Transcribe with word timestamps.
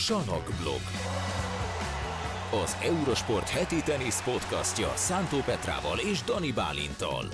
Sanokblog. 0.00 0.80
Az 2.62 2.76
Eurosport 2.82 3.48
heti 3.48 3.82
tenisz 3.82 4.22
podcastja 4.22 4.92
Szántó 4.94 5.38
Petrával 5.38 5.98
és 5.98 6.22
Dani 6.22 6.52
Bálintal. 6.52 7.24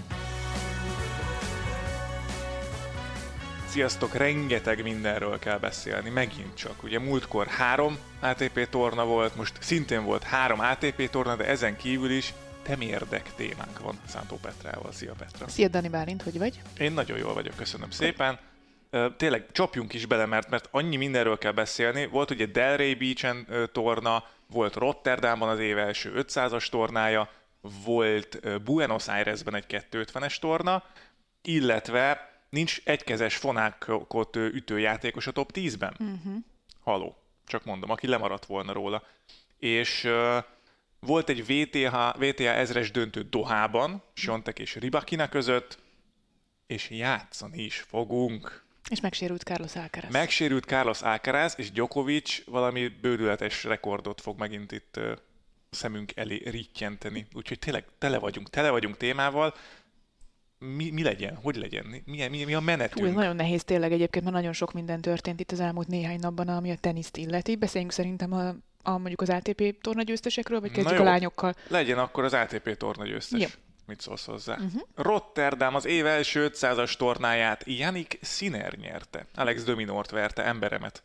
Sziasztok, 3.69 4.15
rengeteg 4.15 4.83
mindenről 4.83 5.39
kell 5.39 5.59
beszélni, 5.59 6.11
megint 6.11 6.55
csak. 6.55 6.83
Ugye 6.83 6.99
múltkor 6.99 7.47
három 7.47 7.99
ATP 8.21 8.69
torna 8.71 9.05
volt, 9.05 9.37
most 9.37 9.53
szintén 9.61 10.05
volt 10.05 10.23
három 10.23 10.61
ATP 10.61 11.11
torna, 11.11 11.37
de 11.37 11.47
ezen 11.47 11.77
kívül 11.77 12.11
is 12.11 12.35
temérdek 12.63 13.35
témánk 13.35 13.79
van 13.79 13.99
Szántó 14.07 14.37
Petrával. 14.37 14.93
Szia 14.93 15.15
Petra! 15.19 15.49
Szia 15.49 15.69
Dani 15.69 15.89
Bálint, 15.89 16.23
hogy 16.23 16.39
vagy? 16.39 16.61
Én 16.79 16.93
nagyon 16.93 17.19
jól 17.19 17.35
vagyok, 17.35 17.57
köszönöm 17.57 17.91
szépen. 17.91 18.39
Tényleg 19.17 19.47
csapjunk 19.53 19.93
is 19.95 20.07
bele, 20.07 20.27
mert, 20.27 20.49
mert 20.49 20.69
annyi 20.71 20.97
mindenről 20.97 21.39
kell 21.39 21.53
beszélni. 21.53 22.07
Volt 22.07 22.31
ugye 22.31 22.47
Delray 22.47 22.95
Beach-en 22.95 23.69
torna, 23.73 24.25
volt 24.47 24.75
Rotterdamban 24.75 25.49
az 25.49 25.59
év 25.59 25.79
első 25.79 26.13
500-as 26.17 26.69
tornája, 26.69 27.31
volt 27.85 28.63
Buenos 28.63 29.09
Airesben 29.09 29.55
egy 29.55 29.65
250-es 29.69 30.39
torna, 30.39 30.85
illetve 31.43 32.31
nincs 32.51 32.81
egykezes 32.85 33.37
fonákot 33.37 34.37
ütőjátékos 34.37 35.27
a 35.27 35.33
top 35.33 35.51
10-ben. 35.55 35.97
Uh-huh. 35.99 36.43
Haló, 36.81 37.17
csak 37.47 37.65
mondom, 37.65 37.91
aki 37.91 38.07
lemaradt 38.07 38.47
volna 38.47 38.73
róla. 38.73 39.03
És 39.59 40.05
uh, 40.05 40.37
volt 41.01 41.29
egy 41.29 41.47
VTH, 41.47 42.19
VTH 42.19 42.41
ezres 42.41 42.91
döntő 42.91 43.23
Dohában, 43.23 44.03
Sontek 44.15 44.59
és 44.59 44.75
Ribakina 44.75 45.29
között, 45.29 45.79
és 46.67 46.91
játszani 46.91 47.63
is 47.63 47.81
fogunk. 47.81 48.66
És 48.91 49.01
megsérült 49.01 49.43
Carlos 49.43 49.77
Alcaraz. 49.77 50.13
Megsérült 50.13 50.65
Carlos 50.65 51.03
Alcaraz, 51.03 51.55
és 51.57 51.71
Djokovic 51.71 52.45
valami 52.45 52.89
bődületes 52.89 53.65
rekordot 53.65 54.21
fog 54.21 54.39
megint 54.39 54.73
itt 54.73 55.01
szemünk 55.71 56.17
elé 56.17 56.43
rittyenteni. 56.45 57.27
Úgyhogy 57.35 57.59
tényleg 57.59 57.85
tele 57.99 58.19
vagyunk, 58.19 58.51
tele 58.51 58.71
vagyunk 58.71 58.97
témával. 58.97 59.55
Mi, 60.59 60.91
mi 60.91 61.03
legyen? 61.03 61.37
Hogy 61.37 61.57
legyen? 61.57 62.03
Mi, 62.05 62.27
mi, 62.29 62.45
mi 62.45 62.55
a 62.55 62.61
menetünk? 62.61 63.07
Hú, 63.07 63.15
nagyon 63.15 63.37
nehéz 63.37 63.65
tényleg 63.65 63.93
egyébként, 63.93 64.25
mert 64.25 64.37
nagyon 64.37 64.53
sok 64.53 64.73
minden 64.73 65.01
történt 65.01 65.41
itt 65.41 65.53
az 65.53 65.61
elmúlt 65.61 65.87
néhány 65.87 66.19
napban, 66.21 66.49
ami 66.49 66.71
a 66.71 66.77
teniszt 66.77 67.17
illeti. 67.17 67.57
Beszéljünk 67.57 67.93
szerintem 67.93 68.33
a, 68.33 68.49
a 68.83 68.91
mondjuk 68.91 69.21
az 69.21 69.31
ATP 69.31 69.81
tornagyőztesekről, 69.81 70.61
vagy 70.61 70.71
kezdjük 70.71 71.01
a 71.01 71.05
lányokkal? 71.05 71.55
Legyen 71.69 71.99
akkor 71.99 72.25
az 72.25 72.33
ATP 72.33 72.77
tornagyőztes. 72.77 73.41
Jó. 73.41 73.49
Mit 73.87 74.01
szólsz 74.01 74.25
hozzá? 74.25 74.55
Uh-huh. 74.55 74.83
Rotterdam 74.95 75.75
az 75.75 75.85
év 75.85 76.07
első 76.07 76.51
500-as 76.53 76.97
tornáját 76.97 77.63
Janik 77.67 78.19
Sinner 78.23 78.75
nyerte. 78.77 79.27
Alex 79.35 79.65
Dominort 79.65 80.11
verte 80.11 80.45
emberemet 80.45 81.03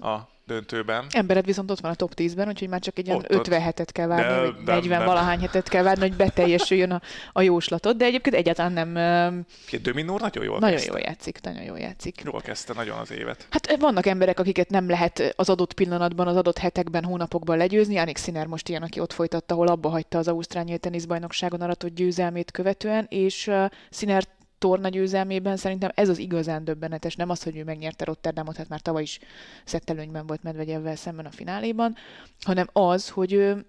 a 0.00 0.32
döntőben. 0.46 1.06
Embered 1.10 1.44
viszont 1.44 1.70
ott 1.70 1.80
van 1.80 1.90
a 1.90 1.94
top 1.94 2.12
10-ben, 2.16 2.48
úgyhogy 2.48 2.68
már 2.68 2.80
csak 2.80 2.98
egy 2.98 3.06
ilyen 3.06 3.24
50 3.28 3.60
hetet 3.60 3.92
kell 3.92 4.06
várni, 4.06 4.34
de, 4.34 4.40
vagy 4.40 4.64
40 4.64 4.98
nem. 4.98 5.06
valahány 5.06 5.40
hetet 5.40 5.68
kell 5.68 5.82
várni, 5.82 6.00
hogy 6.00 6.16
beteljesüljön 6.16 6.90
a, 6.90 7.00
a 7.32 7.42
jóslatot, 7.42 7.96
de 7.96 8.04
egyébként 8.04 8.36
egyáltalán 8.36 8.72
nem... 8.72 9.46
Dominor 9.82 10.20
nagyon 10.20 10.44
jól 10.44 10.58
Nagyon 10.58 10.76
kezdte. 10.76 10.92
jól 10.92 11.00
játszik, 11.00 11.40
nagyon 11.42 11.62
jól 11.62 11.78
játszik. 11.78 12.20
Jól 12.24 12.40
kezdte 12.40 12.72
nagyon 12.72 12.98
az 12.98 13.10
évet. 13.12 13.46
Hát 13.50 13.76
vannak 13.76 14.06
emberek, 14.06 14.38
akiket 14.38 14.70
nem 14.70 14.88
lehet 14.88 15.34
az 15.36 15.48
adott 15.48 15.72
pillanatban, 15.72 16.26
az 16.26 16.36
adott 16.36 16.58
hetekben, 16.58 17.04
hónapokban 17.04 17.56
legyőzni. 17.56 17.96
Anik 17.96 18.18
Sinner 18.18 18.46
most 18.46 18.68
ilyen, 18.68 18.82
aki 18.82 19.00
ott 19.00 19.12
folytatta, 19.12 19.54
ahol 19.54 19.66
abba 19.66 19.88
hagyta 19.88 20.18
az 20.18 20.28
Ausztrál 20.28 20.78
teniszbajnokságon 20.78 21.60
aratott 21.60 21.94
győzelmét 21.94 22.50
követően, 22.50 23.06
és 23.08 23.50
Sinner 23.90 24.24
torna 24.58 24.88
győzelmében 24.88 25.56
szerintem 25.56 25.90
ez 25.94 26.08
az 26.08 26.18
igazán 26.18 26.64
döbbenetes, 26.64 27.16
nem 27.16 27.30
az, 27.30 27.42
hogy 27.42 27.56
ő 27.56 27.64
megnyerte 27.64 28.04
Rotterdamot, 28.04 28.56
hát 28.56 28.68
már 28.68 28.80
tavaly 28.80 29.02
is 29.02 29.18
szettelőnyben 29.64 30.26
volt 30.26 30.42
Medvegyevvel 30.42 30.96
szemben 30.96 31.26
a 31.26 31.30
fináléban, 31.30 31.94
hanem 32.40 32.68
az, 32.72 33.08
hogy 33.08 33.32
ő, 33.32 33.66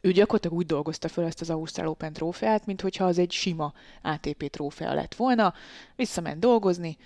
ő 0.00 0.12
gyakorlatilag 0.12 0.56
úgy 0.56 0.66
dolgozta 0.66 1.08
föl 1.08 1.24
ezt 1.24 1.40
az 1.40 1.50
Ausztrál 1.50 1.88
Open 1.88 2.12
trófeát, 2.12 2.66
mint 2.66 2.80
hogyha 2.80 3.04
az 3.04 3.18
egy 3.18 3.32
sima 3.32 3.72
ATP 4.02 4.50
trófea 4.50 4.94
lett 4.94 5.14
volna, 5.14 5.54
visszament 5.96 6.40
dolgozni, 6.40 6.96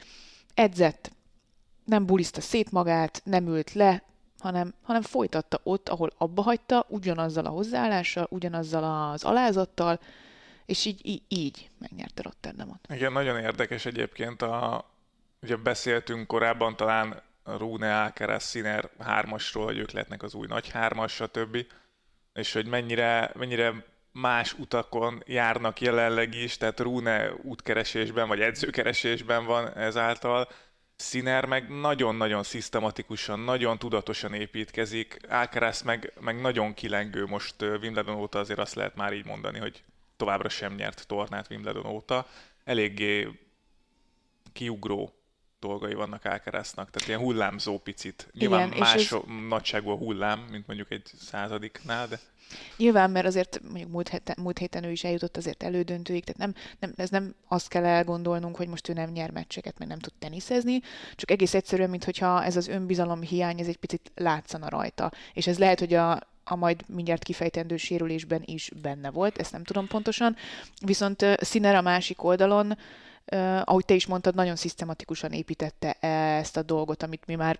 edzett, 0.55 1.11
nem 1.85 2.07
buliszta 2.07 2.41
szét 2.41 2.71
magát, 2.71 3.21
nem 3.25 3.47
ült 3.47 3.73
le, 3.73 4.03
hanem, 4.39 4.75
hanem 4.83 5.03
folytatta 5.03 5.61
ott, 5.63 5.89
ahol 5.89 6.11
abba 6.19 6.43
hagyta, 6.43 6.87
ugyanazzal 6.89 7.45
a 7.45 7.51
hozzáállással, 7.51 8.27
ugyanazzal 8.31 9.11
az 9.13 9.25
alázattal, 9.25 10.01
és 10.69 10.85
így, 10.85 11.07
így, 11.07 11.23
így 11.29 11.71
megnyerte 11.79 12.23
Rotterdamot. 12.23 12.79
Igen, 12.89 13.13
nagyon 13.13 13.39
érdekes 13.39 13.87
egyébként. 13.87 14.43
A, 14.43 14.91
ugye 15.43 15.57
beszéltünk 15.57 16.27
korábban 16.27 16.77
talán 16.77 17.23
Rune, 17.45 18.03
Alcaraz, 18.03 18.51
Sinner 18.51 18.91
hármasról, 18.99 19.65
hogy 19.65 19.79
ők 19.79 19.91
lehetnek 19.91 20.23
az 20.23 20.35
új 20.35 20.47
nagy 20.47 20.71
hármas, 20.71 21.13
stb. 21.13 21.67
És 22.33 22.53
hogy 22.53 22.67
mennyire, 22.67 23.31
mennyire 23.35 23.85
más 24.13 24.53
utakon 24.53 25.23
járnak 25.27 25.81
jelenleg 25.81 26.35
is, 26.35 26.57
tehát 26.57 26.81
Rune 26.81 27.33
útkeresésben 27.43 28.29
vagy 28.29 28.41
edzőkeresésben 28.41 29.45
van 29.45 29.77
ezáltal. 29.77 30.49
Sziner 30.97 31.45
meg 31.45 31.69
nagyon-nagyon 31.69 32.43
szisztematikusan, 32.43 33.41
nagyon 33.41 33.79
tudatosan 33.79 34.35
építkezik, 34.35 35.19
Alcaraz 35.29 35.83
meg, 35.83 36.13
meg 36.21 36.41
nagyon 36.41 36.75
kilengő 36.75 37.27
most 37.27 37.63
Wimbledon 37.63 38.17
óta 38.17 38.39
azért 38.39 38.59
azt 38.59 38.75
lehet 38.75 38.97
már 38.97 39.13
így 39.13 39.27
mondani, 39.27 39.59
hogy 39.59 39.83
továbbra 40.19 40.49
sem 40.49 40.75
nyert 40.75 41.07
tornát 41.07 41.51
Wimbledon 41.51 41.87
óta. 41.87 42.27
Eléggé 42.65 43.29
kiugró 44.53 45.13
dolgai 45.61 45.95
vannak 45.95 46.25
Alcaraznak, 46.25 46.91
tehát 46.91 47.09
ilyen 47.09 47.21
hullámzó 47.21 47.79
picit. 47.79 48.29
Nyilván 48.33 48.67
Igen, 48.67 48.79
más 48.79 48.95
ez... 48.95 49.17
nagyságú 49.49 49.91
a 49.91 49.97
hullám, 49.97 50.39
mint 50.51 50.67
mondjuk 50.67 50.91
egy 50.91 51.11
századiknál, 51.19 52.07
de... 52.07 52.21
Nyilván, 52.77 53.11
mert 53.11 53.27
azért 53.27 53.61
mondjuk 53.63 53.91
múlt 53.91 54.09
héten, 54.09 54.37
múlt 54.41 54.59
héten 54.59 54.85
ő 54.85 54.91
is 54.91 55.05
eljutott 55.05 55.37
azért 55.37 55.63
elődöntőig, 55.63 56.25
tehát 56.25 56.41
nem, 56.41 56.63
nem, 56.79 56.93
ez 56.97 57.11
nem 57.11 57.35
azt 57.49 57.69
kell 57.69 57.85
elgondolnunk, 57.85 58.57
hogy 58.57 58.69
most 58.69 58.89
ő 58.89 58.93
nem 58.93 59.11
nyer 59.11 59.31
meccseket, 59.31 59.79
meg 59.79 59.89
nem 59.89 59.99
tud 59.99 60.13
teniszezni, 60.19 60.81
csak 61.15 61.31
egész 61.31 61.55
egyszerűen, 61.55 61.91
mintha 61.91 62.45
ez 62.45 62.57
az 62.57 62.69
önbizalom 62.69 63.23
hiány, 63.23 63.61
ez 63.61 63.67
egy 63.67 63.77
picit 63.77 64.13
látszana 64.15 64.69
rajta. 64.69 65.13
És 65.33 65.47
ez 65.47 65.59
lehet, 65.59 65.79
hogy 65.79 65.95
a 65.95 66.21
a 66.49 66.57
majd 66.57 66.85
mindjárt 66.87 67.23
kifejtendő 67.23 67.77
sérülésben 67.77 68.43
is 68.45 68.71
benne 68.83 69.11
volt, 69.11 69.39
ezt 69.39 69.53
nem 69.53 69.65
tudom 69.65 69.87
pontosan. 69.87 70.37
Viszont 70.85 71.25
Sziner 71.41 71.75
a 71.75 71.81
másik 71.81 72.23
oldalon, 72.23 72.77
ahogy 73.65 73.85
te 73.85 73.95
is 73.95 74.07
mondtad, 74.07 74.35
nagyon 74.35 74.57
szisztematikusan 74.57 75.33
építette 75.33 75.93
ezt 76.39 76.57
a 76.57 76.63
dolgot, 76.63 77.03
amit 77.03 77.27
mi 77.27 77.35
már 77.35 77.59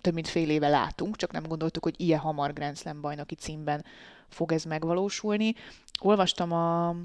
több 0.00 0.14
mint 0.14 0.28
fél 0.28 0.50
éve 0.50 0.68
látunk, 0.68 1.16
csak 1.16 1.32
nem 1.32 1.46
gondoltuk, 1.46 1.82
hogy 1.82 1.94
ilyen 1.96 2.18
hamar 2.18 2.52
Grand 2.52 2.78
Slam 2.78 3.00
bajnoki 3.00 3.34
címben 3.34 3.84
fog 4.28 4.52
ez 4.52 4.64
megvalósulni. 4.64 5.54
Olvastam 6.00 6.52
a 6.52 6.96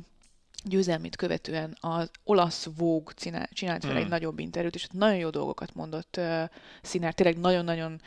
győzelmét 0.63 1.15
követően 1.15 1.77
az 1.79 2.09
olasz 2.23 2.67
Vogue 2.77 3.13
csinált 3.53 3.85
fel 3.85 3.95
egy 3.95 4.01
hmm. 4.01 4.07
nagyobb 4.07 4.39
interjút, 4.39 4.75
és 4.75 4.87
nagyon 4.91 5.17
jó 5.17 5.29
dolgokat 5.29 5.75
mondott 5.75 6.15
uh, 6.17 6.43
Sziner, 6.81 7.13
tényleg 7.13 7.39
nagyon-nagyon 7.39 8.01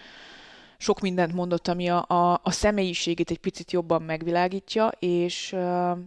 sok 0.79 1.01
mindent 1.01 1.33
mondott, 1.33 1.69
ami 1.69 1.89
a, 1.89 2.05
a, 2.09 2.41
a 2.43 2.51
személyiségét 2.51 3.31
egy 3.31 3.39
picit 3.39 3.73
jobban 3.73 4.03
megvilágítja, 4.03 4.89
és 4.99 5.53
uh, 5.53 5.99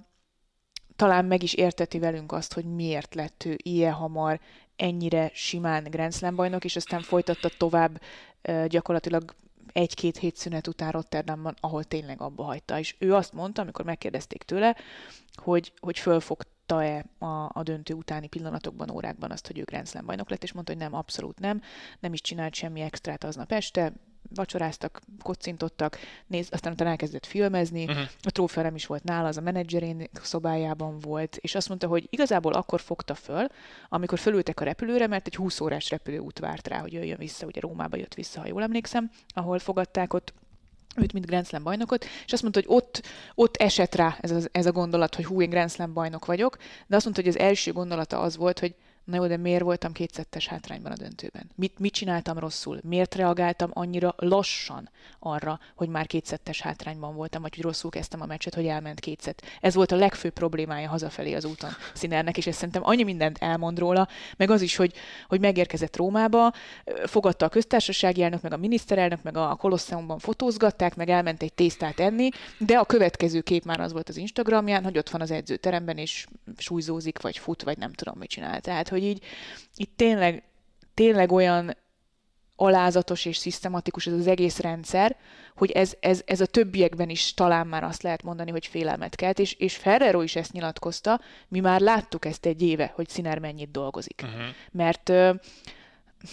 talán 0.96 1.26
meg 1.26 1.44
is 1.44 1.54
érteti 1.54 2.00
velünk 2.00 2.32
azt, 2.32 2.54
hogy 2.54 2.66
miért 2.66 3.16
lett 3.16 3.44
ő 3.46 3.58
ilyen 3.64 3.94
hamar 3.94 4.40
ennyire 4.76 5.32
simán 5.34 5.84
Grand 5.84 6.14
Slam 6.14 6.36
bajnok, 6.36 6.64
és 6.64 6.76
aztán 6.76 7.02
folytatta 7.02 7.50
tovább 7.58 8.02
uh, 8.48 8.66
gyakorlatilag 8.66 9.36
egy-két 9.74 10.18
hét 10.18 10.36
szünet 10.36 10.68
után 10.68 10.92
Rotterdamban, 10.92 11.56
ahol 11.60 11.84
tényleg 11.84 12.22
abba 12.22 12.44
hagyta. 12.44 12.80
És 12.80 12.96
ő 13.00 13.14
azt 13.16 13.34
mondta, 13.34 13.62
amikor 13.62 13.86
megkérdezték 13.86 14.44
tőle, 14.44 14.76
hogy, 15.36 15.74
hogy 15.80 16.00
fölfogta-e 16.00 17.06
a, 17.18 17.50
a 17.54 17.64
döntő 17.64 17.94
utáni 17.94 18.28
pillanatokban, 18.28 18.92
órákban 18.92 19.32
azt, 19.32 19.48
hogy 19.48 19.60
ő 19.60 19.64
Grand 19.64 19.88
Slam 19.88 20.06
bajnok 20.06 20.30
lett, 20.30 20.44
és 20.44 20.54
mondta, 20.54 20.72
hogy 20.72 20.82
nem, 20.82 20.94
abszolút 20.94 21.40
nem, 21.40 21.62
nem 22.00 22.14
is 22.14 22.22
csinált 22.22 22.54
semmi 22.54 22.82
extrát 22.82 23.24
aznap 23.24 23.52
este, 23.52 23.94
vacsoráztak, 24.36 25.02
kocintottak, 25.24 25.98
néz, 26.28 26.48
aztán 26.52 26.74
utána 26.74 26.90
elkezdett 26.90 27.26
filmezni, 27.26 27.84
uh-huh. 27.84 28.04
a 28.22 28.32
trófea 28.32 28.64
nem 28.64 28.76
is 28.76 28.86
volt 28.86 29.04
nála, 29.04 29.28
az 29.28 29.38
a 29.38 29.42
menedzserén 29.42 30.10
szobájában 30.22 31.00
volt, 31.00 31.36
és 31.36 31.56
azt 31.56 31.68
mondta, 31.68 31.88
hogy 31.88 32.08
igazából 32.10 32.54
akkor 32.54 32.82
fogta 32.82 33.16
föl, 33.16 33.48
amikor 33.90 34.20
fölültek 34.20 34.60
a 34.60 34.64
repülőre, 34.64 35.08
mert 35.08 35.28
egy 35.28 35.36
20 35.36 35.60
órás 35.60 35.90
repülőút 35.90 36.40
várt 36.40 36.68
rá, 36.68 36.80
hogy 36.80 36.94
jöjjön 36.94 37.18
vissza, 37.18 37.46
ugye 37.46 37.60
Rómába 37.60 37.98
jött 37.98 38.14
vissza, 38.14 38.40
ha 38.40 38.48
jól 38.48 38.62
emlékszem, 38.62 39.12
ahol 39.34 39.60
fogadták 39.60 40.14
ott 40.14 40.34
őt, 40.96 41.14
mint 41.14 41.26
Grand 41.26 41.46
Slam 41.46 41.64
bajnokot, 41.64 42.06
és 42.26 42.34
azt 42.34 42.42
mondta, 42.42 42.60
hogy 42.60 42.76
ott, 42.78 43.02
ott 43.36 43.58
esett 43.58 43.96
rá 43.96 44.18
ez 44.22 44.32
a, 44.32 44.40
ez 44.52 44.66
a 44.66 44.72
gondolat, 44.72 45.16
hogy 45.16 45.26
hú, 45.26 45.42
én 45.42 45.50
Grand 45.50 45.72
Slam 45.72 45.94
bajnok 45.94 46.26
vagyok, 46.26 46.58
de 46.88 46.96
azt 46.96 47.06
mondta, 47.06 47.22
hogy 47.22 47.32
az 47.32 47.40
első 47.40 47.72
gondolata 47.72 48.20
az 48.20 48.38
volt, 48.38 48.60
hogy 48.60 48.76
Na 49.10 49.16
jó, 49.16 49.28
de 49.28 49.38
miért 49.38 49.64
voltam 49.64 49.92
kétszettes 49.92 50.48
hátrányban 50.48 50.92
a 50.92 50.96
döntőben? 50.96 51.50
Mit, 51.56 51.80
mit 51.80 51.94
csináltam 51.94 52.38
rosszul? 52.38 52.80
Miért 52.84 53.16
reagáltam 53.16 53.70
annyira 53.74 54.14
lassan 54.18 54.90
arra, 55.20 55.60
hogy 55.76 55.90
már 55.90 56.08
kétszettes 56.08 56.62
hátrányban 56.62 57.16
voltam, 57.16 57.42
vagy 57.42 57.56
hogy 57.56 57.64
rosszul 57.64 57.90
kezdtem 57.90 58.22
a 58.22 58.26
meccset, 58.26 58.56
hogy 58.56 58.66
elment 58.66 59.00
kétszet? 59.00 59.42
Ez 59.62 59.74
volt 59.74 59.92
a 59.92 59.96
legfőbb 59.96 60.34
problémája 60.34 60.90
hazafelé 60.90 61.34
az 61.34 61.46
úton 61.46 61.70
Szinernek, 61.94 62.38
és 62.38 62.48
ezt 62.48 62.58
szerintem 62.58 62.82
annyi 62.86 63.04
mindent 63.04 63.38
elmond 63.38 63.80
róla, 63.80 64.08
meg 64.38 64.50
az 64.50 64.62
is, 64.62 64.76
hogy, 64.76 64.94
hogy 65.28 65.40
megérkezett 65.40 65.96
Rómába, 65.96 66.54
fogadta 67.06 67.46
a 67.46 67.50
köztársasági 67.50 68.24
elnök, 68.24 68.42
meg 68.42 68.54
a 68.54 68.58
miniszterelnök, 68.58 69.24
meg 69.24 69.38
a 69.38 69.56
Kolosseumban 69.56 70.20
fotózgatták, 70.20 70.96
meg 70.96 71.10
elment 71.10 71.42
egy 71.42 71.54
tésztát 71.54 72.00
enni, 72.00 72.30
de 72.58 72.78
a 72.78 72.86
következő 72.86 73.42
kép 73.42 73.66
már 73.66 73.80
az 73.80 73.92
volt 73.92 74.10
az 74.10 74.18
Instagramján, 74.18 74.84
hogy 74.84 74.98
ott 74.98 75.10
van 75.10 75.22
az 75.22 75.32
edzőteremben, 75.32 75.98
és 75.98 76.28
súlyzózik, 76.58 77.22
vagy 77.22 77.38
fut, 77.38 77.64
vagy 77.64 77.78
nem 77.78 77.94
tudom, 77.94 78.18
mit 78.18 78.30
csinál. 78.30 78.62
Tehát, 78.62 78.90
hogy 78.90 78.99
így 79.04 79.24
itt 79.76 79.92
tényleg, 79.96 80.44
tényleg 80.94 81.32
olyan 81.32 81.76
alázatos 82.56 83.26
és 83.26 83.38
szisztematikus 83.38 84.08
ez 84.08 84.14
az 84.14 84.28
egész 84.28 84.60
rendszer, 84.60 85.16
hogy 85.56 85.72
ez, 85.72 85.94
ez, 86.00 86.22
ez 86.26 86.42
a 86.42 86.46
többiekben 86.46 87.10
is 87.10 87.34
talán 87.34 87.68
már 87.68 87.84
azt 87.84 88.04
lehet 88.04 88.24
mondani, 88.24 88.52
hogy 88.52 88.68
félelmet 88.68 89.16
kelt, 89.16 89.40
és, 89.40 89.54
és 89.54 89.76
Ferrero 89.76 90.22
is 90.22 90.36
ezt 90.36 90.52
nyilatkozta, 90.52 91.22
mi 91.48 91.60
már 91.60 91.82
láttuk 91.82 92.26
ezt 92.26 92.46
egy 92.46 92.62
éve, 92.62 92.92
hogy 92.96 93.10
Sziner 93.10 93.40
mennyit 93.40 93.72
dolgozik. 93.72 94.22
Uh-huh. 94.24 94.42
Mert 94.72 95.12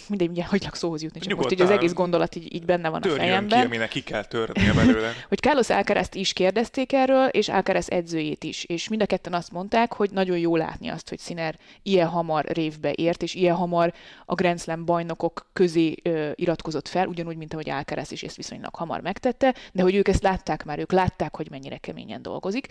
mindegy, 0.08 0.28
ugye 0.28 0.44
hagylak 0.44 0.74
szóhoz 0.74 1.02
jutni, 1.02 1.20
csak 1.20 1.28
Nyugodtan 1.28 1.58
most 1.58 1.62
így 1.62 1.72
az 1.72 1.78
egész 1.78 1.92
gondolat 1.92 2.34
így, 2.34 2.54
így 2.54 2.64
benne 2.64 2.88
van 2.88 3.02
a 3.02 3.08
fejemben. 3.08 3.60
ki, 3.60 3.66
aminek 3.66 3.88
ki 3.88 4.02
kell 4.02 4.24
törnie 4.24 4.72
belőle. 4.72 5.12
hogy 5.28 5.38
Carlos 5.38 5.70
alcaraz 5.70 6.08
is 6.12 6.32
kérdezték 6.32 6.92
erről, 6.92 7.26
és 7.26 7.48
Alcaraz 7.48 7.90
edzőjét 7.90 8.44
is, 8.44 8.64
és 8.64 8.88
mind 8.88 9.02
a 9.02 9.06
ketten 9.06 9.32
azt 9.32 9.52
mondták, 9.52 9.92
hogy 9.92 10.10
nagyon 10.10 10.38
jó 10.38 10.56
látni 10.56 10.88
azt, 10.88 11.08
hogy 11.08 11.18
Sziner 11.18 11.58
ilyen 11.82 12.08
hamar 12.08 12.44
révbe 12.44 12.92
ért, 12.92 13.22
és 13.22 13.34
ilyen 13.34 13.54
hamar 13.54 13.92
a 14.24 14.34
Grand 14.34 14.60
Slam 14.60 14.84
bajnokok 14.84 15.46
közé 15.52 15.94
ö, 16.02 16.30
iratkozott 16.34 16.88
fel, 16.88 17.06
ugyanúgy, 17.06 17.36
mint 17.36 17.52
ahogy 17.52 17.70
Alcaraz 17.70 18.12
is 18.12 18.22
ezt 18.22 18.36
viszonylag 18.36 18.74
hamar 18.74 19.00
megtette, 19.00 19.54
de 19.72 19.82
hogy 19.82 19.94
ők 19.94 20.08
ezt 20.08 20.22
látták 20.22 20.64
már, 20.64 20.78
ők 20.78 20.92
látták, 20.92 21.36
hogy 21.36 21.50
mennyire 21.50 21.76
keményen 21.76 22.22
dolgozik, 22.22 22.66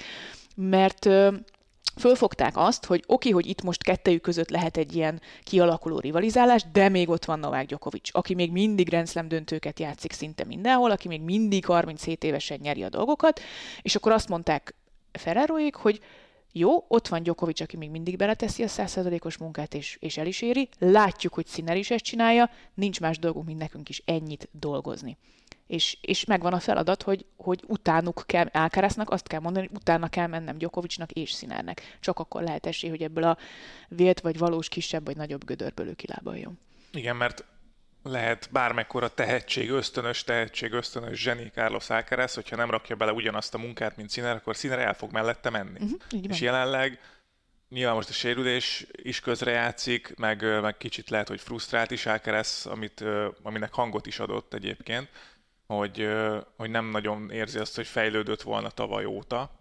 mert 0.56 1.06
ö, 1.06 1.30
fölfogták 1.96 2.58
azt, 2.58 2.86
hogy 2.86 3.04
oké, 3.08 3.30
hogy 3.30 3.46
itt 3.46 3.62
most 3.62 3.84
kettejük 3.84 4.22
között 4.22 4.50
lehet 4.50 4.78
egy 4.78 4.96
ilyen 4.96 5.22
kialakuló 5.44 6.00
rivalizálás, 6.00 6.66
de 6.72 6.90
még 6.90 7.10
ott 7.10 7.26
van 7.26 7.40
Novák 7.40 7.66
Djokovic, 7.66 8.10
aki 8.12 8.34
még 8.34 8.52
mindig 8.52 8.88
Grand 8.88 9.20
döntőket 9.28 9.80
játszik 9.80 10.12
szinte 10.12 10.44
mindenhol, 10.44 10.92
aki 10.92 11.08
még 11.08 11.22
mindig 11.22 11.66
37 11.66 12.24
évesen 12.24 12.60
nyeri 12.62 12.84
a 12.84 12.90
dolgokat, 12.90 13.40
és 13.82 13.96
akkor 13.96 14.12
azt 14.12 14.30
mondták 14.30 14.76
Ferreroék, 15.12 15.76
hogy 15.76 16.00
jó, 16.52 16.86
ott 16.88 17.08
van 17.08 17.24
Djokovic, 17.24 17.62
aki 17.62 17.78
még 17.78 17.90
mindig 17.90 18.18
beleteszi 18.18 18.64
a 18.64 18.68
százszerzalékos 18.68 19.38
munkát, 19.38 19.74
és, 19.74 19.98
és 20.00 20.18
el 20.18 20.28
is 20.28 20.42
éri. 20.42 20.70
Látjuk, 20.80 21.34
hogy 21.34 21.46
Sziner 21.48 21.78
is 21.78 21.92
ezt 21.92 22.04
csinálja, 22.04 22.50
nincs 22.74 23.00
más 23.00 23.20
dolgunk, 23.20 23.46
mint 23.46 23.60
nekünk 23.60 23.90
is 23.90 24.02
ennyit 24.06 24.50
dolgozni 24.52 25.18
és, 25.68 25.98
és 26.02 26.26
megvan 26.26 26.54
a 26.54 26.60
feladat, 26.60 27.04
hogy, 27.04 27.26
hogy 27.38 27.64
utánuk 27.68 28.24
kell, 28.26 28.46
Alcaraznak 28.54 29.10
azt 29.10 29.28
kell 29.28 29.40
mondani, 29.40 29.68
hogy 29.68 29.78
utána 29.78 30.08
kell 30.08 30.28
mennem 30.28 30.58
Gyokovicsnak 30.58 31.12
és 31.12 31.32
Szinernek. 31.32 31.98
Csak 32.00 32.20
akkor 32.20 32.44
lehet 32.44 32.66
esély, 32.66 32.90
hogy 32.90 33.02
ebből 33.02 33.24
a 33.24 33.38
vélt 33.88 34.20
vagy 34.20 34.38
valós 34.38 34.70
kisebb 34.70 35.06
vagy 35.06 35.16
nagyobb 35.16 35.46
gödörből 35.46 35.88
ő 35.88 35.94
kilábaljon. 35.94 36.60
Igen, 36.92 37.16
mert 37.16 37.46
lehet 38.04 38.50
bármekkora 38.52 39.14
tehetség, 39.14 39.70
ösztönös 39.70 40.24
tehetség, 40.24 40.72
ösztönös 40.72 41.22
zseni 41.22 41.52
Carlos 41.54 41.90
Alcaraz, 41.90 42.34
hogyha 42.34 42.56
nem 42.56 42.70
rakja 42.70 42.96
bele 42.96 43.12
ugyanazt 43.12 43.54
a 43.54 43.58
munkát, 43.58 43.98
mint 43.98 44.10
Sziner, 44.10 44.36
akkor 44.36 44.56
Sziner 44.56 44.80
el 44.80 44.94
fog 44.94 45.12
mellette 45.12 45.50
menni. 45.50 45.80
Uh-huh, 45.80 46.30
és 46.30 46.42
jelenleg 46.42 47.00
nyilván 47.70 47.96
most 47.96 48.10
a 48.10 48.14
sérülés 48.14 48.88
is 48.92 49.20
közrejátszik, 49.20 50.14
meg, 50.18 50.62
meg 50.62 50.78
kicsit 50.78 51.10
lehet, 51.10 51.28
hogy 51.28 51.40
frusztrált 51.42 51.92
is 51.92 52.06
Alcaraz, 52.06 52.66
amit, 52.66 53.04
aminek 53.42 53.74
hangot 53.74 54.06
is 54.06 54.20
adott 54.20 54.54
egyébként 54.54 55.10
hogy, 55.68 56.08
hogy 56.58 56.70
nem 56.70 56.86
nagyon 56.86 57.32
érzi 57.32 57.60
azt, 57.60 57.76
hogy 57.76 57.88
fejlődött 57.88 58.42
volna 58.42 58.70
tavaly 58.70 59.06
óta, 59.06 59.52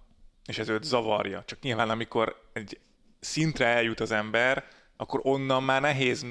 és 0.46 0.58
ez 0.58 0.68
őt 0.68 0.84
zavarja. 0.84 1.42
Csak 1.46 1.60
nyilván 1.60 1.90
amikor 1.90 2.48
egy 2.52 2.78
szintre 3.20 3.66
eljut 3.66 4.00
az 4.00 4.10
ember, 4.10 4.64
akkor 4.96 5.20
onnan 5.22 5.62
már 5.62 5.80
nehéz 5.80 6.26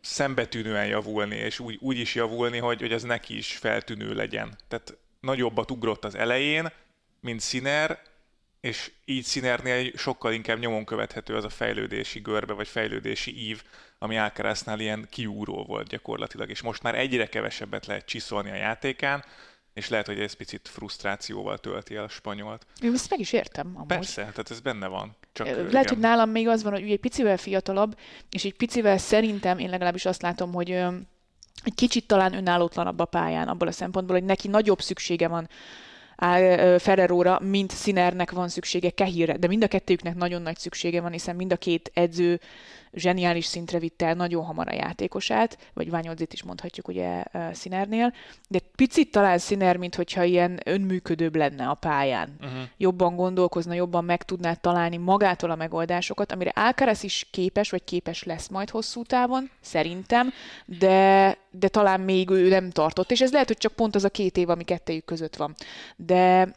szembetűnően 0.00 0.86
javulni, 0.86 1.36
és 1.36 1.58
úgy, 1.58 1.78
úgy 1.80 1.98
is 1.98 2.14
javulni, 2.14 2.58
hogy, 2.58 2.80
hogy 2.80 2.92
ez 2.92 3.02
neki 3.02 3.36
is 3.36 3.56
feltűnő 3.56 4.14
legyen. 4.14 4.58
Tehát 4.68 4.96
nagyobbat 5.20 5.70
ugrott 5.70 6.04
az 6.04 6.14
elején, 6.14 6.72
mint 7.20 7.40
Sziner, 7.40 8.00
és 8.66 8.92
így 9.04 9.26
Sinernél 9.26 9.90
sokkal 9.96 10.32
inkább 10.32 10.58
nyomon 10.58 10.84
követhető 10.84 11.34
az 11.34 11.44
a 11.44 11.48
fejlődési 11.48 12.20
görbe, 12.20 12.52
vagy 12.52 12.68
fejlődési 12.68 13.48
ív, 13.48 13.62
ami 13.98 14.18
Alcaraznál 14.18 14.80
ilyen 14.80 15.06
kiúró 15.10 15.64
volt 15.64 15.88
gyakorlatilag, 15.88 16.50
és 16.50 16.62
most 16.62 16.82
már 16.82 16.94
egyre 16.94 17.26
kevesebbet 17.26 17.86
lehet 17.86 18.06
csiszolni 18.06 18.50
a 18.50 18.54
játékán, 18.54 19.24
és 19.74 19.88
lehet, 19.88 20.06
hogy 20.06 20.20
ez 20.20 20.32
picit 20.32 20.68
frusztrációval 20.68 21.58
tölti 21.58 21.94
el 21.94 22.04
a 22.04 22.08
spanyolt. 22.08 22.66
Én 22.80 22.92
ezt 22.92 23.10
meg 23.10 23.20
is 23.20 23.32
értem 23.32 23.72
amúgy. 23.74 23.86
Persze, 23.86 24.20
tehát 24.20 24.50
ez 24.50 24.60
benne 24.60 24.86
van. 24.86 25.16
Csak 25.32 25.46
lehet, 25.46 25.68
igen. 25.68 25.86
hogy 25.88 25.98
nálam 25.98 26.30
még 26.30 26.48
az 26.48 26.62
van, 26.62 26.72
hogy 26.72 26.90
egy 26.90 27.00
picivel 27.00 27.36
fiatalabb, 27.36 27.98
és 28.30 28.44
egy 28.44 28.54
picivel 28.54 28.98
szerintem, 28.98 29.58
én 29.58 29.70
legalábbis 29.70 30.04
azt 30.04 30.22
látom, 30.22 30.52
hogy 30.52 30.70
egy 31.64 31.74
kicsit 31.74 32.06
talán 32.06 32.34
önállótlanabb 32.34 32.98
a 32.98 33.04
pályán 33.04 33.48
abból 33.48 33.68
a 33.68 33.72
szempontból, 33.72 34.16
hogy 34.16 34.26
neki 34.26 34.48
nagyobb 34.48 34.80
szüksége 34.80 35.28
van 35.28 35.48
Ferreróra, 36.78 37.40
mint 37.42 37.72
Sinernek 37.72 38.30
van 38.30 38.48
szüksége 38.48 38.90
Kehirre, 38.90 39.36
de 39.36 39.46
mind 39.46 39.62
a 39.62 39.68
kettőjüknek 39.68 40.14
nagyon 40.14 40.42
nagy 40.42 40.58
szüksége 40.58 41.00
van, 41.00 41.12
hiszen 41.12 41.36
mind 41.36 41.52
a 41.52 41.56
két 41.56 41.90
edző 41.94 42.40
zseniális 42.96 43.44
szintre 43.44 43.78
vitt 43.78 44.02
el 44.02 44.14
nagyon 44.14 44.44
hamar 44.44 44.68
a 44.68 44.74
játékosát, 44.74 45.58
vagy 45.74 45.90
Ványodzit 45.90 46.32
is 46.32 46.42
mondhatjuk 46.42 46.88
ugye 46.88 47.22
Sinernél, 47.54 48.12
de 48.48 48.58
picit 48.76 49.10
talán 49.10 49.38
Sziner, 49.38 49.76
mint 49.76 49.94
hogyha 49.94 50.22
ilyen 50.24 50.60
önműködőbb 50.64 51.36
lenne 51.36 51.68
a 51.68 51.74
pályán. 51.74 52.36
Uh-huh. 52.40 52.60
Jobban 52.76 53.16
gondolkozna, 53.16 53.74
jobban 53.74 54.04
meg 54.04 54.22
tudná 54.22 54.54
találni 54.54 54.96
magától 54.96 55.50
a 55.50 55.56
megoldásokat, 55.56 56.32
amire 56.32 56.52
Alcaraz 56.54 57.02
is 57.02 57.28
képes, 57.30 57.70
vagy 57.70 57.84
képes 57.84 58.22
lesz 58.22 58.48
majd 58.48 58.70
hosszú 58.70 59.02
távon, 59.02 59.50
szerintem, 59.60 60.32
de, 60.64 61.36
de 61.50 61.68
talán 61.68 62.00
még 62.00 62.30
ő 62.30 62.48
nem 62.48 62.70
tartott, 62.70 63.10
és 63.10 63.20
ez 63.20 63.32
lehet, 63.32 63.46
hogy 63.46 63.58
csak 63.58 63.72
pont 63.72 63.94
az 63.94 64.04
a 64.04 64.10
két 64.10 64.36
év, 64.36 64.48
ami 64.48 64.64
kettejük 64.64 65.04
között 65.04 65.36
van. 65.36 65.54
De 65.96 66.54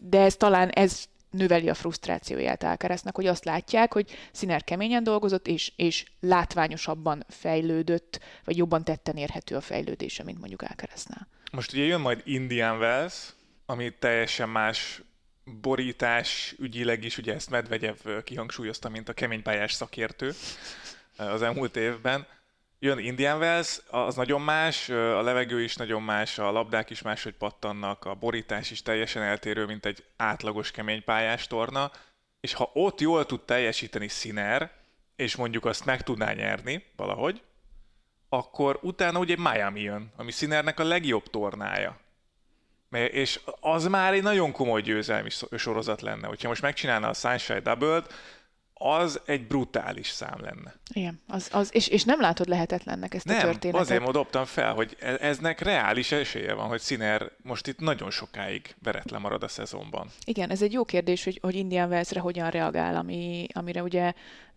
de 0.00 0.20
ez 0.20 0.36
talán 0.36 0.68
ez 0.68 1.04
növeli 1.30 1.68
a 1.68 1.74
frusztrációját 1.74 2.62
Alcaraznak, 2.62 3.16
hogy 3.16 3.26
azt 3.26 3.44
látják, 3.44 3.92
hogy 3.92 4.10
Sziner 4.32 4.64
keményen 4.64 5.02
dolgozott, 5.02 5.46
és, 5.46 5.72
és 5.76 6.04
látványosabban 6.20 7.24
fejlődött, 7.28 8.20
vagy 8.44 8.56
jobban 8.56 8.84
tetten 8.84 9.16
érhető 9.16 9.56
a 9.56 9.60
fejlődése, 9.60 10.22
mint 10.24 10.38
mondjuk 10.38 10.62
Alcaraznál. 10.62 11.28
Most 11.52 11.72
ugye 11.72 11.84
jön 11.84 12.00
majd 12.00 12.20
Indian 12.24 12.78
Wells, 12.78 13.32
ami 13.66 13.94
teljesen 13.98 14.48
más 14.48 15.02
borítás 15.60 16.54
ügyileg 16.58 17.04
is, 17.04 17.18
ugye 17.18 17.34
ezt 17.34 17.50
Medvegyev 17.50 17.96
kihangsúlyozta, 18.24 18.88
mint 18.88 19.08
a 19.08 19.12
keménypályás 19.12 19.72
szakértő 19.72 20.32
az 21.16 21.42
elmúlt 21.42 21.76
évben 21.76 22.26
jön 22.82 22.98
Indian 22.98 23.38
Wells, 23.38 23.80
az 23.90 24.14
nagyon 24.14 24.40
más, 24.40 24.88
a 24.88 25.22
levegő 25.22 25.62
is 25.62 25.76
nagyon 25.76 26.02
más, 26.02 26.38
a 26.38 26.50
labdák 26.50 26.90
is 26.90 27.02
máshogy 27.02 27.34
pattannak, 27.34 28.04
a 28.04 28.14
borítás 28.14 28.70
is 28.70 28.82
teljesen 28.82 29.22
eltérő, 29.22 29.66
mint 29.66 29.86
egy 29.86 30.04
átlagos 30.16 30.70
keménypályás 30.70 31.46
torna, 31.46 31.90
és 32.40 32.52
ha 32.52 32.70
ott 32.74 33.00
jól 33.00 33.26
tud 33.26 33.40
teljesíteni 33.40 34.08
Sziner, 34.08 34.70
és 35.16 35.36
mondjuk 35.36 35.64
azt 35.64 35.84
meg 35.84 36.02
tudná 36.02 36.32
nyerni 36.32 36.84
valahogy, 36.96 37.42
akkor 38.28 38.78
utána 38.82 39.18
ugye 39.18 39.36
Miami 39.38 39.80
jön, 39.80 40.12
ami 40.16 40.30
Sinernek 40.30 40.80
a 40.80 40.84
legjobb 40.84 41.30
tornája. 41.30 41.98
És 42.90 43.40
az 43.60 43.86
már 43.86 44.12
egy 44.12 44.22
nagyon 44.22 44.52
komoly 44.52 44.80
győzelmi 44.80 45.30
sorozat 45.56 46.00
lenne. 46.00 46.26
Hogyha 46.26 46.48
most 46.48 46.62
megcsinálna 46.62 47.08
a 47.08 47.14
Sunshine 47.14 47.60
Double-t, 47.60 48.12
az 48.82 49.20
egy 49.24 49.46
brutális 49.46 50.08
szám 50.08 50.40
lenne. 50.40 50.74
Igen, 50.92 51.20
az, 51.28 51.48
az, 51.52 51.74
és, 51.74 51.88
és 51.88 52.04
nem 52.04 52.20
látod 52.20 52.48
lehetetlennek 52.48 53.14
ezt 53.14 53.24
nem, 53.24 53.36
a 53.36 53.40
történetet. 53.40 53.80
azért 53.80 54.10
dobtam 54.10 54.44
fel, 54.44 54.74
hogy 54.74 54.96
e- 55.00 55.16
eznek 55.20 55.60
reális 55.60 56.12
esélye 56.12 56.54
van, 56.54 56.68
hogy 56.68 56.80
Sziner 56.80 57.30
most 57.42 57.66
itt 57.66 57.78
nagyon 57.78 58.10
sokáig 58.10 58.74
veretlen 58.82 59.20
marad 59.20 59.42
a 59.42 59.48
szezonban. 59.48 60.10
Igen, 60.24 60.50
ez 60.50 60.62
egy 60.62 60.72
jó 60.72 60.84
kérdés, 60.84 61.24
hogy, 61.24 61.38
hogy 61.42 61.54
Indian 61.54 61.90
Wellsre 61.90 62.20
hogyan 62.20 62.50
reagál, 62.50 62.96
ami, 62.96 63.46
amire 63.52 63.82
ugye 63.82 64.12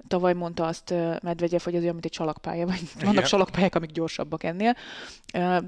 tavaly 0.07 0.33
mondta 0.33 0.65
azt 0.65 0.93
Medvegyev, 1.21 1.61
hogy 1.61 1.75
az 1.75 1.81
olyan, 1.81 1.93
mint 1.93 2.05
egy 2.05 2.11
csalakpálya, 2.11 2.65
vagy 2.65 2.81
Igen. 2.95 3.05
vannak 3.05 3.23
csalakpályák, 3.23 3.75
amik 3.75 3.91
gyorsabbak 3.91 4.43
ennél. 4.43 4.75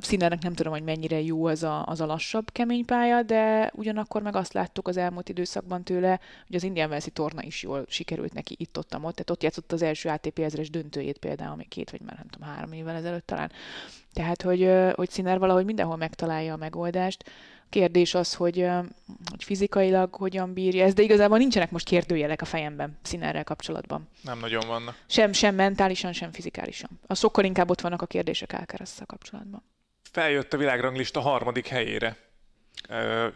Színernek 0.01 0.41
nem 0.41 0.53
tudom, 0.53 0.73
hogy 0.73 0.83
mennyire 0.83 1.21
jó 1.21 1.45
az 1.45 1.63
a, 1.63 1.85
az 1.85 2.01
a 2.01 2.05
lassabb 2.05 2.51
kemény 2.51 2.85
pálya, 2.85 3.23
de 3.23 3.71
ugyanakkor 3.73 4.21
meg 4.21 4.35
azt 4.35 4.53
láttuk 4.53 4.87
az 4.87 4.97
elmúlt 4.97 5.29
időszakban 5.29 5.83
tőle, 5.83 6.19
hogy 6.47 6.55
az 6.55 6.63
Indian 6.63 6.89
Wells 6.89 7.05
torna 7.13 7.43
is 7.43 7.63
jól 7.63 7.85
sikerült 7.87 8.33
neki 8.33 8.55
itt-ott, 8.59 8.95
ott, 8.95 9.01
tehát 9.01 9.29
ott 9.29 9.43
játszott 9.43 9.71
az 9.71 9.81
első 9.81 10.09
ATP 10.09 10.39
ezres 10.39 10.69
döntőjét 10.69 11.17
például, 11.17 11.51
ami 11.51 11.65
két 11.65 11.91
vagy 11.91 12.01
már 12.01 12.15
nem 12.15 12.27
tudom, 12.29 12.47
három 12.47 12.71
évvel 12.71 12.95
ezelőtt 12.95 13.25
talán. 13.25 13.51
Tehát, 14.13 14.41
hogy, 14.41 14.71
hogy 14.95 15.09
Színer 15.09 15.39
valahogy 15.39 15.65
mindenhol 15.65 15.95
megtalálja 15.95 16.53
a 16.53 16.57
megoldást 16.57 17.23
Kérdés 17.75 18.13
az, 18.13 18.33
hogy, 18.33 18.67
hogy 19.29 19.43
fizikailag 19.43 20.13
hogyan 20.13 20.53
bírja 20.53 20.85
ezt, 20.85 20.95
de 20.95 21.01
igazából 21.01 21.37
nincsenek 21.37 21.71
most 21.71 21.85
kérdőjelek 21.85 22.41
a 22.41 22.45
fejemben 22.45 22.97
színerrel 23.01 23.43
kapcsolatban. 23.43 24.09
Nem 24.21 24.39
nagyon 24.39 24.67
vannak. 24.67 24.97
Sem, 25.07 25.33
sem 25.33 25.55
mentálisan, 25.55 26.13
sem 26.13 26.31
fizikálisan. 26.31 26.89
A 27.07 27.15
sokkal 27.15 27.43
inkább 27.43 27.69
ott 27.69 27.81
vannak 27.81 28.01
a 28.01 28.05
kérdések 28.05 28.53
alcaraz 28.53 29.01
kapcsolatban. 29.05 29.63
Feljött 30.11 30.53
a 30.53 30.57
világranglista 30.57 31.19
harmadik 31.19 31.67
helyére. 31.67 32.17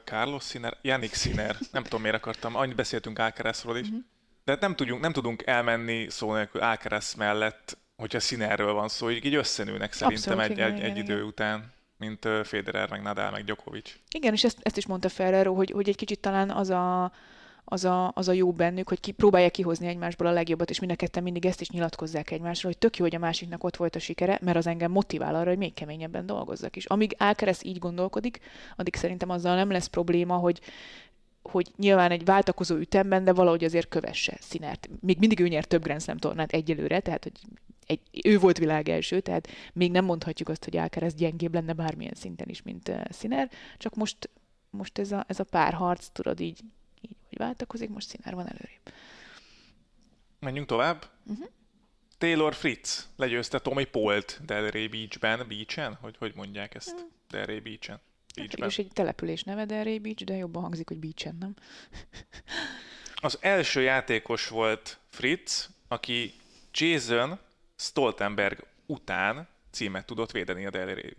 Carlos 0.03 0.43
Sinner, 0.43 0.77
Yannick 0.81 1.15
Sinner, 1.15 1.55
nem 1.71 1.83
tudom 1.83 2.01
miért 2.01 2.17
akartam, 2.17 2.55
annyit 2.55 2.75
beszéltünk 2.75 3.19
Alcarazról 3.19 3.77
is, 3.77 3.87
uh-huh. 3.87 4.03
de 4.43 4.57
nem 4.59 4.75
tudunk, 4.75 5.01
nem 5.01 5.11
tudunk 5.11 5.43
elmenni 5.45 6.09
szó 6.09 6.33
nélkül 6.33 6.61
Alcaraz 6.61 7.13
mellett, 7.13 7.77
hogyha 7.95 8.19
Sinnerről 8.19 8.73
van 8.73 8.87
szó, 8.87 9.09
így, 9.11 9.25
így 9.25 9.35
összenőnek 9.35 9.93
szerintem 9.93 10.39
Abszolút, 10.39 10.51
egy, 10.51 10.57
igen, 10.57 10.71
egy, 10.71 10.77
igen, 10.77 10.89
egy 10.89 10.97
igen. 10.97 11.17
idő 11.17 11.23
után 11.23 11.77
mint 11.99 12.27
Federer, 12.43 12.89
meg 12.89 13.01
Nadal, 13.01 13.31
meg 13.31 13.43
Djokovic. 13.43 13.95
Igen, 14.11 14.33
és 14.33 14.43
ezt, 14.43 14.57
ezt 14.61 14.77
is 14.77 14.85
mondta 14.85 15.09
Ferrero, 15.09 15.53
hogy, 15.53 15.71
hogy 15.71 15.89
egy 15.89 15.95
kicsit 15.95 16.19
talán 16.19 16.49
az 16.49 16.69
a, 16.69 17.11
az 17.71 17.85
a, 17.85 18.11
az 18.15 18.27
a 18.27 18.31
jó 18.31 18.51
bennük, 18.51 18.89
hogy 18.89 18.99
ki, 18.99 19.11
próbálják 19.11 19.51
kihozni 19.51 19.87
egymásból 19.87 20.27
a 20.27 20.31
legjobbat, 20.31 20.69
és 20.69 20.79
mind 20.79 20.91
a 20.91 20.95
ketten 20.95 21.23
mindig 21.23 21.45
ezt 21.45 21.61
is 21.61 21.69
nyilatkozzák 21.69 22.31
egymásról, 22.31 22.71
hogy 22.71 22.81
tök 22.81 22.97
jó, 22.97 23.03
hogy 23.05 23.15
a 23.15 23.19
másiknak 23.19 23.63
ott 23.63 23.75
volt 23.75 23.95
a 23.95 23.99
sikere, 23.99 24.39
mert 24.41 24.57
az 24.57 24.67
engem 24.67 24.91
motivál 24.91 25.35
arra, 25.35 25.49
hogy 25.49 25.57
még 25.57 25.73
keményebben 25.73 26.25
dolgozzak 26.25 26.75
is. 26.75 26.85
Amíg 26.85 27.15
Alcaraz 27.17 27.65
így 27.65 27.79
gondolkodik, 27.79 28.39
addig 28.75 28.95
szerintem 28.95 29.29
azzal 29.29 29.55
nem 29.55 29.71
lesz 29.71 29.87
probléma, 29.87 30.35
hogy 30.35 30.59
hogy 31.49 31.71
nyilván 31.75 32.11
egy 32.11 32.25
váltakozó 32.25 32.75
ütemben, 32.75 33.23
de 33.23 33.33
valahogy 33.33 33.63
azért 33.63 33.87
kövesse 33.87 34.37
Színert. 34.41 34.89
Még 35.01 35.17
mindig 35.19 35.39
ő 35.39 35.47
nyert 35.47 35.67
több 35.67 35.83
Grand 35.83 36.01
Slam 36.01 36.17
tornát 36.17 36.51
egyelőre, 36.51 36.99
tehát 36.99 37.23
hogy 37.23 37.33
egy, 37.85 37.99
ő 38.25 38.39
volt 38.39 38.57
világ 38.57 38.89
első, 38.89 39.19
tehát 39.19 39.47
még 39.73 39.91
nem 39.91 40.05
mondhatjuk 40.05 40.49
azt, 40.49 40.63
hogy 40.63 40.77
Alcaraz 40.77 41.13
gyengébb 41.13 41.53
lenne 41.53 41.73
bármilyen 41.73 42.13
szinten 42.15 42.49
is, 42.49 42.61
mint 42.61 42.89
uh, 42.89 43.43
csak 43.77 43.95
most, 43.95 44.29
most 44.69 44.97
ez 44.97 45.11
a, 45.11 45.25
ez 45.27 45.39
a 45.39 45.43
párharc, 45.43 46.07
tudod, 46.07 46.39
így, 46.39 46.59
így 47.01 47.17
hogy 47.29 47.37
váltakozik, 47.37 47.89
most 47.89 48.07
Sziner 48.07 48.35
van 48.35 48.47
előrébb. 48.47 48.93
Menjünk 50.39 50.67
tovább. 50.67 51.05
Uh-huh. 51.25 51.47
Taylor 52.17 52.53
Fritz 52.53 53.09
legyőzte 53.15 53.59
Tommy 53.59 53.85
Polt 53.85 54.41
Delray 54.45 54.87
Beachben, 54.87 55.47
Beachen? 55.47 55.97
Hogy, 56.01 56.17
hogy 56.17 56.31
mondják 56.35 56.75
ezt? 56.75 56.93
Uh-huh. 56.93 57.09
Delray 57.29 57.59
Beachen. 57.59 57.99
Beachben. 58.35 58.69
És 58.69 58.77
egy 58.77 58.91
település 58.93 59.43
neve 59.43 59.65
Delray 59.65 59.99
Beach, 59.99 60.23
de 60.23 60.35
jobban 60.35 60.61
hangzik, 60.61 60.87
hogy 60.87 60.97
Beachen, 60.97 61.37
nem? 61.39 61.53
Az 63.21 63.37
első 63.41 63.81
játékos 63.81 64.47
volt 64.47 64.99
Fritz, 65.09 65.69
aki 65.87 66.33
Jason 66.73 67.39
Stoltenberg 67.75 68.63
után 68.85 69.47
címet 69.71 70.05
tudott 70.05 70.31
védeni 70.31 70.65
a 70.65 70.69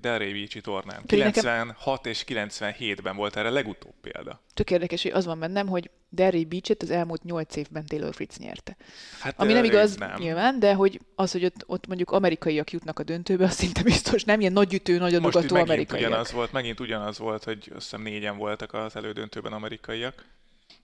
Delray 0.00 0.32
Beach-i 0.32 0.60
tornán. 0.60 1.02
96 1.06 2.06
és 2.06 2.24
97-ben 2.26 3.16
volt 3.16 3.36
erre 3.36 3.50
legutóbb 3.50 3.94
példa. 4.00 4.40
Tök 4.54 4.70
érdekes, 4.70 5.02
hogy 5.02 5.10
az 5.10 5.24
van 5.24 5.38
bennem, 5.38 5.66
hogy 5.66 5.90
Delray 6.10 6.44
Beach-et 6.44 6.82
az 6.82 6.90
elmúlt 6.90 7.22
8 7.22 7.56
évben 7.56 7.86
Taylor 7.86 8.14
Fritz 8.14 8.38
nyerte. 8.38 8.76
Hát, 9.20 9.34
Ami 9.40 9.52
nem 9.52 9.64
igaz 9.64 9.96
nem. 9.96 10.18
nyilván, 10.18 10.58
de 10.58 10.74
hogy 10.74 11.00
az, 11.14 11.32
hogy 11.32 11.44
ott, 11.44 11.64
ott 11.66 11.86
mondjuk 11.86 12.10
amerikaiak 12.10 12.72
jutnak 12.72 12.98
a 12.98 13.02
döntőbe, 13.02 13.44
az 13.44 13.54
szinte 13.54 13.82
biztos 13.82 14.24
nem 14.24 14.40
ilyen 14.40 14.52
nagy 14.52 14.74
ütő, 14.74 14.98
nagy 14.98 15.14
adogató 15.14 15.56
amerikaiak. 15.56 16.06
Ugyanaz 16.08 16.32
volt, 16.32 16.52
megint 16.52 16.80
ugyanaz 16.80 17.18
volt, 17.18 17.44
hogy 17.44 17.70
azt 17.74 17.82
hiszem 17.82 18.02
négyen 18.02 18.36
voltak 18.36 18.74
az 18.74 18.96
elődöntőben 18.96 19.52
amerikaiak. 19.52 20.24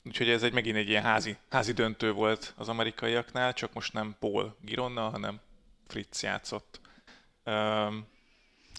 Úgyhogy 0.05 0.29
ez 0.29 0.43
egy 0.43 0.53
megint 0.53 0.77
egy 0.77 0.89
ilyen 0.89 1.03
házi, 1.03 1.37
házi 1.51 1.73
döntő 1.73 2.13
volt 2.13 2.55
az 2.57 2.69
amerikaiaknál, 2.69 3.53
csak 3.53 3.73
most 3.73 3.93
nem 3.93 4.17
Paul 4.19 4.57
Gironna, 4.61 5.09
hanem 5.09 5.41
Fritz 5.87 6.23
játszott. 6.23 6.81
Um, 7.45 8.07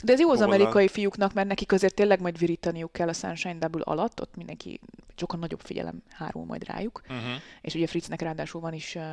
de 0.04 0.14
ez 0.14 0.20
jó 0.20 0.30
az 0.30 0.42
amerikai 0.42 0.88
fiúknak, 0.88 1.34
mert 1.34 1.48
nekik 1.48 1.72
azért 1.72 1.94
tényleg 1.94 2.22
majd 2.22 2.38
virítaniuk 2.38 2.92
kell 2.92 3.08
a 3.08 3.14
Sunshine 3.14 3.58
Double 3.58 3.82
alatt, 3.84 4.22
ott 4.22 4.36
mindenki 4.36 4.80
sokkal 5.16 5.40
nagyobb 5.40 5.62
figyelem 5.62 6.04
hárul 6.10 6.46
majd 6.46 6.68
rájuk. 6.68 7.02
Uh-huh. 7.04 7.42
És 7.62 7.74
ugye 7.74 7.88
Fritznek 7.88 8.22
ráadásul 8.22 8.62
van 8.62 8.74
is 8.74 8.96
uh, 8.96 9.04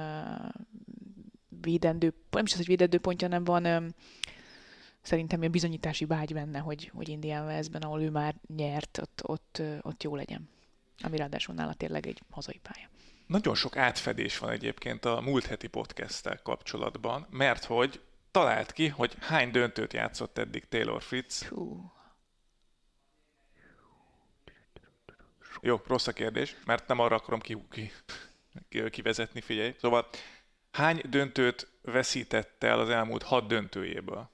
védendő, 1.61 2.15
nem 2.31 2.45
is 2.45 2.51
az, 2.51 2.57
hogy 2.57 2.67
védendő 2.67 2.99
pontja, 2.99 3.29
nem 3.29 3.45
van 3.45 3.67
um, 3.67 3.89
szerintem 5.03 5.39
ilyen 5.39 5.51
bizonyítási 5.51 6.05
vágy 6.05 6.33
benne, 6.33 6.59
hogy, 6.59 6.91
hogy 6.95 7.09
Indian 7.09 7.47
Westben, 7.47 7.83
ahol 7.83 8.03
ő 8.03 8.11
már 8.11 8.35
nyert, 8.57 8.99
ott, 9.03 9.21
ott, 9.23 9.63
ott 9.83 10.03
jó 10.03 10.17
legyen. 10.17 10.49
Ami 11.03 11.17
ráadásul 11.17 11.55
nála 11.55 11.75
tényleg 11.75 12.07
egy 12.07 12.23
hazai 12.31 12.61
pálya. 12.63 12.89
Nagyon 13.27 13.55
sok 13.55 13.77
átfedés 13.77 14.39
van 14.39 14.51
egyébként 14.51 15.05
a 15.05 15.21
múlt 15.21 15.47
heti 15.47 15.67
podcast 15.67 16.43
kapcsolatban, 16.43 17.27
mert 17.31 17.65
hogy 17.65 18.01
talált 18.35 18.73
ki, 18.73 18.89
hogy 18.89 19.17
hány 19.21 19.51
döntőt 19.51 19.93
játszott 19.93 20.39
eddig 20.39 20.69
Taylor 20.69 21.03
Fritz. 21.03 21.47
Hú. 21.47 21.93
Jó, 25.61 25.81
rossz 25.87 26.07
a 26.07 26.13
kérdés, 26.13 26.57
mert 26.65 26.89
nem 26.89 26.99
arra 26.99 27.17
akarom 27.17 27.41
ki, 27.41 27.59
ki, 27.71 27.93
ki, 28.69 28.91
kivezetni, 28.91 29.41
figyelj. 29.41 29.75
Szóval 29.79 30.09
hány 30.71 31.03
döntőt 31.09 31.69
veszített 31.83 32.65
el 32.65 32.79
az 32.79 32.89
elmúlt 32.89 33.23
hat 33.23 33.47
döntőjéből? 33.47 34.31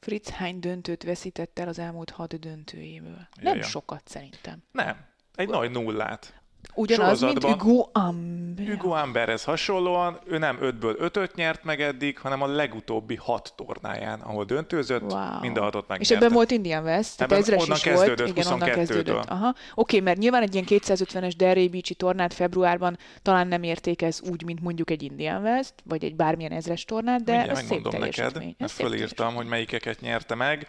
Fritz 0.00 0.30
hány 0.30 0.60
döntőt 0.60 1.02
veszített 1.02 1.58
el 1.58 1.68
az 1.68 1.78
elmúlt 1.78 2.10
hat 2.10 2.38
döntőjéből? 2.38 3.28
Nem 3.40 3.54
Jaja. 3.54 3.62
sokat 3.62 4.08
szerintem. 4.08 4.62
Nem, 4.72 5.06
egy 5.34 5.48
nagy 5.48 5.70
nullát 5.70 6.42
ugyanaz, 6.74 7.20
mint 7.20 7.44
Hugo 7.44 7.88
Amber. 7.92 8.66
Hugo 8.66 8.90
Amberhez 8.90 9.44
hasonlóan, 9.44 10.18
ő 10.26 10.38
nem 10.38 10.58
5-ből 10.62 11.12
5 11.14 11.34
nyert 11.34 11.64
meg 11.64 11.80
eddig, 11.80 12.18
hanem 12.18 12.42
a 12.42 12.46
legutóbbi 12.46 13.16
6 13.16 13.52
tornáján, 13.56 14.20
ahol 14.20 14.44
döntőzött, 14.44 15.12
wow. 15.12 15.40
mind 15.40 15.56
a 15.56 15.62
hatot 15.62 15.88
megnyerte. 15.88 16.14
És 16.14 16.20
ebben 16.20 16.32
volt 16.32 16.50
Indian 16.50 16.84
West, 16.84 17.16
tehát 17.16 17.32
ezres 17.32 17.66
is 17.66 17.80
kezdődött, 17.80 18.18
volt. 18.18 18.38
Igen, 18.38 18.52
onnan 18.52 18.68
kezdődött. 18.70 19.24
Aha. 19.24 19.54
Oké, 19.74 20.00
mert 20.00 20.18
nyilván 20.18 20.42
egy 20.42 20.54
ilyen 20.54 20.66
250-es 20.68 21.32
Derry 21.36 21.68
Beach-i 21.68 21.94
tornát 21.94 22.34
februárban 22.34 22.98
talán 23.22 23.48
nem 23.48 23.62
érték 23.62 24.02
ez 24.02 24.20
úgy, 24.30 24.44
mint 24.44 24.60
mondjuk 24.60 24.90
egy 24.90 25.02
Indian 25.02 25.42
West, 25.42 25.74
vagy 25.84 26.04
egy 26.04 26.16
bármilyen 26.16 26.52
ezres 26.52 26.84
tornát, 26.84 27.24
de 27.24 27.32
Mindjárt 27.32 27.58
ez 27.58 27.66
szép. 27.66 27.98
Neked, 27.98 28.54
mert 28.58 28.72
fölírtam, 28.72 29.34
hogy 29.34 29.46
melyikeket 29.46 30.00
nyerte 30.00 30.34
meg. 30.34 30.66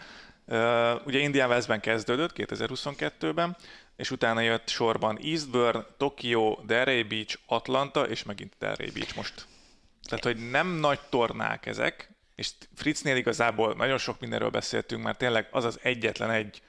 Uh, 0.48 1.06
ugye 1.06 1.20
Indian 1.20 1.50
Westben 1.50 1.80
kezdődött 1.80 2.32
2022-ben, 2.36 3.56
és 4.00 4.12
utána 4.12 4.42
jött 4.42 4.68
sorban 4.68 5.20
Eastburn, 5.24 5.86
Tokyo, 5.98 6.58
Delray 6.66 7.04
Beach, 7.04 7.38
Atlanta, 7.46 8.08
és 8.08 8.24
megint 8.24 8.54
Delray 8.60 8.90
Beach 8.90 9.16
most. 9.16 9.46
Tehát, 10.04 10.24
hogy 10.24 10.50
nem 10.50 10.68
nagy 10.68 11.00
tornák 11.10 11.66
ezek, 11.66 12.10
és 12.36 12.52
Fritznél 12.76 13.16
igazából 13.16 13.74
nagyon 13.74 13.98
sok 13.98 14.20
mindenről 14.20 14.50
beszéltünk, 14.50 15.04
mert 15.04 15.18
tényleg 15.18 15.48
az 15.52 15.64
az 15.64 15.80
egyetlen 15.82 16.30
egy 16.30 16.62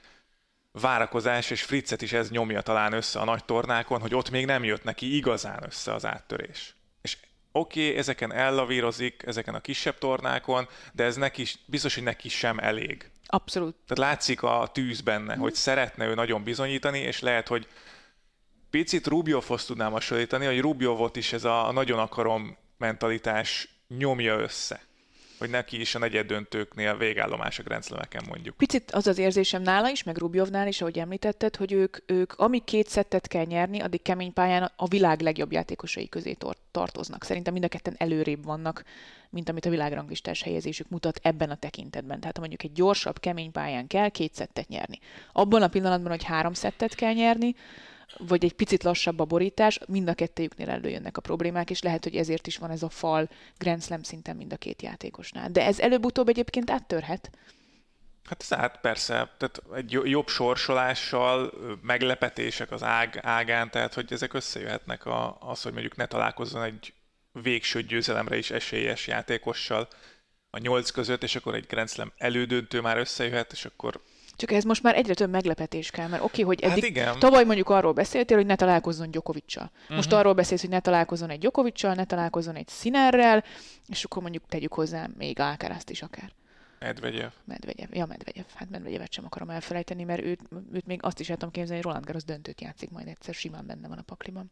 várakozás, 0.71 1.49
és 1.49 1.61
Fritzet 1.63 2.01
is 2.01 2.13
ez 2.13 2.29
nyomja 2.29 2.61
talán 2.61 2.93
össze 2.93 3.19
a 3.19 3.25
nagy 3.25 3.45
tornákon, 3.45 4.01
hogy 4.01 4.15
ott 4.15 4.29
még 4.29 4.45
nem 4.45 4.63
jött 4.63 4.83
neki 4.83 5.15
igazán 5.15 5.63
össze 5.63 5.93
az 5.93 6.05
áttörés. 6.05 6.75
És 7.01 7.17
oké, 7.51 7.85
okay, 7.85 7.97
ezeken 7.97 8.33
ellavírozik, 8.33 9.23
ezeken 9.25 9.55
a 9.55 9.61
kisebb 9.61 9.97
tornákon, 9.97 10.67
de 10.93 11.03
ez 11.03 11.15
neki, 11.15 11.45
biztos, 11.65 11.93
hogy 11.93 12.03
neki 12.03 12.29
sem 12.29 12.59
elég. 12.59 13.11
Abszolút. 13.33 13.75
Tehát 13.87 14.11
látszik 14.11 14.43
a 14.43 14.69
tűz 14.73 15.01
benne, 15.01 15.35
mm. 15.35 15.39
hogy 15.39 15.53
szeretne 15.53 16.05
ő 16.05 16.13
nagyon 16.13 16.43
bizonyítani, 16.43 16.99
és 16.99 17.19
lehet, 17.19 17.47
hogy 17.47 17.67
picit 18.69 19.07
Rubjovhoz 19.07 19.65
tudnám 19.65 19.91
hasonlítani, 19.91 20.45
hogy 20.45 20.59
Rubjovot 20.59 21.15
is 21.15 21.33
ez 21.33 21.43
a 21.43 21.71
nagyon 21.71 21.99
akarom 21.99 22.57
mentalitás 22.77 23.69
nyomja 23.87 24.39
össze 24.39 24.81
hogy 25.41 25.49
neki 25.49 25.79
is 25.79 25.95
a 25.95 25.99
negyed 25.99 26.27
döntőknél 26.27 26.97
végállomás 26.97 27.59
a 27.59 27.63
grenzlemeken 27.63 28.23
mondjuk. 28.27 28.57
Picit 28.57 28.91
az 28.91 29.07
az 29.07 29.17
érzésem 29.17 29.61
nála 29.61 29.89
is, 29.89 30.03
meg 30.03 30.17
Rubjovnál 30.17 30.67
is, 30.67 30.81
ahogy 30.81 30.99
említetted, 30.99 31.55
hogy 31.55 31.71
ők, 31.71 31.97
ők 32.05 32.33
amíg 32.33 32.63
két 32.63 32.87
szettet 32.87 33.27
kell 33.27 33.45
nyerni, 33.45 33.79
addig 33.79 34.01
kemény 34.01 34.33
pályán 34.33 34.71
a 34.75 34.87
világ 34.87 35.21
legjobb 35.21 35.51
játékosai 35.51 36.09
közé 36.09 36.37
tartoznak. 36.71 37.23
Szerintem 37.23 37.53
mind 37.53 37.65
a 37.65 37.67
ketten 37.67 37.95
előrébb 37.97 38.43
vannak, 38.43 38.83
mint 39.29 39.49
amit 39.49 39.65
a 39.65 39.69
világranglistás 39.69 40.41
helyezésük 40.41 40.89
mutat 40.89 41.19
ebben 41.23 41.49
a 41.49 41.55
tekintetben. 41.55 42.19
Tehát 42.19 42.35
ha 42.35 42.41
mondjuk 42.41 42.63
egy 42.63 42.73
gyorsabb, 42.73 43.19
kemény 43.19 43.51
pályán 43.51 43.87
kell 43.87 44.09
két 44.09 44.33
szettet 44.33 44.67
nyerni. 44.67 44.99
Abban 45.31 45.61
a 45.61 45.67
pillanatban, 45.67 46.11
hogy 46.11 46.23
három 46.23 46.53
szettet 46.53 46.95
kell 46.95 47.13
nyerni, 47.13 47.55
vagy 48.17 48.43
egy 48.43 48.53
picit 48.53 48.83
lassabb 48.83 49.19
a 49.19 49.25
borítás, 49.25 49.79
mind 49.87 50.09
a 50.09 50.13
kettőjüknél 50.13 50.69
előjönnek 50.69 51.17
a 51.17 51.21
problémák, 51.21 51.69
és 51.69 51.81
lehet, 51.81 52.03
hogy 52.03 52.15
ezért 52.15 52.47
is 52.47 52.57
van 52.57 52.69
ez 52.69 52.83
a 52.83 52.89
fal 52.89 53.29
Grand 53.57 53.83
Slam 53.83 54.03
szinten 54.03 54.35
mind 54.35 54.53
a 54.53 54.57
két 54.57 54.81
játékosnál. 54.81 55.49
De 55.49 55.65
ez 55.65 55.79
előbb-utóbb 55.79 56.27
egyébként 56.27 56.71
áttörhet. 56.71 57.29
Hát 58.23 58.41
ez 58.41 58.53
át 58.53 58.79
persze, 58.81 59.13
tehát 59.37 59.61
egy 59.75 59.91
jobb 60.03 60.27
sorsolással, 60.27 61.53
meglepetések 61.81 62.71
az 62.71 62.83
ág, 62.83 63.19
ágán, 63.21 63.71
tehát 63.71 63.93
hogy 63.93 64.13
ezek 64.13 64.33
összejöhetnek 64.33 65.05
a, 65.05 65.37
az, 65.39 65.61
hogy 65.61 65.71
mondjuk 65.71 65.95
ne 65.95 66.05
találkozzon 66.05 66.63
egy 66.63 66.93
végső 67.31 67.81
győzelemre 67.81 68.37
is 68.37 68.51
esélyes 68.51 69.07
játékossal 69.07 69.87
a 70.49 70.57
nyolc 70.57 70.89
között, 70.89 71.23
és 71.23 71.35
akkor 71.35 71.55
egy 71.55 71.65
Grand 71.67 71.89
Slam 71.89 72.11
elődöntő 72.17 72.81
már 72.81 72.97
összejöhet, 72.97 73.51
és 73.51 73.65
akkor 73.65 74.01
csak 74.41 74.51
ez 74.51 74.63
most 74.63 74.83
már 74.83 74.95
egyre 74.95 75.13
több 75.13 75.29
meglepetés 75.29 75.89
kell, 75.89 76.07
mert 76.07 76.23
oké, 76.23 76.41
okay, 76.41 76.43
hogy 76.43 76.63
hát 76.63 76.71
eddig 76.71 76.97
hát 76.97 77.07
igen. 77.07 77.19
tavaly 77.19 77.43
mondjuk 77.43 77.69
arról 77.69 77.93
beszéltél, 77.93 78.37
hogy 78.37 78.45
ne 78.45 78.55
találkozzon 78.55 79.11
Gyokovicsal. 79.11 79.71
Most 79.89 80.05
uh-huh. 80.05 80.19
arról 80.19 80.33
beszélsz, 80.33 80.61
hogy 80.61 80.69
ne 80.69 80.79
találkozzon 80.79 81.29
egy 81.29 81.39
Gyokovicsal, 81.39 81.93
ne 81.93 82.05
találkozzon 82.05 82.55
egy 82.55 82.69
Sinerrel, 82.69 83.43
és 83.87 84.03
akkor 84.03 84.21
mondjuk 84.21 84.43
tegyük 84.47 84.73
hozzá 84.73 85.09
még 85.17 85.39
Alcarazt 85.39 85.89
is 85.89 86.01
akár. 86.01 86.31
Medvegyev. 86.79 87.29
Medvegyev. 87.45 87.87
Ja, 87.93 88.05
Medvegyev. 88.05 88.43
Hát 88.53 88.69
Medvegyevet 88.69 89.11
sem 89.11 89.25
akarom 89.25 89.49
elfelejteni, 89.49 90.03
mert 90.03 90.21
őt, 90.21 90.39
őt 90.73 90.85
még 90.85 90.99
azt 91.03 91.19
is 91.19 91.29
el 91.29 91.35
tudom 91.35 91.51
képzelni, 91.51 91.75
hogy 91.75 91.85
Roland 91.85 92.05
Garros 92.05 92.23
döntőt 92.23 92.61
játszik 92.61 92.89
majd 92.89 93.07
egyszer, 93.07 93.33
simán 93.33 93.65
benne 93.65 93.87
van 93.87 93.97
a 93.97 94.01
pakliban. 94.01 94.51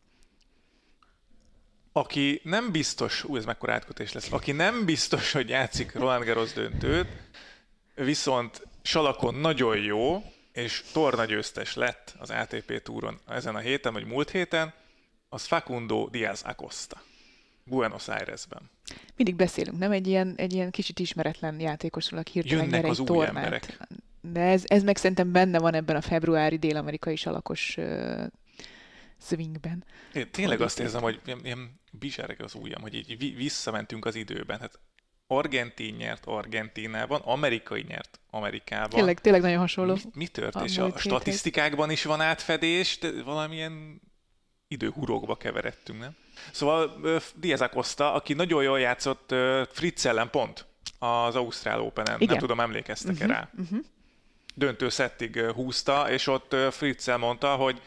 Aki 1.91 2.41
nem 2.43 2.72
biztos, 2.72 3.24
ú, 3.24 3.36
ez 3.36 3.46
mekkora 3.46 3.74
átkötés 3.74 4.12
lesz, 4.12 4.31
aki 4.31 4.51
nem 4.51 4.86
biztos, 4.86 5.31
hogy 5.31 5.50
játszik 5.50 5.93
Roland 5.93 6.25
Garros 6.25 6.53
döntőt, 6.53 7.08
viszont 7.96 8.67
salakon 8.81 9.36
nagyon 9.36 9.77
jó, 9.77 10.24
és 10.51 10.83
tornagyőztes 10.93 11.75
lett 11.75 12.15
az 12.19 12.29
ATP 12.29 12.81
túron 12.81 13.19
ezen 13.27 13.55
a 13.55 13.59
héten, 13.59 13.93
vagy 13.93 14.05
múlt 14.05 14.29
héten, 14.29 14.74
az 15.29 15.45
Facundo 15.45 16.07
Diaz 16.12 16.41
Acosta. 16.41 17.01
Buenos 17.63 18.07
Airesben. 18.07 18.69
Mindig 19.15 19.36
beszélünk, 19.36 19.77
nem 19.77 19.91
egy 19.91 20.07
ilyen, 20.07 20.33
egy 20.38 20.53
ilyen 20.53 20.71
kicsit 20.71 21.00
ismeretlen 21.00 21.59
játékosról, 21.59 22.19
aki 22.19 22.31
hirtelen 22.31 22.63
Jönnek 22.63 22.81
nyer 22.81 22.89
az 22.89 23.00
egy 23.00 23.09
új 23.09 23.17
tornát. 23.17 23.36
emberek. 23.36 23.77
De 24.21 24.39
ez, 24.39 24.63
ez 24.67 24.83
meg 24.83 24.98
szerintem 24.98 25.31
benne 25.31 25.59
van 25.59 25.74
ebben 25.74 25.95
a 25.95 26.01
februári 26.01 26.57
dél-amerikai 26.57 27.15
salakos 27.15 27.75
uh, 27.77 28.24
swingben. 29.21 29.86
Én 30.13 30.31
tényleg 30.31 30.62
azt 30.62 30.79
érzem, 30.79 31.01
hogy 31.01 31.19
ilyen, 31.25 31.39
ilyen 31.43 31.79
bizsereg 31.91 32.41
az 32.41 32.53
ujjam, 32.53 32.81
hogy 32.81 32.93
így 32.93 33.17
vi- 33.17 33.36
visszamentünk 33.36 34.05
az 34.05 34.15
időben. 34.15 34.59
Hát 34.59 34.79
Argentin 35.31 35.95
nyert 35.95 36.25
Argentínában, 36.25 37.21
amerikai 37.24 37.86
nyert 37.88 38.19
Amerikában. 38.29 38.89
Tényleg, 38.89 39.19
tényleg 39.19 39.41
nagyon 39.41 39.59
hasonló. 39.59 39.93
Mi, 39.93 40.01
mi 40.13 40.27
tört? 40.27 40.55
a 40.55 40.63
És 40.63 40.77
a 40.77 40.98
statisztikákban 40.98 41.91
is 41.91 42.03
van 42.03 42.21
átfedés, 42.21 42.98
de 42.98 43.24
valamilyen 43.24 44.01
időhurokba 44.67 45.36
keveredtünk, 45.36 46.00
nem? 46.00 46.15
Szóval 46.51 47.01
Diaz 47.36 47.62
Acosta, 47.62 48.13
aki 48.13 48.33
nagyon 48.33 48.63
jól 48.63 48.79
játszott 48.79 49.36
Fritz 49.71 50.05
ellen 50.05 50.29
pont 50.29 50.65
az 51.00 51.36
Ausztrál 51.36 51.81
Open-en, 51.81 52.15
Igen. 52.15 52.27
nem 52.27 52.38
tudom, 52.38 52.59
emlékeztek-e 52.59 53.25
Mhm, 53.25 53.33
rá. 53.33 53.50
Döntő 54.55 54.89
szettig 54.89 55.39
húzta, 55.39 56.12
és 56.12 56.27
ott 56.27 56.55
Fritz 56.71 57.07
mondta, 57.17 57.55
hogy 57.55 57.81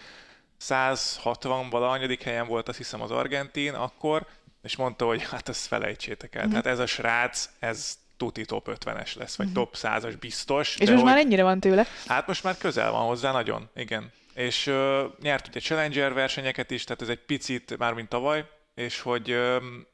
160 0.57 1.71
valahanyadik 1.71 2.23
helyen 2.23 2.47
volt, 2.47 2.69
azt 2.69 2.79
hiszem 2.79 3.01
az 3.01 3.11
argentin 3.11 3.73
akkor, 3.73 4.27
és 4.63 4.77
mondta, 4.77 5.07
hogy 5.07 5.23
hát 5.23 5.49
ezt 5.49 5.67
felejtsétek 5.67 6.35
el. 6.35 6.49
Tehát 6.49 6.67
ez 6.67 6.79
a 6.79 6.87
srác, 6.87 7.49
ez 7.59 7.99
tuti 8.17 8.45
top 8.45 8.69
50-es 8.71 9.17
lesz, 9.17 9.37
vagy 9.37 9.53
top 9.53 9.77
100-as 9.77 10.15
biztos. 10.21 10.75
És 10.75 10.89
most 10.89 10.93
hogy... 10.93 11.03
már 11.05 11.19
ennyire 11.19 11.43
van 11.43 11.61
tőle. 11.61 11.87
Hát 12.07 12.27
most 12.27 12.43
már 12.43 12.59
közel 12.59 12.91
van 12.91 13.07
hozzá, 13.07 13.33
nagyon, 13.33 13.69
igen. 13.75 14.13
És 14.35 14.67
uh, 14.67 15.03
nyert 15.21 15.49
ugye 15.49 15.61
Challenger 15.61 16.13
versenyeket 16.13 16.71
is, 16.71 16.85
tehát 16.85 17.03
ez 17.03 17.09
egy 17.09 17.19
picit 17.19 17.79
már 17.79 17.93
mint 17.93 18.09
tavaly, 18.09 18.45
és 18.75 19.01
hogy 19.01 19.33
um, 19.33 19.87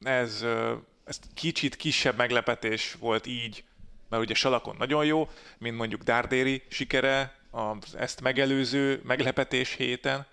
ez, 0.00 0.42
uh, 0.42 0.70
ez 1.04 1.18
kicsit 1.34 1.76
kisebb 1.76 2.16
meglepetés 2.16 2.96
volt 2.98 3.26
így, 3.26 3.64
mert 4.08 4.22
ugye 4.22 4.34
Salakon 4.34 4.76
nagyon 4.78 5.04
jó, 5.04 5.28
mint 5.58 5.76
mondjuk 5.76 6.02
Dárdéri 6.02 6.62
sikere 6.68 7.34
az 7.50 7.94
ezt 7.98 8.20
megelőző 8.20 9.00
meglepetés 9.04 9.74
héten, 9.74 10.26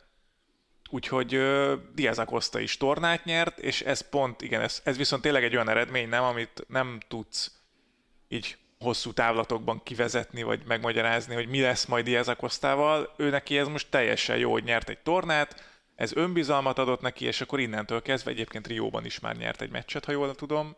Úgyhogy 0.93 1.35
uh, 1.35 1.73
Diaz 1.95 2.19
Acosta 2.19 2.59
is 2.59 2.77
tornát 2.77 3.25
nyert, 3.25 3.59
és 3.59 3.81
ez 3.81 4.09
pont, 4.09 4.41
igen, 4.41 4.61
ez, 4.61 4.81
ez 4.83 4.97
viszont 4.97 5.21
tényleg 5.21 5.43
egy 5.43 5.53
olyan 5.53 5.69
eredmény, 5.69 6.09
nem, 6.09 6.23
amit 6.23 6.65
nem 6.67 6.99
tudsz 7.07 7.51
így 8.27 8.57
hosszú 8.79 9.13
távlatokban 9.13 9.83
kivezetni, 9.83 10.43
vagy 10.43 10.61
megmagyarázni, 10.65 11.33
hogy 11.33 11.47
mi 11.47 11.61
lesz 11.61 11.85
majd 11.85 12.05
Diaz 12.05 12.27
Acostával. 12.27 13.13
Ő 13.17 13.29
neki 13.29 13.57
ez 13.57 13.67
most 13.67 13.89
teljesen 13.89 14.37
jó, 14.37 14.51
hogy 14.51 14.63
nyert 14.63 14.89
egy 14.89 14.99
tornát, 14.99 15.63
ez 15.95 16.15
önbizalmat 16.15 16.79
adott 16.79 17.01
neki, 17.01 17.25
és 17.25 17.41
akkor 17.41 17.59
innentől 17.59 18.01
kezdve 18.01 18.31
egyébként 18.31 18.67
Rióban 18.67 19.05
is 19.05 19.19
már 19.19 19.35
nyert 19.35 19.61
egy 19.61 19.71
meccset, 19.71 20.05
ha 20.05 20.11
jól 20.11 20.35
tudom, 20.35 20.75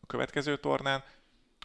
a 0.00 0.06
következő 0.06 0.56
tornán. 0.56 1.04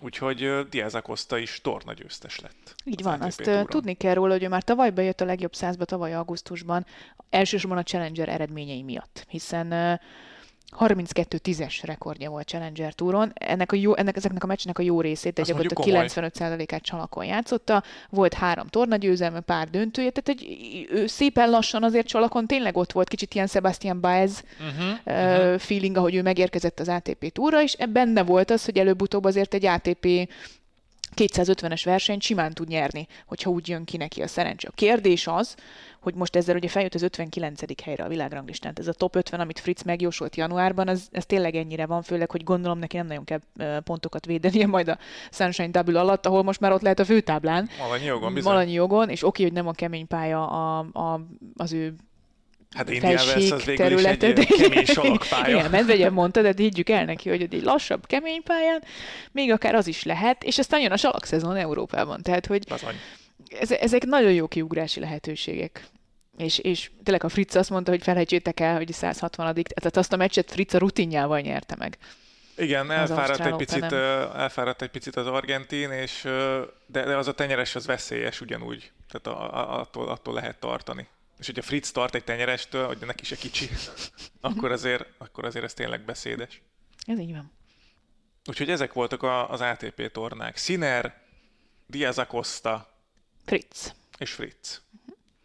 Úgyhogy 0.03 0.67
Diaz 0.69 0.95
Acosta 0.95 1.37
is 1.37 1.59
tornagyőztes 1.61 2.39
lett. 2.39 2.75
Így 2.83 3.03
van, 3.03 3.21
azt 3.21 3.41
túron. 3.41 3.65
tudni 3.65 3.93
kell 3.93 4.13
róla, 4.13 4.31
hogy 4.31 4.43
ő 4.43 4.47
már 4.47 4.63
tavaly 4.63 4.89
bejött 4.89 5.21
a 5.21 5.25
legjobb 5.25 5.53
százba, 5.55 5.85
tavaly 5.85 6.13
augusztusban, 6.13 6.85
elsősorban 7.29 7.77
a 7.77 7.83
Challenger 7.83 8.29
eredményei 8.29 8.81
miatt, 8.83 9.25
hiszen 9.29 9.99
32-10-es 10.79 11.79
rekordja 11.83 12.29
volt 12.29 12.47
Challenger 12.47 12.93
túron. 12.93 13.31
Ennek, 13.33 13.71
a 13.71 13.75
jó, 13.75 13.95
ennek 13.95 14.15
ezeknek 14.15 14.43
a 14.43 14.47
meccsnek 14.47 14.79
a 14.79 14.81
jó 14.81 15.01
részét, 15.01 15.39
Azt 15.39 15.49
gyakorlatilag 15.49 16.07
mondjuk 16.07 16.69
95%-át 16.69 16.81
csalakon 16.81 17.25
játszotta. 17.25 17.83
Volt 18.09 18.33
három 18.33 18.67
tornagyőzelme, 18.67 19.39
pár 19.39 19.69
döntője, 19.69 20.09
tehát 20.09 20.39
egy, 20.39 20.87
ő 20.91 21.07
szépen 21.07 21.49
lassan 21.49 21.83
azért 21.83 22.07
csalakon 22.07 22.47
tényleg 22.47 22.77
ott 22.77 22.91
volt, 22.91 23.07
kicsit 23.07 23.33
ilyen 23.33 23.47
Sebastian 23.47 24.01
Baez 24.01 24.43
Uh-huh. 24.59 25.53
uh, 25.53 25.59
feeling, 25.59 25.97
ahogy 25.97 26.15
ő 26.15 26.21
megérkezett 26.21 26.79
az 26.79 26.87
ATP 26.87 27.31
túra, 27.31 27.61
és 27.61 27.75
benne 27.89 28.23
volt 28.23 28.51
az, 28.51 28.65
hogy 28.65 28.77
előbb-utóbb 28.77 29.25
azért 29.25 29.53
egy 29.53 29.65
ATP 29.65 30.29
250-es 31.15 31.81
versenyt 31.83 32.21
simán 32.21 32.53
tud 32.53 32.67
nyerni, 32.67 33.07
hogyha 33.25 33.49
úgy 33.49 33.67
jön 33.67 33.83
ki 33.83 33.97
neki 33.97 34.21
a 34.21 34.27
szerencse. 34.27 34.67
A 34.67 34.75
kérdés 34.75 35.27
az, 35.27 35.55
hogy 36.01 36.15
most 36.15 36.35
ezzel 36.35 36.55
ugye 36.55 36.67
feljött 36.67 36.93
az 36.93 37.01
59. 37.01 37.83
helyre 37.83 38.03
a 38.03 38.07
világranglistán. 38.07 38.73
Ez 38.75 38.87
a 38.87 38.93
top 38.93 39.15
50, 39.15 39.39
amit 39.39 39.59
Fritz 39.59 39.83
megjósolt 39.83 40.35
januárban, 40.35 40.87
az, 40.87 41.07
ez 41.11 41.25
tényleg 41.25 41.55
ennyire 41.55 41.85
van, 41.85 42.01
főleg, 42.01 42.31
hogy 42.31 42.43
gondolom 42.43 42.79
neki 42.79 42.97
nem 42.97 43.07
nagyon 43.07 43.23
kell 43.23 43.39
pontokat 43.83 44.25
védenie 44.25 44.67
majd 44.67 44.87
a 44.87 44.97
Sunshine 45.31 45.69
Double 45.69 45.99
alatt, 45.99 46.25
ahol 46.25 46.43
most 46.43 46.59
már 46.59 46.71
ott 46.71 46.81
lehet 46.81 46.99
a 46.99 47.05
főtáblán. 47.05 47.69
Malanyi 47.79 48.05
jogon 48.05 48.33
bizony. 48.33 48.51
Malanyi 48.53 48.71
jogon, 48.71 49.09
és 49.09 49.23
oké, 49.23 49.43
hogy 49.43 49.53
nem 49.53 49.67
a 49.67 49.71
kemény 49.71 50.07
pálya 50.07 50.47
a, 50.49 50.79
a, 50.79 51.21
az 51.55 51.73
ő 51.73 51.95
Hát 52.75 52.89
Wells 52.89 53.51
az 53.51 53.63
végül 53.63 53.99
is 53.99 54.03
egy 54.03 54.45
kemény 54.45 54.85
salakpálya. 54.85 55.55
Igen, 55.57 55.69
Medvegyev 55.69 56.11
mondta, 56.11 56.41
de 56.41 56.53
higgyük 56.55 56.89
el 56.89 57.05
neki, 57.05 57.29
hogy 57.29 57.41
egy 57.41 57.63
lassabb, 57.63 58.07
kemény 58.07 58.43
pályán, 58.43 58.83
még 59.31 59.51
akár 59.51 59.75
az 59.75 59.87
is 59.87 60.03
lehet, 60.03 60.43
és 60.43 60.57
aztán 60.57 60.81
jön 60.81 60.91
a 60.91 60.97
salakszezon 60.97 61.55
Európában. 61.55 62.21
Tehát, 62.21 62.45
hogy 62.45 62.67
ezek 63.69 64.05
nagyon 64.05 64.31
jó 64.31 64.47
kiugrási 64.47 64.99
lehetőségek. 64.99 65.85
És, 66.37 66.57
és 66.57 66.91
tényleg 67.03 67.23
a 67.23 67.29
Fritz 67.29 67.55
azt 67.55 67.69
mondta, 67.69 67.91
hogy 67.91 68.03
felejtsétek 68.03 68.59
el, 68.59 68.75
hogy 68.75 68.91
160 68.91 69.53
tehát 69.53 69.97
azt 69.97 70.13
a 70.13 70.17
meccset 70.17 70.51
Fritz 70.51 70.73
a 70.73 70.77
rutinjával 70.77 71.39
nyerte 71.39 71.75
meg. 71.77 71.97
Igen, 72.57 72.91
elfáradt 72.91 73.45
egy, 73.45 73.55
picit, 73.55 73.91
elfáradt 74.35 74.81
egy 74.81 74.89
picit 74.89 75.15
az 75.15 75.27
argentin, 75.27 75.91
és, 75.91 76.21
de, 76.85 77.03
de 77.03 77.17
az 77.17 77.27
a 77.27 77.33
tenyeres 77.33 77.75
az 77.75 77.85
veszélyes 77.85 78.41
ugyanúgy. 78.41 78.91
Tehát 79.11 79.39
a, 79.39 79.53
a, 79.57 79.79
attól, 79.79 80.09
attól 80.09 80.33
lehet 80.33 80.59
tartani. 80.59 81.07
És 81.41 81.47
hogyha 81.47 81.61
Fritz 81.61 81.91
tart 81.91 82.15
egy 82.15 82.23
tenyerestől, 82.23 82.87
hogy 82.87 82.97
neki 83.05 83.25
se 83.25 83.35
kicsi, 83.35 83.69
akkor 84.41 84.71
azért, 84.71 85.05
akkor 85.17 85.45
azért 85.45 85.65
ez 85.65 85.73
tényleg 85.73 86.05
beszédes. 86.05 86.61
Ez 87.05 87.19
így 87.19 87.31
van. 87.31 87.51
Úgyhogy 88.49 88.69
ezek 88.69 88.93
voltak 88.93 89.23
a, 89.23 89.49
az 89.49 89.61
ATP 89.61 90.11
tornák. 90.11 90.57
Sinner, 90.57 91.21
Diaz 91.87 92.17
Acosta 92.17 92.97
Fritz. 93.45 93.95
és 94.17 94.31
Fritz. 94.31 94.81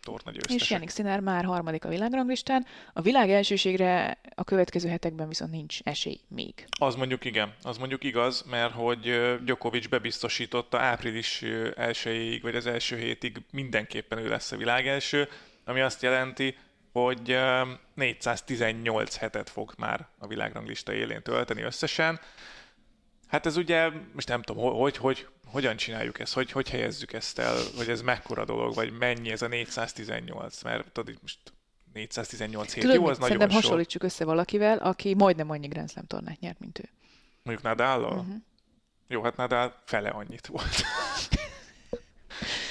Torna 0.03 0.31
És 0.31 0.37
győztesek. 0.37 0.69
Janik 0.69 0.91
Sinner 0.91 1.21
már 1.21 1.45
harmadik 1.45 1.85
a 1.85 1.89
világranglistán. 1.89 2.67
A 2.93 3.01
világ 3.01 3.31
elsőségre 3.31 4.21
a 4.35 4.45
következő 4.45 4.89
hetekben 4.89 5.29
viszont 5.29 5.51
nincs 5.51 5.81
esély 5.83 6.21
még. 6.29 6.67
Az 6.79 6.95
mondjuk 6.95 7.25
igen, 7.25 7.55
az 7.63 7.79
mondjuk 7.79 8.05
igaz, 8.05 8.43
mert 8.43 8.73
hogy 8.73 9.01
Djokovic 9.45 9.87
bebiztosította 9.87 10.79
április 10.81 11.43
elsőjéig, 11.77 12.43
vagy 12.43 12.57
az 12.57 12.67
első 12.67 12.97
hétig 12.97 13.43
mindenképpen 13.51 14.19
ő 14.19 14.29
lesz 14.29 14.53
a 14.53 14.57
világ 14.57 14.87
első, 14.87 15.29
ami 15.67 15.81
azt 15.81 16.03
jelenti, 16.03 16.57
hogy 16.93 17.31
ö, 17.31 17.63
418 17.95 19.17
hetet 19.17 19.51
fog 19.51 19.73
már 19.79 20.07
a 20.19 20.27
világranglista 20.27 20.93
élén 20.93 21.23
tölteni 21.23 21.63
összesen. 21.63 22.21
Hát 23.29 23.47
ez 23.47 23.57
ugye, 23.57 23.91
most 24.13 24.29
nem 24.29 24.43
tudom, 24.43 24.63
ho- 24.63 24.77
hogy, 24.79 24.97
hogy, 24.97 25.27
hogyan 25.47 25.77
csináljuk 25.77 26.19
ezt, 26.19 26.33
hogy, 26.35 26.51
hogy 26.51 26.71
helyezzük 26.71 27.13
ezt 27.13 27.39
el, 27.39 27.57
hogy 27.77 27.89
ez 27.89 28.03
mekkora 28.03 28.45
dolog, 28.45 28.75
vagy 28.75 28.93
mennyi 28.99 29.31
ez 29.31 29.43
a 29.43 29.49
418, 29.49 30.63
mert 30.63 30.93
tudod, 30.93 31.19
most 31.23 31.39
418 31.93 32.73
hét, 32.73 32.83
Tudod, 32.83 32.97
jó, 32.97 33.07
az 33.07 33.19
nagyon 33.19 33.41
sok. 33.41 33.53
hasonlítsuk 33.53 34.03
össze 34.03 34.25
valakivel, 34.25 34.79
aki 34.79 35.15
majdnem 35.15 35.51
annyi 35.51 35.67
Grand 35.67 35.91
Slam 35.91 36.07
tornát 36.07 36.41
nyert, 36.41 36.59
mint 36.61 36.79
ő. 36.79 36.89
Mondjuk 37.43 37.67
Nadállal? 37.67 38.19
Uh-huh. 38.19 38.35
Jó, 39.09 39.23
hát 39.23 39.37
Nadal 39.37 39.75
fele 39.85 40.09
annyit 40.09 40.47
volt. 40.47 40.75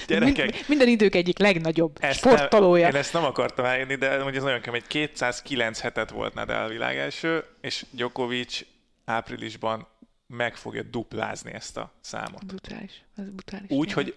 Gyerekek, 0.08 0.52
Mind, 0.52 0.64
minden 0.68 0.88
idők 0.88 1.16
egyik 1.16 1.40
legnagyobb 1.40 1.98
ezt 2.00 2.18
sportolója. 2.18 2.84
Nem, 2.84 2.94
én 2.94 3.00
ezt 3.00 3.14
nem 3.14 3.24
akartam 3.24 3.66
elérni, 3.66 3.96
de 3.96 4.20
hogy 4.20 4.36
ez 4.36 4.44
nagyon 4.44 4.62
kemény. 4.62 4.84
209 4.88 5.80
hetet 5.80 6.10
volt 6.10 6.34
Nadal 6.34 6.68
világelső, 6.68 7.44
és 7.62 7.86
Djokovic 7.92 8.62
áprilisban 9.06 9.88
meg 10.28 10.56
fogja 10.56 10.84
duplázni 10.84 11.54
ezt 11.54 11.78
a 11.78 11.94
számot. 12.02 12.46
Brutális. 12.46 13.04
Ez 13.18 13.30
brutális. 13.30 13.70
Úgy, 13.70 13.92
hogy 13.92 14.16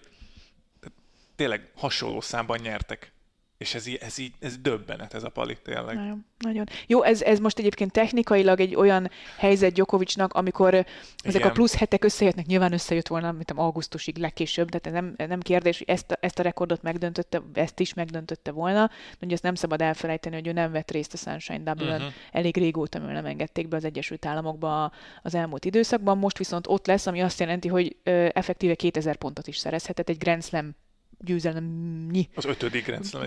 tényleg 1.35 1.71
hasonló 1.75 2.21
számban 2.21 2.59
nyertek 2.59 3.11
és 3.59 3.75
ez, 3.75 3.85
ez 3.99 4.17
így, 4.17 4.33
ez 4.39 4.57
döbbenet, 4.57 5.13
ez 5.13 5.23
a 5.23 5.29
pali, 5.29 5.57
tényleg. 5.63 5.95
Nagyon, 5.95 6.25
nagyon. 6.37 6.65
Jó, 6.87 7.03
ez, 7.03 7.21
ez 7.21 7.39
most 7.39 7.59
egyébként 7.59 7.91
technikailag 7.91 8.59
egy 8.59 8.75
olyan 8.75 9.09
helyzet 9.37 9.73
Djokovicnak, 9.73 10.33
amikor 10.33 10.73
Igen. 10.73 10.85
ezek 11.23 11.45
a 11.45 11.51
plusz 11.51 11.75
hetek 11.75 12.03
összejöttnek, 12.03 12.45
nyilván 12.45 12.73
összejött 12.73 13.07
volna, 13.07 13.31
mint 13.31 13.51
augusztusig 13.51 14.17
legkésőbb, 14.17 14.69
de 14.69 14.89
nem, 14.89 15.13
nem 15.17 15.39
kérdés, 15.39 15.77
hogy 15.77 15.89
ezt 15.89 16.11
a, 16.11 16.17
ezt 16.19 16.39
a 16.39 16.43
rekordot 16.43 16.81
megdöntötte, 16.81 17.41
ezt 17.53 17.79
is 17.79 17.93
megdöntötte 17.93 18.51
volna, 18.51 18.87
de 18.87 19.25
ugye 19.25 19.33
ezt 19.33 19.43
nem 19.43 19.55
szabad 19.55 19.81
elfelejteni, 19.81 20.35
hogy 20.35 20.47
ő 20.47 20.51
nem 20.51 20.71
vett 20.71 20.91
részt 20.91 21.13
a 21.13 21.17
Sunshine 21.17 21.63
double 21.63 21.95
uh-huh. 21.95 22.13
elég 22.31 22.57
régóta, 22.57 22.99
mert 22.99 23.13
nem 23.13 23.25
engedték 23.25 23.67
be 23.67 23.75
az 23.75 23.85
Egyesült 23.85 24.25
Államokba 24.25 24.91
az 25.21 25.35
elmúlt 25.35 25.65
időszakban, 25.65 26.17
most 26.17 26.37
viszont 26.37 26.67
ott 26.67 26.87
lesz, 26.87 27.07
ami 27.07 27.21
azt 27.21 27.39
jelenti, 27.39 27.67
hogy 27.67 27.95
effektíve 28.33 28.75
2000 28.75 29.15
pontot 29.15 29.47
is 29.47 29.57
szerezhetett 29.57 30.09
egy 30.09 30.17
Grand 30.17 30.43
Slam 30.43 30.75
győzelemnyi. 31.19 32.29
Az 32.35 32.45
ötödik 32.45 32.87
rendszer. 32.87 33.21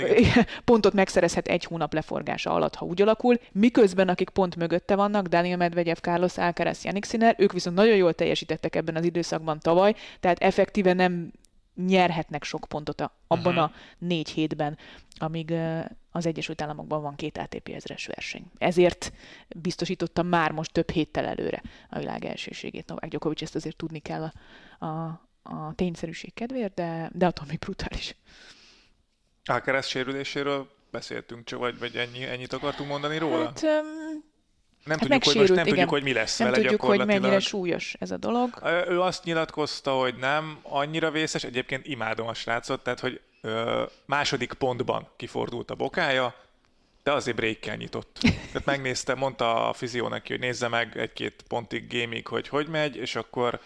Pontot 0.65 0.93
megszerezhet 0.93 1.49
egy 1.49 1.65
hónap 1.65 1.93
leforgása 1.93 2.51
alatt, 2.51 2.75
ha 2.75 2.87
úgy 2.87 3.03
alakul, 3.03 3.39
miközben 3.53 4.09
akik 4.09 4.29
pont 4.29 4.57
mögötte 4.57 4.95
vannak, 4.95 5.27
Daniel 5.27 5.57
Medvegyev, 5.57 5.97
Carlos 5.97 6.39
Alcaraz, 6.39 6.85
Yannick 6.85 7.07
Sinner, 7.07 7.35
ők 7.39 7.53
viszont 7.53 7.77
nagyon 7.77 7.97
jól 7.97 8.15
teljesítettek 8.15 8.77
ebben 8.77 8.97
az 8.97 9.05
időszakban 9.05 9.59
tavaly, 9.61 9.95
tehát 10.21 10.39
effektíve 10.39 10.93
nem 10.93 11.33
nyerhetnek 11.75 12.45
sok 12.45 12.65
pontot 12.69 13.01
a, 13.01 13.17
abban 13.27 13.57
uh-huh. 13.57 13.71
a 13.71 13.73
négy 13.99 14.29
hétben, 14.31 14.79
amíg 15.15 15.55
az 16.11 16.27
Egyesült 16.27 16.63
Államokban 16.63 17.03
van 17.03 17.15
két 17.15 17.39
ATP 17.39 17.69
ezres 17.69 18.07
verseny. 18.07 18.45
Ezért 18.59 19.13
biztosította 19.57 20.23
már 20.23 20.53
most 20.53 20.73
több 20.73 20.91
héttel 20.91 21.25
előre 21.25 21.63
a 21.89 21.99
világ 21.99 22.25
elsőségét. 22.25 22.89
Novák 22.89 23.11
Gyokovics 23.11 23.43
ezt 23.43 23.55
azért 23.55 23.77
tudni 23.77 23.99
kell 23.99 24.23
a, 24.79 24.87
a, 24.87 25.21
a 25.43 25.75
tényszerűség 25.75 26.35
kedvéért, 26.35 26.75
de, 26.75 27.11
de 27.15 27.27
attól 27.27 27.47
még 27.49 27.59
brutális. 27.59 28.17
Alcaraz 29.45 29.87
sérüléséről 29.87 30.69
beszéltünk, 30.91 31.45
csak 31.45 31.59
vagy, 31.59 31.79
vagy 31.79 31.97
ennyi, 31.97 32.25
ennyit 32.25 32.53
akartunk 32.53 32.89
mondani 32.89 33.19
róla? 33.19 33.45
Hát, 33.45 33.63
um, 33.63 34.31
nem, 34.85 34.99
hát 34.99 35.09
tudjuk, 35.09 35.25
hogy 35.25 35.37
most 35.37 35.49
nem 35.49 35.59
igen. 35.59 35.69
tudjuk, 35.69 35.89
hogy 35.89 36.03
mi 36.03 36.13
lesz 36.13 36.39
nem 36.39 36.51
vele 36.51 36.63
tudjuk, 36.63 36.81
hogy 36.81 37.07
mennyire 37.07 37.39
súlyos 37.39 37.95
ez 37.99 38.11
a 38.11 38.17
dolog. 38.17 38.51
Ő 38.89 39.01
azt 39.01 39.25
nyilatkozta, 39.25 39.93
hogy 39.93 40.15
nem 40.17 40.59
annyira 40.63 41.11
vészes, 41.11 41.45
egyébként 41.45 41.87
imádom 41.87 42.27
a 42.27 42.35
srácot, 42.35 42.83
tehát 42.83 43.01
hogy 43.01 43.21
ö, 43.41 43.85
második 44.07 44.53
pontban 44.53 45.09
kifordult 45.17 45.71
a 45.71 45.75
bokája, 45.75 46.35
de 47.03 47.13
azért 47.13 47.37
breakkel 47.37 47.77
nyitott. 47.77 48.19
Tehát 48.21 48.65
megnézte, 48.65 49.15
mondta 49.15 49.69
a 49.69 49.73
fizió 49.73 50.09
neki, 50.09 50.33
hogy 50.33 50.41
nézze 50.41 50.69
meg 50.69 50.99
egy-két 50.99 51.45
pontig 51.49 51.87
gémig, 51.87 52.27
hogy 52.27 52.49
hogy 52.49 52.69
megy, 52.69 52.97
és 52.97 53.15
akkor 53.15 53.61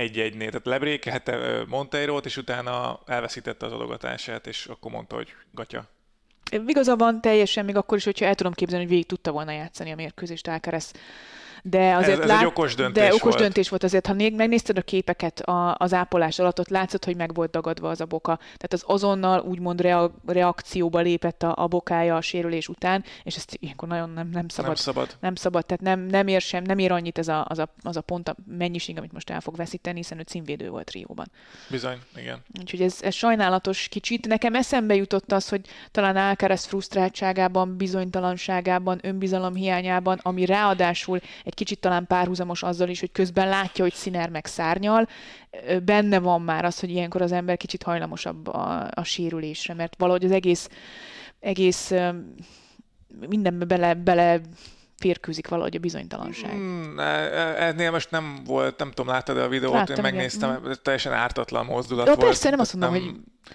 egy-egynél. 0.00 0.50
Tehát 0.50 0.66
lebrékelte 0.66 1.64
Monteiro-t, 1.68 2.24
és 2.24 2.36
utána 2.36 3.00
elveszítette 3.06 3.66
az 3.66 3.72
adogatását, 3.72 4.46
és 4.46 4.66
akkor 4.66 4.90
mondta, 4.90 5.14
hogy 5.14 5.34
gatya. 5.52 5.88
Igaza 6.66 6.96
van 6.96 7.20
teljesen, 7.20 7.64
még 7.64 7.76
akkor 7.76 7.96
is, 7.98 8.04
hogyha 8.04 8.24
el 8.24 8.34
tudom 8.34 8.52
képzelni, 8.52 8.84
hogy 8.84 8.92
végig 8.92 9.08
tudta 9.08 9.32
volna 9.32 9.52
játszani 9.52 9.92
a 9.92 9.94
mérkőzést 9.94 10.48
Alcaraz 10.48 10.92
de 11.62 11.94
azért 11.94 12.16
ez, 12.16 12.22
ez 12.22 12.28
lát, 12.28 12.40
egy 12.40 12.46
okos 12.46 12.74
döntés 12.74 13.02
de 13.02 13.08
okos 13.08 13.22
volt. 13.22 13.38
döntés 13.38 13.68
volt 13.68 13.82
azért, 13.82 14.06
ha 14.06 14.14
megnézted 14.14 14.78
a 14.78 14.82
képeket 14.82 15.40
a, 15.40 15.74
az 15.78 15.94
ápolás 15.94 16.38
alatt, 16.38 16.58
ott 16.58 16.68
látszott, 16.68 17.04
hogy 17.04 17.16
meg 17.16 17.34
volt 17.34 17.50
dagadva 17.50 17.88
az 17.88 18.00
a 18.00 18.06
boka. 18.06 18.36
Tehát 18.36 18.72
az 18.72 18.82
azonnal 18.86 19.40
úgymond 19.40 19.80
rea, 19.80 20.14
reakcióba 20.26 21.00
lépett 21.00 21.42
a, 21.42 21.54
a 21.56 21.66
bokája 21.66 22.16
a 22.16 22.20
sérülés 22.20 22.68
után, 22.68 23.04
és 23.22 23.36
ezt 23.36 23.56
ilyenkor 23.60 23.88
nagyon 23.88 24.10
nem, 24.10 24.28
nem 24.32 24.48
szabad. 24.48 24.66
Nem 24.66 24.74
szabad. 24.74 25.16
Nem 25.20 25.34
szabad, 25.34 25.66
tehát 25.66 25.82
nem, 25.82 26.00
nem 26.06 26.26
ér 26.26 26.40
sem, 26.40 26.62
nem 26.62 26.78
ér 26.78 26.92
annyit 26.92 27.18
ez 27.18 27.28
a, 27.28 27.44
az, 27.48 27.58
a, 27.58 27.72
az 27.82 27.96
a 27.96 28.00
pont, 28.00 28.28
a 28.28 28.36
mennyiség, 28.46 28.98
amit 28.98 29.12
most 29.12 29.30
el 29.30 29.40
fog 29.40 29.56
veszíteni, 29.56 29.96
hiszen 29.96 30.18
ő 30.18 30.22
címvédő 30.22 30.68
volt 30.68 30.90
Rióban. 30.90 31.30
Bizony, 31.70 31.98
igen. 32.16 32.42
Úgyhogy 32.60 32.82
ez, 32.82 32.98
ez 33.02 33.14
sajnálatos 33.14 33.88
kicsit. 33.88 34.26
Nekem 34.26 34.54
eszembe 34.54 34.94
jutott 34.94 35.32
az, 35.32 35.48
hogy 35.48 35.60
talán 35.90 36.16
Alcaraz 36.40 36.64
frusztráltságában, 36.64 37.76
bizonytalanságában, 37.76 38.98
önbizalom 39.02 39.54
hiányában, 39.54 40.18
ami 40.22 40.44
ráadásul 40.44 41.20
egy 41.44 41.54
kicsit 41.54 41.80
talán 41.80 42.06
párhuzamos 42.06 42.62
azzal 42.62 42.88
is, 42.88 43.00
hogy 43.00 43.12
közben 43.12 43.48
látja, 43.48 43.84
hogy 43.84 43.92
színer 43.92 44.28
meg 44.28 44.46
szárnyal, 44.46 45.08
benne 45.84 46.18
van 46.18 46.42
már 46.42 46.64
az, 46.64 46.80
hogy 46.80 46.90
ilyenkor 46.90 47.22
az 47.22 47.32
ember 47.32 47.56
kicsit 47.56 47.82
hajlamosabb 47.82 48.46
a, 48.46 48.88
a 48.90 49.04
sérülésre, 49.04 49.74
mert 49.74 49.94
valahogy 49.98 50.24
az 50.24 50.30
egész, 50.30 50.68
egész 51.40 51.92
mindenbe 53.28 53.64
bele, 53.64 53.94
bele 53.94 54.40
férkőzik 55.00 55.48
valahogy 55.48 55.76
a 55.76 55.78
bizonytalanság. 55.78 56.54
Mm, 56.54 56.98
ennél 56.98 57.90
most 57.90 58.10
nem 58.10 58.40
volt, 58.44 58.78
nem 58.78 58.88
tudom, 58.88 59.12
láttad 59.12 59.36
a 59.36 59.48
videót, 59.48 59.74
Láttam, 59.74 59.96
én 59.96 60.02
megnéztem, 60.02 60.58
igen. 60.62 60.78
teljesen 60.82 61.12
ártatlan 61.12 61.64
mozdulat 61.66 62.06
ja, 62.06 62.14
volt. 62.14 62.26
persze, 62.26 62.50
nem 62.50 62.60
azt 62.60 62.74
mondom, 62.74 62.92
nem, 62.92 63.02
hogy... 63.02 63.14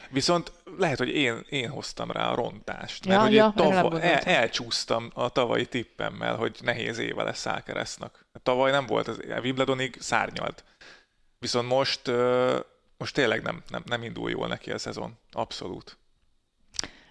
Viszont 0.09 0.51
lehet, 0.77 0.97
hogy 0.97 1.09
én, 1.09 1.45
én 1.49 1.69
hoztam 1.69 2.11
rá 2.11 2.29
a 2.29 2.35
rontást, 2.35 3.05
mert 3.05 3.19
ja, 3.19 3.25
hogy 3.25 3.33
ja, 3.33 3.53
tava, 3.55 4.01
el, 4.01 4.19
elcsúsztam 4.19 5.11
a 5.13 5.29
tavalyi 5.29 5.65
tippemmel, 5.65 6.35
hogy 6.35 6.57
nehéz 6.61 6.97
éve 6.97 7.23
lesz 7.23 7.45
Alcaraznak. 7.45 8.25
Tavaly 8.43 8.71
nem 8.71 8.85
volt, 8.85 9.07
az, 9.07 9.19
a 9.35 9.39
Wimbledonig 9.39 9.97
szárnyalt. 9.99 10.63
Viszont 11.39 11.67
most, 11.67 12.11
most 12.97 13.13
tényleg 13.13 13.41
nem, 13.41 13.63
nem, 13.69 13.83
nem 13.85 14.03
indul 14.03 14.29
jól 14.29 14.47
neki 14.47 14.71
a 14.71 14.77
szezon. 14.77 15.17
Abszolút. 15.31 15.97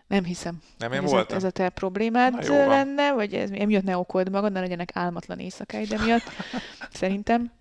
Nem 0.06 0.24
hiszem. 0.24 0.62
Nem 0.78 0.92
én 0.92 1.02
ez 1.02 1.10
voltam? 1.10 1.36
A, 1.36 1.36
ez 1.36 1.44
a 1.44 1.50
te 1.50 1.68
problémád 1.68 2.48
lenne, 2.48 3.12
vagy 3.12 3.34
ez 3.34 3.50
emiatt 3.50 3.82
ne 3.82 3.96
okold 3.96 4.30
magad, 4.30 4.52
ne 4.52 4.60
legyenek 4.60 4.90
álmatlan 4.94 5.38
éjszakáid 5.38 5.92
emiatt, 5.92 6.22
szerintem. 6.92 7.52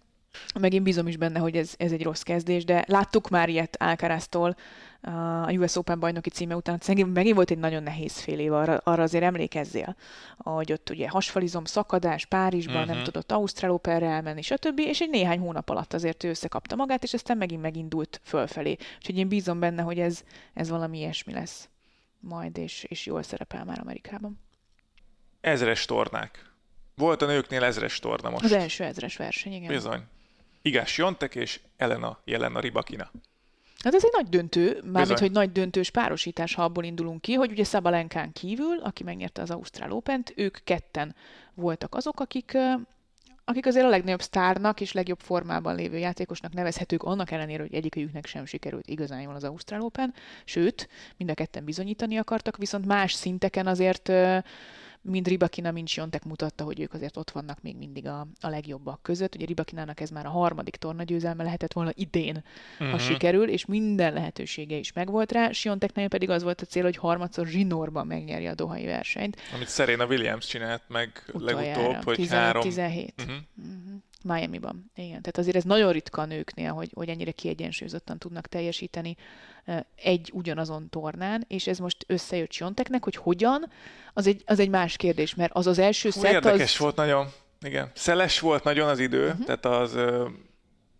Meg 0.59 0.73
én 0.73 0.83
bízom 0.83 1.07
is 1.07 1.17
benne, 1.17 1.39
hogy 1.39 1.57
ez, 1.57 1.73
ez 1.77 1.91
egy 1.91 2.03
rossz 2.03 2.21
kezdés, 2.21 2.65
de 2.65 2.83
láttuk 2.87 3.29
már 3.29 3.49
ilyet 3.49 3.75
Alcaraztól 3.79 4.55
a 5.45 5.51
US 5.51 5.75
Open 5.75 5.99
bajnoki 5.99 6.29
címe 6.29 6.55
után. 6.55 6.79
Megint 7.13 7.35
volt 7.35 7.51
egy 7.51 7.57
nagyon 7.57 7.83
nehéz 7.83 8.19
fél 8.19 8.39
év, 8.39 8.53
arra, 8.53 8.77
arra 8.83 9.03
azért 9.03 9.23
emlékezzél, 9.23 9.95
hogy 10.37 10.71
ott 10.71 10.89
ugye 10.89 11.09
hasfalizom, 11.09 11.65
szakadás 11.65 12.25
Párizsban, 12.25 12.75
uh-huh. 12.75 12.89
nem 12.89 12.97
mhm. 12.97 13.05
tudott 13.05 13.31
Ausztrál 13.31 13.71
Operre 13.71 14.07
elmenni, 14.07 14.41
stb. 14.41 14.79
És 14.79 14.99
egy 14.99 15.09
néhány 15.09 15.39
hónap 15.39 15.69
alatt 15.69 15.93
azért 15.93 16.23
ő 16.23 16.29
összekapta 16.29 16.75
magát, 16.75 17.03
és 17.03 17.13
aztán 17.13 17.37
megint 17.37 17.61
megindult 17.61 18.21
fölfelé. 18.23 18.77
Úgyhogy 18.97 19.17
én 19.17 19.27
bízom 19.27 19.59
benne, 19.59 19.81
hogy 19.81 19.99
ez, 19.99 20.21
ez 20.53 20.69
valami 20.69 20.97
ilyesmi 20.97 21.33
lesz 21.33 21.67
majd, 22.23 22.57
és, 22.57 22.83
és 22.83 23.05
jól 23.05 23.23
szerepel 23.23 23.65
már 23.65 23.79
Amerikában. 23.79 24.39
Ezres 25.41 25.85
tornák. 25.85 26.51
Volt 26.95 27.21
a 27.21 27.25
nőknél 27.25 27.63
ezres 27.63 27.99
torna 27.99 28.29
most. 28.29 28.43
Az 28.43 28.51
első 28.51 28.83
ezres 28.83 29.17
verseny, 29.17 29.53
igen. 29.53 29.67
Bizony. 29.67 30.01
Igás 30.61 30.97
Jontek 30.97 31.35
és 31.35 31.59
Elena 31.77 32.19
Jelena 32.23 32.59
Ribakina. 32.59 33.11
Hát 33.83 33.93
ez 33.93 34.03
egy 34.03 34.11
nagy 34.13 34.29
döntő, 34.29 34.81
mármint, 34.91 35.19
hogy 35.19 35.31
nagy 35.31 35.51
döntős 35.51 35.89
párosítás, 35.89 36.53
ha 36.53 36.63
abból 36.63 36.83
indulunk 36.83 37.21
ki, 37.21 37.33
hogy 37.33 37.51
ugye 37.51 37.63
Szabalenkán 37.63 38.31
kívül, 38.31 38.79
aki 38.79 39.03
megnyerte 39.03 39.41
az 39.41 39.51
Ausztrál 39.51 39.91
open 39.91 40.23
ők 40.35 40.57
ketten 40.63 41.15
voltak 41.53 41.95
azok, 41.95 42.19
akik 42.19 42.57
akik 43.45 43.65
azért 43.65 43.85
a 43.85 43.89
legnagyobb 43.89 44.21
sztárnak 44.21 44.81
és 44.81 44.91
legjobb 44.91 45.19
formában 45.19 45.75
lévő 45.75 45.97
játékosnak 45.97 46.53
nevezhetők, 46.53 47.03
annak 47.03 47.31
ellenére, 47.31 47.61
hogy 47.61 47.73
egyikőjüknek 47.73 48.25
sem 48.25 48.45
sikerült 48.45 48.87
igazán 48.87 49.21
jól 49.21 49.35
az 49.35 49.43
Ausztrál 49.43 49.81
Open, 49.81 50.13
sőt, 50.45 50.89
mind 51.17 51.29
a 51.29 51.33
ketten 51.33 51.65
bizonyítani 51.65 52.17
akartak, 52.17 52.57
viszont 52.57 52.85
más 52.85 53.13
szinteken 53.13 53.67
azért 53.67 54.11
mind 55.03 55.27
Ribakina, 55.27 55.71
mind 55.71 55.87
Siontek 55.87 56.23
mutatta, 56.23 56.63
hogy 56.63 56.79
ők 56.79 56.93
azért 56.93 57.17
ott 57.17 57.31
vannak 57.31 57.61
még 57.61 57.77
mindig 57.77 58.07
a, 58.07 58.27
a 58.41 58.47
legjobbak 58.47 59.01
között. 59.01 59.35
Ugye 59.35 59.45
Ribakinának 59.45 59.99
ez 59.99 60.09
már 60.09 60.25
a 60.25 60.29
harmadik 60.29 60.75
tornagyőzelme 60.75 61.43
lehetett 61.43 61.73
volna 61.73 61.91
idén, 61.93 62.43
uh-huh. 62.73 62.89
ha 62.89 62.95
mhm. 62.95 63.05
sikerül, 63.05 63.49
és 63.49 63.65
minden 63.65 64.13
lehetősége 64.13 64.75
is 64.75 64.93
megvolt 64.93 65.31
rá. 65.31 65.51
Sionteknél 65.51 66.07
pedig 66.07 66.29
az 66.29 66.43
volt 66.43 66.61
a 66.61 66.65
cél, 66.65 66.83
hogy 66.83 66.97
harmadszor 66.97 67.47
zsinórban 67.47 68.07
megnyerje 68.07 68.49
a 68.49 68.55
dohai 68.55 68.85
versenyt. 68.85 69.37
Amit 69.53 69.69
Serena 69.69 70.05
Williams 70.05 70.47
csinált 70.47 70.83
meg 70.87 71.23
Utoljára, 71.33 71.81
legutóbb, 71.81 72.03
hogy 72.03 72.15
15, 72.15 72.43
három... 72.43 72.61
17. 72.61 73.13
Uh-huh. 73.17 73.35
Uh-huh. 73.57 74.01
Miami-ban. 74.23 74.91
Igen, 74.95 75.21
tehát 75.21 75.37
azért 75.37 75.55
ez 75.55 75.63
nagyon 75.63 75.91
ritka 75.91 76.21
a 76.21 76.25
nőknél, 76.25 76.71
hogy, 76.71 76.89
hogy 76.93 77.09
ennyire 77.09 77.31
kiegyensúlyozottan 77.31 78.17
tudnak 78.17 78.47
teljesíteni 78.47 79.15
egy 79.95 80.29
ugyanazon 80.33 80.89
tornán, 80.89 81.45
és 81.47 81.67
ez 81.67 81.77
most 81.77 82.05
összejött 82.07 82.51
Sionteknek, 82.51 83.03
hogy 83.03 83.15
hogyan, 83.15 83.71
az 84.13 84.27
egy, 84.27 84.43
az 84.45 84.59
egy 84.59 84.69
más 84.69 84.95
kérdés, 84.95 85.35
mert 85.35 85.53
az 85.53 85.67
az 85.67 85.79
első 85.79 86.09
Hú, 86.09 86.19
szett 86.19 86.31
Érdekes 86.31 86.73
az... 86.73 86.79
volt 86.79 86.95
nagyon, 86.95 87.27
igen. 87.61 87.91
Szeles 87.93 88.39
volt 88.39 88.63
nagyon 88.63 88.89
az 88.89 88.99
idő, 88.99 89.27
uh-huh. 89.27 89.45
tehát 89.45 89.65
az 89.65 89.97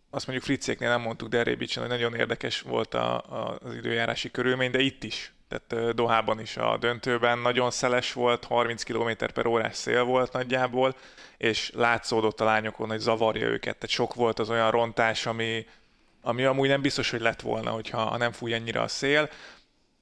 azt 0.09 0.27
mondjuk 0.27 0.47
Fritzéknél 0.47 0.89
nem 0.89 1.01
mondtuk, 1.01 1.29
de 1.29 1.43
Rébicsen, 1.43 1.83
hogy 1.83 1.91
nagyon 1.91 2.15
érdekes 2.15 2.61
volt 2.61 2.93
a, 2.93 3.15
a, 3.15 3.57
az 3.63 3.73
időjárási 3.75 4.31
körülmény, 4.31 4.71
de 4.71 4.79
itt 4.79 5.03
is. 5.03 5.33
Tehát 5.53 5.95
Dohában 5.95 6.39
is 6.39 6.57
a 6.57 6.77
döntőben 6.77 7.39
nagyon 7.39 7.71
szeles 7.71 8.13
volt, 8.13 8.45
30 8.45 8.83
km 8.83 9.09
per 9.33 9.45
órás 9.45 9.75
szél 9.75 10.03
volt 10.03 10.31
nagyjából, 10.31 10.95
és 11.37 11.71
látszódott 11.75 12.41
a 12.41 12.45
lányokon, 12.45 12.89
hogy 12.89 12.99
zavarja 12.99 13.47
őket. 13.47 13.77
Tehát 13.77 13.89
sok 13.89 14.13
volt 14.13 14.39
az 14.39 14.49
olyan 14.49 14.71
rontás, 14.71 15.25
ami, 15.25 15.65
ami 16.21 16.43
amúgy 16.43 16.67
nem 16.67 16.81
biztos, 16.81 17.09
hogy 17.09 17.21
lett 17.21 17.41
volna, 17.41 17.69
hogyha 17.69 17.97
ha 18.01 18.17
nem 18.17 18.31
fúj 18.31 18.53
ennyire 18.53 18.81
a 18.81 18.87
szél. 18.87 19.29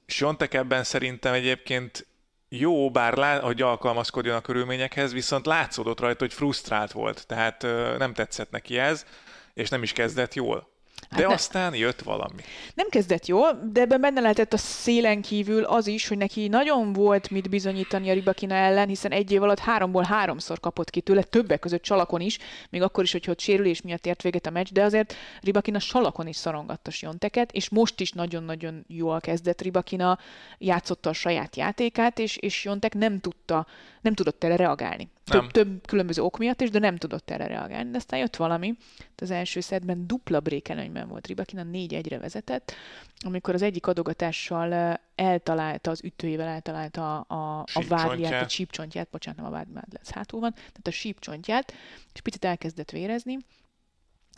Jontek 0.06 0.54
ebben 0.54 0.84
szerintem 0.84 1.32
egyébként 1.32 2.06
jó, 2.48 2.90
bár 2.90 3.16
lá, 3.16 3.40
hogy 3.40 3.62
alkalmazkodjon 3.62 4.36
a 4.36 4.40
körülményekhez, 4.40 5.12
viszont 5.12 5.46
látszódott 5.46 6.00
rajta, 6.00 6.24
hogy 6.24 6.34
frusztrált 6.34 6.92
volt, 6.92 7.26
tehát 7.26 7.62
nem 7.98 8.14
tetszett 8.14 8.50
neki 8.50 8.78
ez, 8.78 9.06
és 9.54 9.68
nem 9.68 9.82
is 9.82 9.92
kezdett 9.92 10.34
jól. 10.34 10.71
Hát 11.10 11.20
de 11.20 11.26
ne, 11.26 11.34
aztán 11.34 11.74
jött 11.74 12.00
valami. 12.00 12.42
Nem 12.74 12.88
kezdett 12.88 13.26
jól, 13.26 13.60
de 13.72 13.80
ebben 13.80 14.00
benne 14.00 14.20
lehetett 14.20 14.52
a 14.52 14.56
szélen 14.56 15.22
kívül 15.22 15.64
az 15.64 15.86
is, 15.86 16.08
hogy 16.08 16.18
neki 16.18 16.48
nagyon 16.48 16.92
volt 16.92 17.30
mit 17.30 17.48
bizonyítani 17.48 18.10
a 18.10 18.12
Ribakina 18.12 18.54
ellen, 18.54 18.88
hiszen 18.88 19.10
egy 19.10 19.32
év 19.32 19.42
alatt 19.42 19.58
háromból 19.58 20.02
háromszor 20.02 20.60
kapott 20.60 20.90
ki 20.90 21.00
tőle, 21.00 21.22
többek 21.22 21.60
között 21.60 21.84
Salakon 21.84 22.20
is, 22.20 22.38
még 22.70 22.82
akkor 22.82 23.04
is, 23.04 23.12
hogy 23.12 23.30
ott 23.30 23.40
sérülés 23.40 23.82
miatt 23.82 24.06
ért 24.06 24.22
véget 24.22 24.46
a 24.46 24.50
meccs, 24.50 24.72
de 24.72 24.82
azért 24.82 25.14
Ribakina 25.40 25.78
Salakon 25.78 26.26
is 26.26 26.36
szorongatta 26.36 26.90
Sionteket, 26.90 27.52
és 27.52 27.68
most 27.68 28.00
is 28.00 28.12
nagyon-nagyon 28.12 28.84
jól 28.88 29.20
kezdett 29.20 29.60
Ribakina, 29.60 30.18
játszotta 30.58 31.10
a 31.10 31.12
saját 31.12 31.56
játékát, 31.56 32.18
és, 32.18 32.36
és 32.36 32.54
Siontek 32.54 32.94
nem 32.94 33.20
tudta, 33.20 33.66
nem 34.00 34.14
tudott 34.14 34.44
erre 34.44 34.56
reagálni. 34.56 35.10
Több, 35.24 35.50
több 35.50 35.86
különböző 35.86 36.22
ok 36.22 36.38
miatt 36.38 36.60
is, 36.60 36.70
de 36.70 36.78
nem 36.78 36.96
tudott 36.96 37.30
erre 37.30 37.46
reagálni. 37.46 37.90
De 37.90 37.96
aztán 37.96 38.18
jött 38.18 38.36
valami. 38.36 38.74
Az 39.16 39.30
első 39.30 39.60
szedben 39.60 40.06
dupla 40.06 40.40
brékelőnyben 40.40 41.08
volt 41.08 41.26
Ribakina, 41.26 41.62
4-1-re 41.72 42.18
vezetett, 42.18 42.74
amikor 43.20 43.54
az 43.54 43.62
egyik 43.62 43.86
adogatással 43.86 45.00
eltalálta, 45.14 45.90
az 45.90 46.04
ütőjével 46.04 46.48
eltalálta 46.48 47.20
a, 47.20 47.34
a, 47.34 47.60
a 47.74 47.84
vádját, 47.88 48.44
a 48.44 48.48
sípcsontját, 48.48 49.08
bocsánat, 49.10 49.40
nem 49.40 49.48
a 49.48 49.54
vád, 49.54 49.72
vád 49.72 49.92
lesz 49.92 50.10
hátul 50.10 50.40
van, 50.40 50.52
tehát 50.52 50.86
a 50.86 50.90
sípcsontját, 50.90 51.74
és 52.12 52.20
picit 52.20 52.44
elkezdett 52.44 52.90
vérezni, 52.90 53.38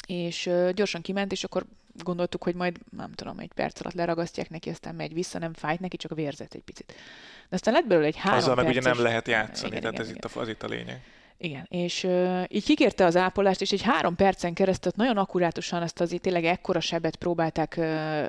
és 0.06 0.50
gyorsan 0.74 1.00
kiment, 1.00 1.32
és 1.32 1.44
akkor 1.44 1.64
gondoltuk, 2.02 2.42
hogy 2.42 2.54
majd, 2.54 2.78
nem 2.96 3.12
tudom, 3.12 3.38
egy 3.38 3.52
perc 3.54 3.80
alatt 3.80 3.94
leragasztják 3.94 4.50
neki, 4.50 4.70
aztán 4.70 4.94
megy 4.94 5.14
vissza, 5.14 5.38
nem 5.38 5.52
fájt 5.52 5.80
neki, 5.80 5.96
csak 5.96 6.14
vérzett 6.14 6.54
egy 6.54 6.62
picit. 6.62 6.94
De 7.48 7.56
aztán 7.56 7.74
lett 7.74 7.86
belőle 7.86 8.06
egy 8.06 8.16
három 8.16 8.38
Azzal 8.38 8.54
perces... 8.54 8.74
meg 8.74 8.82
ugye 8.82 8.92
nem 8.94 9.02
lehet 9.02 9.28
játszani, 9.28 9.76
igen, 9.76 9.80
tehát 9.80 9.94
igen, 9.94 10.04
ez 10.04 10.10
igen. 10.10 10.22
Itt 10.24 10.36
a, 10.36 10.40
az 10.40 10.48
itt 10.48 10.62
a 10.62 10.66
lényeg. 10.66 11.00
Igen, 11.36 11.66
és 11.68 12.04
uh, 12.04 12.44
így 12.48 12.64
kikérte 12.64 13.04
az 13.04 13.16
ápolást, 13.16 13.60
és 13.60 13.72
egy 13.72 13.82
három 13.82 14.14
percen 14.14 14.54
keresztül 14.54 14.92
nagyon 14.94 15.16
akkurátusan 15.16 15.82
azt 15.82 16.00
azért 16.00 16.22
tényleg 16.22 16.44
ekkora 16.44 16.80
sebet 16.80 17.16
próbálták 17.16 17.74
uh, 17.78 18.24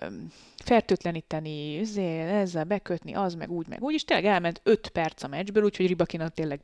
fertőtleníteni, 0.64 1.78
ezzel 2.00 2.64
bekötni, 2.64 3.14
az 3.14 3.34
meg 3.34 3.52
úgy, 3.52 3.68
meg 3.68 3.84
úgy, 3.84 3.94
és 3.94 4.04
tényleg 4.04 4.26
elment 4.26 4.62
öt 4.64 4.90
perc 4.90 5.24
a 5.24 5.28
meccsből, 5.28 5.64
úgyhogy 5.64 5.88
Ribakinak 5.88 6.34
tényleg 6.34 6.60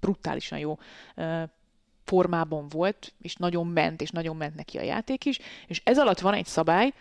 brutálisan 0.00 0.58
jó 0.58 0.78
uh, 1.16 1.42
formában 2.10 2.68
volt, 2.68 3.12
és 3.22 3.34
nagyon 3.34 3.66
ment, 3.66 4.00
és 4.00 4.10
nagyon 4.10 4.36
ment 4.36 4.54
neki 4.54 4.78
a 4.78 4.82
játék 4.82 5.24
is, 5.24 5.38
és 5.66 5.80
ez 5.84 5.98
alatt 5.98 6.18
van 6.18 6.34
egy 6.34 6.46
szabály, 6.46 6.92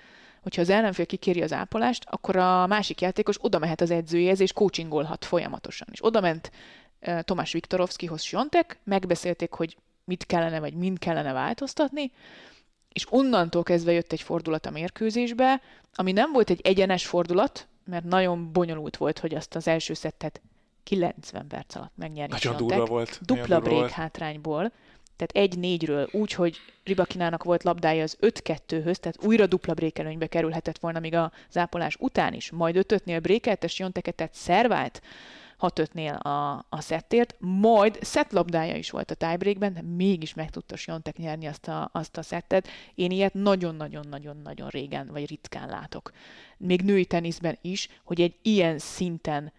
hogyha 0.41 0.61
az 0.61 0.69
ellenfél 0.69 1.05
kikéri 1.05 1.41
az 1.41 1.53
ápolást, 1.53 2.03
akkor 2.09 2.35
a 2.35 2.67
másik 2.67 3.01
játékos 3.01 3.35
oda 3.41 3.59
mehet 3.59 3.81
az 3.81 3.91
edzőjéhez, 3.91 4.39
és 4.39 4.53
coachingolhat 4.53 5.25
folyamatosan. 5.25 5.87
És 5.91 6.05
oda 6.05 6.21
ment 6.21 6.51
uh, 7.01 7.21
Tomás 7.21 7.51
Viktorovskihoz 7.51 8.21
Siontek, 8.21 8.79
megbeszélték, 8.83 9.51
hogy 9.51 9.77
mit 10.03 10.25
kellene, 10.25 10.59
vagy 10.59 10.73
mind 10.73 10.99
kellene 10.99 11.33
változtatni, 11.33 12.11
és 12.93 13.05
onnantól 13.09 13.63
kezdve 13.63 13.91
jött 13.91 14.11
egy 14.11 14.21
fordulat 14.21 14.65
a 14.65 14.71
mérkőzésbe, 14.71 15.61
ami 15.93 16.11
nem 16.11 16.31
volt 16.31 16.49
egy 16.49 16.61
egyenes 16.63 17.05
fordulat, 17.05 17.67
mert 17.85 18.03
nagyon 18.03 18.51
bonyolult 18.51 18.97
volt, 18.97 19.19
hogy 19.19 19.35
azt 19.35 19.55
az 19.55 19.67
első 19.67 19.93
szettet 19.93 20.41
90 20.83 21.47
perc 21.47 21.75
alatt 21.75 21.93
megnyerni. 21.95 22.33
Nagyon 22.33 22.57
durva 22.57 22.85
volt. 22.85 23.19
Dupla 23.21 23.59
break 23.59 23.89
hátrányból 23.89 24.71
tehát 25.19 25.49
egy 25.49 25.59
négyről 25.59 26.09
úgy, 26.11 26.33
hogy 26.33 26.57
Ribakinának 26.83 27.43
volt 27.43 27.63
labdája 27.63 28.03
az 28.03 28.17
5-2-höz, 28.21 28.95
tehát 28.95 29.25
újra 29.25 29.47
dupla 29.47 29.73
brékelőnybe 29.73 30.27
kerülhetett 30.27 30.79
volna 30.79 30.99
még 30.99 31.13
a 31.13 31.31
zápolás 31.51 31.95
után 31.99 32.33
is, 32.33 32.51
majd 32.51 32.85
5-5-nél 32.87 33.19
brékelt, 33.21 33.63
és 33.63 33.79
Jonteket, 33.79 34.15
tehát 34.15 34.33
szervált 34.33 35.01
6-5-nél 35.59 36.19
a, 36.19 36.65
a 36.69 36.81
szettért, 36.81 37.35
majd 37.39 37.97
szettlabdája 38.01 38.75
is 38.75 38.89
volt 38.89 39.11
a 39.11 39.15
tiebreakben, 39.15 39.73
de 39.73 39.81
mégis 39.81 40.33
meg 40.33 40.49
tudta 40.49 40.75
Siontek 40.75 41.17
nyerni 41.17 41.45
azt 41.45 41.67
a, 41.67 41.89
azt 41.93 42.17
a 42.17 42.21
szettet. 42.21 42.67
Én 42.95 43.11
ilyet 43.11 43.33
nagyon-nagyon-nagyon-nagyon 43.33 44.67
régen, 44.67 45.07
vagy 45.11 45.29
ritkán 45.29 45.69
látok. 45.69 46.11
Még 46.57 46.81
női 46.81 47.05
teniszben 47.05 47.57
is, 47.61 47.89
hogy 48.03 48.21
egy 48.21 48.35
ilyen 48.41 48.77
szinten 48.77 49.51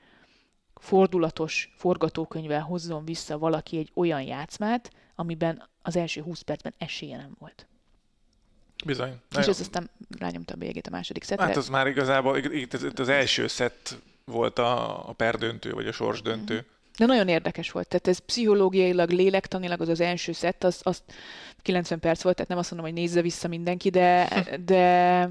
fordulatos 0.81 1.73
forgatókönyvvel 1.77 2.61
hozzon 2.61 3.05
vissza 3.05 3.39
valaki 3.39 3.79
egy 3.79 3.91
olyan 3.95 4.23
játszmát, 4.23 4.91
amiben 5.15 5.69
az 5.83 5.97
első 5.97 6.23
20 6.23 6.41
percben 6.41 6.75
esélye 6.79 7.17
nem 7.17 7.37
volt. 7.39 7.67
Bizony. 8.85 9.21
És 9.39 9.47
ez 9.47 9.61
aztán 9.61 9.91
rányomta 10.19 10.55
a 10.55 10.81
a 10.87 10.91
második 10.91 11.23
szettre. 11.23 11.47
Hát 11.47 11.57
az 11.57 11.69
már 11.69 11.87
igazából, 11.87 12.37
itt 12.39 12.73
az, 12.73 12.87
az 12.97 13.09
első 13.09 13.47
szett 13.47 13.99
volt 14.25 14.59
a, 14.59 15.09
a 15.09 15.13
perdöntő, 15.13 15.73
vagy 15.73 15.87
a 15.87 15.93
sorsdöntő. 15.93 16.55
Mm-hmm. 16.55 16.65
De 16.99 17.07
nagyon 17.07 17.29
érdekes 17.29 17.71
volt. 17.71 17.89
Tehát 17.89 18.09
ez 18.09 18.19
pszichológiailag, 18.19 19.11
lélektanilag 19.11 19.81
az 19.81 19.89
az 19.89 20.01
első 20.01 20.33
szett, 20.33 20.65
az, 20.65 20.81
az 20.83 21.03
90 21.63 22.01
perc 22.01 22.23
volt, 22.23 22.35
tehát 22.35 22.51
nem 22.51 22.59
azt 22.59 22.71
mondom, 22.71 22.91
hogy 22.91 22.99
nézze 22.99 23.23
vissza 23.23 23.49
mindenki, 23.49 23.91
de, 23.91 24.29
de, 24.65 25.31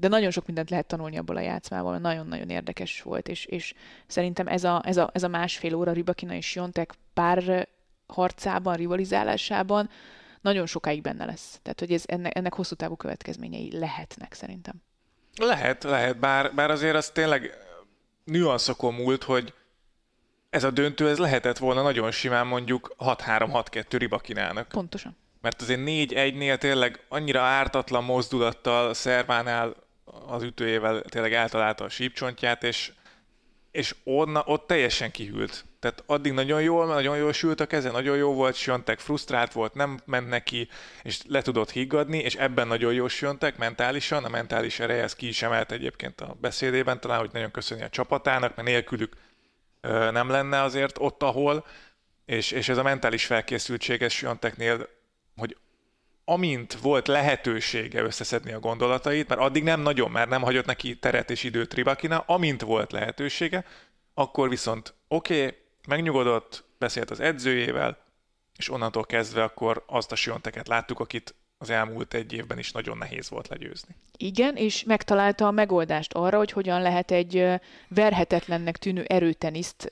de 0.00 0.08
nagyon 0.08 0.30
sok 0.30 0.46
mindent 0.46 0.70
lehet 0.70 0.86
tanulni 0.86 1.18
abból 1.18 1.36
a 1.36 1.40
játszmából, 1.40 1.98
nagyon-nagyon 1.98 2.50
érdekes 2.50 3.02
volt, 3.02 3.28
és, 3.28 3.44
és 3.44 3.74
szerintem 4.06 4.46
ez 4.46 4.64
a, 4.64 4.82
ez, 4.84 4.96
a, 4.96 5.10
ez 5.12 5.22
a 5.22 5.28
másfél 5.28 5.74
óra 5.74 5.92
Ribakina 5.92 6.34
és 6.34 6.54
Jontek 6.54 6.94
pár 7.14 7.68
harcában, 8.06 8.74
rivalizálásában 8.74 9.90
nagyon 10.40 10.66
sokáig 10.66 11.02
benne 11.02 11.24
lesz. 11.24 11.58
Tehát, 11.62 11.80
hogy 11.80 11.92
ez, 11.92 12.02
ennek, 12.06 12.36
ennek 12.36 12.54
hosszú 12.54 12.74
távú 12.74 12.96
következményei 12.96 13.78
lehetnek 13.78 14.32
szerintem. 14.32 14.74
Lehet, 15.36 15.82
lehet, 15.82 16.18
bár, 16.18 16.54
bár 16.54 16.70
azért 16.70 16.96
az 16.96 17.10
tényleg 17.10 17.50
nüanszokon 18.24 18.94
múlt, 18.94 19.22
hogy 19.22 19.54
ez 20.50 20.64
a 20.64 20.70
döntő, 20.70 21.08
ez 21.08 21.18
lehetett 21.18 21.58
volna 21.58 21.82
nagyon 21.82 22.10
simán 22.10 22.46
mondjuk 22.46 22.94
6-3-6-2 22.98 23.84
Ribakinának. 23.90 24.68
Pontosan. 24.68 25.16
Mert 25.40 25.62
azért 25.62 25.80
4-1-nél 25.84 26.58
tényleg 26.58 27.04
annyira 27.08 27.40
ártatlan 27.40 28.04
mozdulattal 28.04 28.94
Szervánál 28.94 29.74
az 30.26 30.42
ütőjével 30.42 31.02
tényleg 31.02 31.32
eltalálta 31.32 31.84
a 31.84 31.88
sípcsontját, 31.88 32.64
és, 32.64 32.92
és 33.70 33.94
onna, 34.04 34.42
ott 34.46 34.66
teljesen 34.66 35.10
kihűlt. 35.10 35.64
Tehát 35.80 36.02
addig 36.06 36.32
nagyon 36.32 36.62
jól, 36.62 36.86
nagyon 36.86 37.16
jól 37.16 37.32
sült 37.32 37.60
a 37.60 37.66
keze, 37.66 37.90
nagyon 37.90 38.16
jó 38.16 38.32
volt, 38.32 38.54
Siontek 38.54 38.98
frusztrált 38.98 39.52
volt, 39.52 39.74
nem 39.74 40.00
ment 40.04 40.28
neki, 40.28 40.68
és 41.02 41.20
le 41.26 41.42
tudott 41.42 41.70
higgadni, 41.70 42.18
és 42.18 42.34
ebben 42.34 42.66
nagyon 42.66 42.92
jó 42.92 43.08
Siontek 43.08 43.56
mentálisan, 43.56 44.24
a 44.24 44.28
mentális 44.28 44.80
ereje 44.80 45.02
ez 45.02 45.14
ki 45.14 45.28
is 45.28 45.42
emelt 45.42 45.72
egyébként 45.72 46.20
a 46.20 46.36
beszédében, 46.40 47.00
talán, 47.00 47.18
hogy 47.18 47.30
nagyon 47.32 47.50
köszöni 47.50 47.82
a 47.82 47.88
csapatának, 47.88 48.56
mert 48.56 48.68
nélkülük 48.68 49.16
ö, 49.80 50.10
nem 50.10 50.28
lenne 50.28 50.62
azért 50.62 50.98
ott, 50.98 51.22
ahol, 51.22 51.66
és, 52.24 52.50
és 52.50 52.68
ez 52.68 52.76
a 52.76 52.82
mentális 52.82 53.26
felkészültség 53.26 54.02
ez 54.02 54.12
Sionteknél, 54.12 54.76
hogy 54.76 54.88
amint 56.30 56.72
volt 56.74 57.06
lehetősége 57.06 58.02
összeszedni 58.02 58.52
a 58.52 58.60
gondolatait, 58.60 59.28
mert 59.28 59.40
addig 59.40 59.62
nem 59.62 59.80
nagyon, 59.80 60.10
mert 60.10 60.28
nem 60.28 60.42
hagyott 60.42 60.64
neki 60.64 60.98
teret 60.98 61.30
és 61.30 61.44
időt 61.44 61.74
Ribakina, 61.74 62.18
amint 62.18 62.60
volt 62.60 62.92
lehetősége, 62.92 63.64
akkor 64.14 64.48
viszont 64.48 64.94
oké, 65.08 65.44
okay, 65.44 65.58
megnyugodott, 65.88 66.64
beszélt 66.78 67.10
az 67.10 67.20
edzőjével, 67.20 67.98
és 68.56 68.70
onnantól 68.70 69.04
kezdve 69.04 69.42
akkor 69.42 69.84
azt 69.86 70.12
a 70.12 70.16
Sionteket 70.16 70.68
láttuk, 70.68 71.00
akit 71.00 71.34
az 71.62 71.70
elmúlt 71.70 72.14
egy 72.14 72.32
évben 72.32 72.58
is 72.58 72.72
nagyon 72.72 72.98
nehéz 72.98 73.30
volt 73.30 73.48
legyőzni. 73.48 73.94
Igen, 74.16 74.56
és 74.56 74.84
megtalálta 74.84 75.46
a 75.46 75.50
megoldást 75.50 76.12
arra, 76.12 76.38
hogy 76.38 76.52
hogyan 76.52 76.82
lehet 76.82 77.10
egy 77.10 77.46
verhetetlennek 77.88 78.76
tűnő 78.76 79.02
erőteniszt 79.02 79.88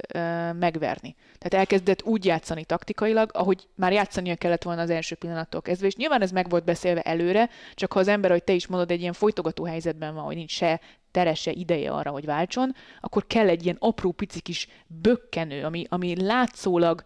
megverni. 0.58 1.16
Tehát 1.38 1.54
elkezdett 1.66 2.02
úgy 2.02 2.24
játszani 2.24 2.64
taktikailag, 2.64 3.30
ahogy 3.32 3.68
már 3.74 3.92
játszania 3.92 4.36
kellett 4.36 4.62
volna 4.62 4.80
az 4.80 4.90
első 4.90 5.14
pillanattól 5.14 5.62
kezdve, 5.62 5.86
és 5.86 5.96
nyilván 5.96 6.22
ez 6.22 6.30
meg 6.30 6.48
volt 6.48 6.64
beszélve 6.64 7.02
előre, 7.02 7.50
csak 7.74 7.92
ha 7.92 7.98
az 7.98 8.08
ember, 8.08 8.30
hogy 8.30 8.44
te 8.44 8.52
is 8.52 8.66
mondod, 8.66 8.90
egy 8.90 9.00
ilyen 9.00 9.12
folytogató 9.12 9.64
helyzetben 9.64 10.14
van, 10.14 10.24
hogy 10.24 10.36
nincs 10.36 10.52
se 10.52 10.80
terese 11.10 11.50
ideje 11.50 11.90
arra, 11.90 12.10
hogy 12.10 12.24
váltson, 12.24 12.74
akkor 13.00 13.26
kell 13.26 13.48
egy 13.48 13.64
ilyen 13.64 13.76
apró 13.78 14.12
pici 14.12 14.40
kis 14.40 14.68
bökkenő, 14.86 15.64
ami, 15.64 15.86
ami 15.88 16.24
látszólag 16.24 17.02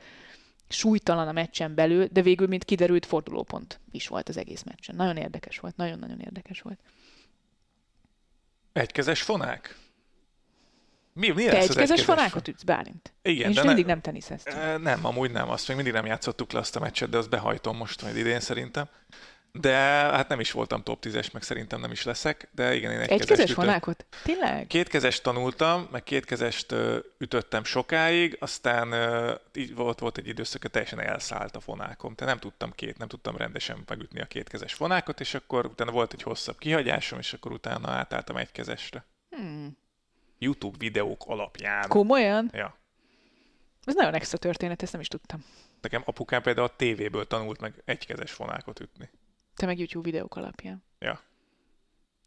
súlytalan 0.73 1.29
a 1.29 1.33
meccsen 1.33 1.75
belül, 1.75 2.07
de 2.07 2.23
végül, 2.23 2.47
mint 2.47 2.65
kiderült, 2.65 3.07
fordulópont 3.07 3.81
is 3.91 4.09
volt 4.09 4.29
az 4.29 4.37
egész 4.37 4.63
meccsen. 4.63 4.97
Nagyon 4.97 5.17
érdekes 5.17 5.59
volt, 5.59 5.77
nagyon-nagyon 5.77 6.21
érdekes 6.21 6.61
volt. 6.61 6.79
Egykezes 8.73 9.23
fonák? 9.23 9.77
Mi, 11.15 11.29
mi 11.29 11.45
Te 11.45 11.59
egykezes, 11.59 12.05
fonákot 12.05 12.49
ütsz, 12.49 12.63
Bálint? 12.63 13.13
Igen, 13.23 13.49
Én 13.49 13.55
de 13.55 13.65
mindig 13.65 13.87
nem 13.87 14.01
teniszeztem. 14.01 14.83
Nem, 14.83 15.07
amúgy 15.07 15.31
nem, 15.31 15.49
azt 15.49 15.67
még 15.67 15.77
mindig 15.77 15.95
nem 15.95 16.07
játszottuk 16.07 16.53
le 16.53 16.59
azt 16.59 16.77
a 16.77 16.81
meccset, 16.81 17.09
de 17.09 17.17
azt 17.17 17.31
behajtom 17.31 17.77
most 17.77 18.03
majd 18.03 18.17
idén 18.17 18.41
szerintem. 18.41 18.89
De 19.61 19.73
hát 19.73 20.29
nem 20.29 20.41
is 20.41 20.53
voltam 20.53 20.83
top 20.83 21.05
10-es, 21.07 21.33
meg 21.33 21.43
szerintem 21.43 21.81
nem 21.81 21.91
is 21.91 22.05
leszek, 22.05 22.49
de 22.55 22.75
igen, 22.75 22.93
én 22.93 22.99
egy, 22.99 23.11
egy 23.11 23.25
kezes 23.25 23.53
fonákot? 23.53 24.07
Tényleg? 24.23 24.67
Két 24.67 24.89
kezes 24.89 25.21
tanultam, 25.21 25.89
meg 25.91 26.03
két 26.03 26.25
kezest 26.25 26.75
ütöttem 27.19 27.65
sokáig, 27.65 28.37
aztán 28.41 28.95
így 29.55 29.75
volt, 29.75 29.99
volt 29.99 30.19
egy 30.19 30.29
időszak, 30.29 30.63
teljesen 30.63 31.01
elszállt 31.01 31.57
a 31.57 31.61
fonákom. 31.61 32.15
Tehát 32.15 32.33
nem 32.33 32.43
tudtam 32.43 32.73
két, 32.73 32.99
nem 32.99 33.09
tudtam 33.09 33.37
rendesen 33.37 33.83
megütni 33.87 34.21
a 34.21 34.25
két 34.27 34.49
kezes 34.49 34.73
fonákot, 34.73 35.21
és 35.21 35.35
akkor 35.35 35.67
utána 35.67 35.91
volt 35.91 36.13
egy 36.13 36.23
hosszabb 36.23 36.59
kihagyásom, 36.59 37.19
és 37.19 37.33
akkor 37.33 37.53
utána 37.53 37.91
átálltam 37.91 38.37
egy 38.37 38.53
kezesre. 38.53 39.05
Hmm. 39.31 39.77
YouTube 40.39 40.77
videók 40.79 41.23
alapján. 41.27 41.89
Komolyan? 41.89 42.51
Ja. 42.53 42.77
Ez 43.85 43.95
nagyon 43.95 44.15
extra 44.15 44.39
történet, 44.39 44.83
ezt 44.83 44.93
nem 44.93 45.01
is 45.01 45.09
tudtam. 45.09 45.45
Nekem 45.81 46.03
apukám 46.05 46.43
például 46.43 46.67
a 46.67 46.77
tévéből 46.77 47.27
tanult 47.27 47.61
meg 47.61 47.83
egykezes 47.85 48.33
fonákot 48.33 48.81
ütni. 48.81 49.11
Te 49.63 49.69
meg 49.69 49.79
YouTube 49.79 50.11
videók 50.11 50.37
alapján. 50.37 50.85
Ja. 50.99 51.21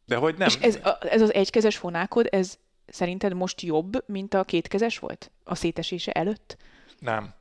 De 0.05 0.15
hogy 0.15 0.37
nem. 0.37 0.47
És 0.47 0.55
ez, 0.55 0.79
ez 0.99 1.21
az 1.21 1.33
egykezes 1.33 1.77
fonákod, 1.77 2.27
ez 2.31 2.57
szerinted 2.87 3.33
most 3.33 3.61
jobb, 3.61 4.09
mint 4.09 4.33
a 4.33 4.43
kétkezes 4.43 4.99
volt? 4.99 5.31
A 5.43 5.55
szétesése 5.55 6.11
előtt? 6.11 6.57
Nem. 6.99 7.33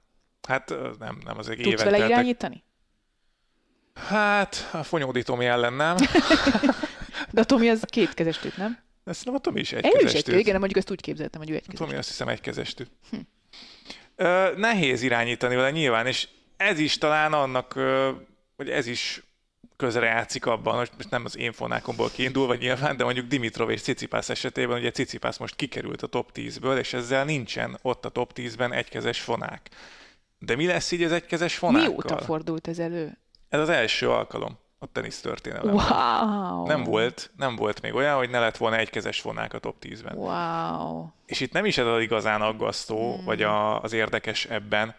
Hát 0.48 0.74
nem, 0.98 1.18
nem, 1.24 1.38
az 1.38 1.48
egy 1.48 1.61
Tudsz 1.61 1.83
vele 1.83 1.90
teltek. 1.90 2.09
irányítani? 2.09 2.64
Hát, 3.94 4.68
a 4.72 4.83
fonyódítom 4.83 5.40
ellen 5.40 5.72
nem. 5.72 5.96
De 7.33 7.40
a 7.40 7.44
Tomi 7.44 7.68
az 7.68 7.85
kétkezes 7.87 8.38
tűt, 8.38 8.57
nem? 8.57 8.78
De 9.04 9.12
szerintem 9.12 9.35
a 9.35 9.38
Tomi 9.38 9.61
is 9.61 9.72
Ő 9.72 9.78
is 9.78 9.83
egykezes 9.83 10.14
egy, 10.14 10.38
igen, 10.38 10.59
mondjuk 10.59 10.78
ezt 10.78 10.90
úgy 10.90 11.00
képzeltem, 11.00 11.40
hogy 11.40 11.50
ő 11.50 11.54
egykezes. 11.54 11.78
Tomi 11.78 11.94
azt 11.98 12.09
hiszem 12.09 12.28
egykezes 12.28 12.74
tűz. 12.74 12.88
Ö, 14.16 14.52
nehéz 14.57 15.02
irányítani 15.02 15.54
vele 15.54 15.70
nyilván, 15.70 16.07
és 16.07 16.28
ez 16.57 16.78
is 16.78 16.98
talán 16.98 17.33
annak, 17.33 17.74
ö, 17.74 18.11
hogy 18.57 18.70
ez 18.70 18.87
is 18.87 19.22
közre 19.76 20.06
játszik 20.06 20.46
abban, 20.46 20.76
hogy 20.76 20.90
most 20.96 21.10
nem 21.10 21.24
az 21.24 21.37
én 21.37 21.52
fonákomból 21.52 22.10
kiindulva 22.10 22.54
nyilván, 22.54 22.96
de 22.96 23.04
mondjuk 23.04 23.26
Dimitrov 23.26 23.70
és 23.70 23.82
Cicipász 23.82 24.28
esetében, 24.28 24.78
ugye 24.78 24.90
Cicipász 24.90 25.38
most 25.38 25.56
kikerült 25.56 26.02
a 26.02 26.06
top 26.06 26.30
10-ből, 26.34 26.78
és 26.78 26.92
ezzel 26.92 27.24
nincsen 27.24 27.78
ott 27.82 28.04
a 28.04 28.08
top 28.08 28.32
10-ben 28.34 28.72
egykezes 28.72 29.20
fonák. 29.20 29.70
De 30.38 30.56
mi 30.56 30.66
lesz 30.66 30.90
így 30.90 31.02
az 31.02 31.12
egykezes 31.12 31.56
fonákkal? 31.56 31.88
Mióta 31.88 32.18
fordult 32.18 32.68
ez 32.68 32.78
elő? 32.78 33.18
Ez 33.48 33.60
az 33.60 33.68
első 33.68 34.10
alkalom 34.10 34.58
a 34.78 34.87
tenisz 34.92 35.20
történelemben. 35.20 35.74
Wow! 35.74 36.66
Nem 36.66 36.82
volt, 36.82 37.30
nem 37.37 37.56
volt 37.56 37.80
még 37.80 37.94
olyan, 37.94 38.16
hogy 38.16 38.30
ne 38.30 38.38
lett 38.38 38.56
volna 38.56 38.76
egykezes 38.76 39.20
fonák 39.20 39.54
a 39.54 39.58
top 39.58 39.76
10-ben. 39.80 40.16
Wow. 40.16 41.06
És 41.26 41.40
itt 41.40 41.52
nem 41.52 41.64
is 41.64 41.78
ez 41.78 41.87
az 41.87 42.00
igazán 42.00 42.42
aggasztó, 42.42 43.14
Hmm. 43.14 43.24
vagy 43.24 43.42
a, 43.42 43.82
az 43.82 43.92
érdekes 43.92 44.44
ebben, 44.44 44.94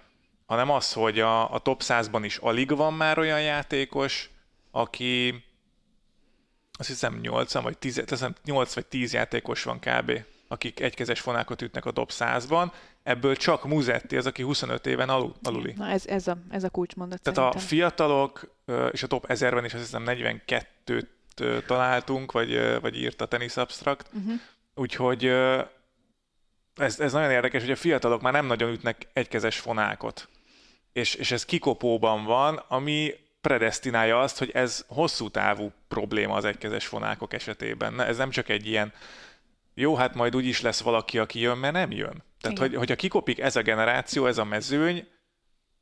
hanem 0.45 0.71
az, 0.71 0.93
hogy 0.93 1.19
a, 1.19 1.53
a 1.53 1.59
top 1.59 1.81
100-ban 1.83 2.21
is 2.23 2.37
alig 2.37 2.75
van 2.75 2.93
már 2.93 3.19
olyan 3.19 3.41
játékos, 3.41 4.29
aki 4.75 5.43
azt 6.77 6.87
hiszem 6.87 7.19
8 7.21 7.53
vagy 7.53 7.77
10, 7.77 7.97
azt 7.97 8.09
hiszem 8.09 8.35
8 8.43 8.73
vagy 8.73 8.85
10 8.85 9.13
játékos 9.13 9.63
van 9.63 9.79
kb., 9.79 10.11
akik 10.47 10.79
egykezes 10.79 11.19
fonákot 11.19 11.61
ütnek 11.61 11.85
a 11.85 11.91
top 11.91 12.11
100-ban, 12.13 12.71
ebből 13.03 13.35
csak 13.35 13.65
Muzetti 13.65 14.17
az, 14.17 14.25
aki 14.25 14.41
25 14.43 14.85
éven 14.85 15.09
alul, 15.09 15.35
aluli. 15.43 15.73
Na 15.77 15.87
ez, 15.87 16.05
ez, 16.05 16.27
a, 16.27 16.37
ez 16.49 16.63
a 16.63 16.69
kulcsmondat 16.69 17.21
Tehát 17.21 17.39
a 17.39 17.41
szerintem. 17.41 17.67
fiatalok, 17.67 18.55
ö, 18.65 18.87
és 18.87 19.03
a 19.03 19.07
top 19.07 19.25
1000-ben 19.27 19.65
is 19.65 19.73
azt 19.73 19.83
hiszem 19.83 20.03
42-t 20.05 21.05
ö, 21.35 21.57
találtunk, 21.67 22.31
vagy, 22.31 22.79
vagy 22.81 22.95
írt 22.95 23.21
a 23.21 23.25
Tennis 23.25 23.57
Abstract. 23.57 24.09
Uh-huh. 24.13 24.33
Úgyhogy 24.75 25.25
ez, 26.75 26.99
ez 26.99 27.13
nagyon 27.13 27.31
érdekes, 27.31 27.61
hogy 27.61 27.71
a 27.71 27.75
fiatalok 27.75 28.21
már 28.21 28.33
nem 28.33 28.45
nagyon 28.45 28.71
ütnek 28.71 29.07
egykezes 29.13 29.59
fonákot. 29.59 30.29
És, 30.93 31.15
és 31.15 31.31
ez 31.31 31.45
kikopóban 31.45 32.23
van, 32.23 32.55
ami 32.67 33.13
predestinálja 33.45 34.19
azt, 34.19 34.37
hogy 34.37 34.51
ez 34.53 34.85
hosszú 34.87 35.29
távú 35.29 35.71
probléma 35.87 36.35
az 36.35 36.45
egykezes 36.45 36.87
fonákok 36.87 37.33
esetében. 37.33 37.93
Ne, 37.93 38.05
ez 38.05 38.17
nem 38.17 38.29
csak 38.29 38.49
egy 38.49 38.67
ilyen, 38.67 38.93
jó, 39.73 39.95
hát 39.95 40.15
majd 40.15 40.35
úgy 40.35 40.45
is 40.45 40.61
lesz 40.61 40.81
valaki, 40.81 41.19
aki 41.19 41.39
jön, 41.39 41.57
mert 41.57 41.73
nem 41.73 41.91
jön. 41.91 42.23
Tehát, 42.41 42.57
Igen. 42.57 42.69
hogy, 42.69 42.75
hogyha 42.75 42.95
kikopik 42.95 43.39
ez 43.39 43.55
a 43.55 43.61
generáció, 43.61 44.25
ez 44.25 44.37
a 44.37 44.43
mezőny, 44.43 45.07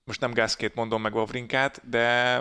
most 0.04 0.20
nem 0.20 0.34
Gászkét 0.34 0.76
mondom 0.76 1.02
meg 1.02 1.16
Wawrinkát, 1.16 1.90
de, 1.90 2.40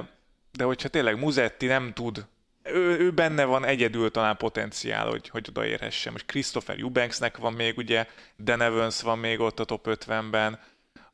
de 0.53 0.65
hogyha 0.65 0.89
tényleg 0.89 1.19
Muzetti 1.19 1.67
nem 1.67 1.93
tud, 1.93 2.27
ő, 2.63 2.99
ő 2.99 3.11
benne 3.11 3.45
van 3.45 3.65
egyedül 3.65 4.11
talán 4.11 4.37
potenciál, 4.37 5.09
hogy, 5.09 5.29
hogy 5.29 5.47
odaérhessen. 5.49 6.13
Most 6.13 6.27
Christopher 6.27 6.79
Eubanksnek 6.79 7.37
van 7.37 7.53
még, 7.53 7.79
ugye, 7.79 8.07
Dan 8.39 8.61
Evans 8.61 9.03
van 9.03 9.19
még 9.19 9.41
ott 9.41 9.61
a 9.61 9.65
top 9.65 9.87
50-ben, 9.89 10.59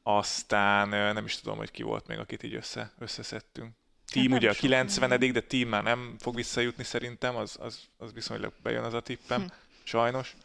aztán 0.03 0.89
nem 0.89 1.25
is 1.25 1.41
tudom, 1.41 1.57
hogy 1.57 1.71
ki 1.71 1.83
volt 1.83 2.07
még, 2.07 2.19
akit 2.19 2.43
így 2.43 2.55
össze, 2.55 2.93
összeszedtünk. 2.99 3.78
Team 4.13 4.33
ugye 4.33 4.49
a 4.49 4.53
sok 4.53 4.61
90 4.61 5.33
de 5.33 5.41
Team 5.41 5.69
már 5.69 5.83
nem 5.83 6.15
fog 6.19 6.35
visszajutni 6.35 6.85
szerintem, 6.85 7.37
az, 7.37 7.57
az, 7.61 7.81
az 7.97 8.13
viszonylag 8.13 8.53
bejön 8.63 8.85
az 8.85 8.95
a 8.95 9.01
tippem, 9.01 9.41
Hm. 9.41 9.47
sajnos. 9.83 10.37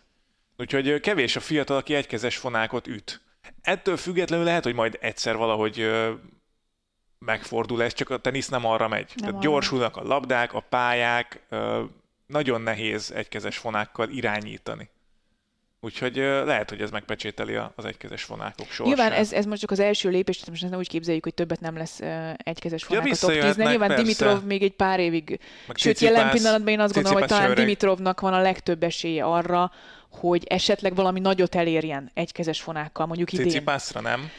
Úgyhogy 0.57 0.99
kevés 0.99 1.35
a 1.35 1.39
fiatal, 1.39 1.77
aki 1.77 1.95
egykezes 1.95 2.37
fonákot 2.37 2.87
üt. 2.87 3.21
Ettől 3.61 3.97
függetlenül 3.97 4.45
lehet, 4.45 4.63
hogy 4.63 4.73
majd 4.73 4.97
egyszer 5.01 5.35
valahogy 5.35 5.91
megfordul 7.19 7.83
ez, 7.83 7.93
csak 7.93 8.09
a 8.09 8.17
tenisz 8.17 8.47
nem 8.47 8.65
arra 8.65 8.87
megy. 8.87 9.07
Nem 9.07 9.15
Tehát 9.17 9.33
arra. 9.33 9.43
gyorsulnak 9.43 9.97
a 9.97 10.03
labdák, 10.03 10.53
a 10.53 10.59
pályák, 10.59 11.41
nagyon 12.25 12.61
nehéz 12.61 13.11
egykezes 13.11 13.57
fonákkal 13.57 14.09
irányítani. 14.09 14.89
Úgyhogy 15.83 16.15
lehet, 16.45 16.69
hogy 16.69 16.81
ez 16.81 16.89
megpecsételi 16.91 17.55
az 17.75 17.85
egykezes 17.85 18.23
fonákok 18.23 18.65
sorsát. 18.65 18.85
Nyilván 18.85 19.11
ez, 19.11 19.33
ez 19.33 19.45
most 19.45 19.61
csak 19.61 19.71
az 19.71 19.79
első 19.79 20.09
lépés, 20.09 20.37
tehát 20.37 20.49
most 20.49 20.69
nem 20.69 20.79
úgy 20.79 20.87
képzeljük, 20.87 21.23
hogy 21.23 21.33
többet 21.33 21.59
nem 21.59 21.77
lesz 21.77 21.99
egykezes 22.37 22.83
fonák 22.83 23.01
a 23.01 23.05
top 23.05 23.11
visszajöhetnek, 23.11 23.55
10 23.55 23.65
Nyilván 23.65 23.87
persze. 23.87 24.03
Dimitrov 24.03 24.43
még 24.43 24.63
egy 24.63 24.71
pár 24.71 24.99
évig, 24.99 25.29
Meg 25.67 25.77
sőt 25.77 25.95
Tsitsipas- 25.95 26.15
jelen 26.17 26.31
pillanatban 26.31 26.73
én 26.73 26.79
azt 26.79 26.93
gondolom, 26.93 27.19
hogy 27.19 27.27
talán 27.27 27.43
öreg. 27.43 27.57
Dimitrovnak 27.57 28.19
van 28.19 28.33
a 28.33 28.41
legtöbb 28.41 28.83
esélye 28.83 29.23
arra, 29.23 29.71
hogy 30.09 30.43
esetleg 30.47 30.95
valami 30.95 31.19
nagyot 31.19 31.55
elérjen 31.55 32.11
egykezes 32.13 32.61
fonákkal, 32.61 33.05
mondjuk 33.05 33.33
idén. 33.33 33.45
Cicipászra 33.45 34.01
nem. 34.01 34.29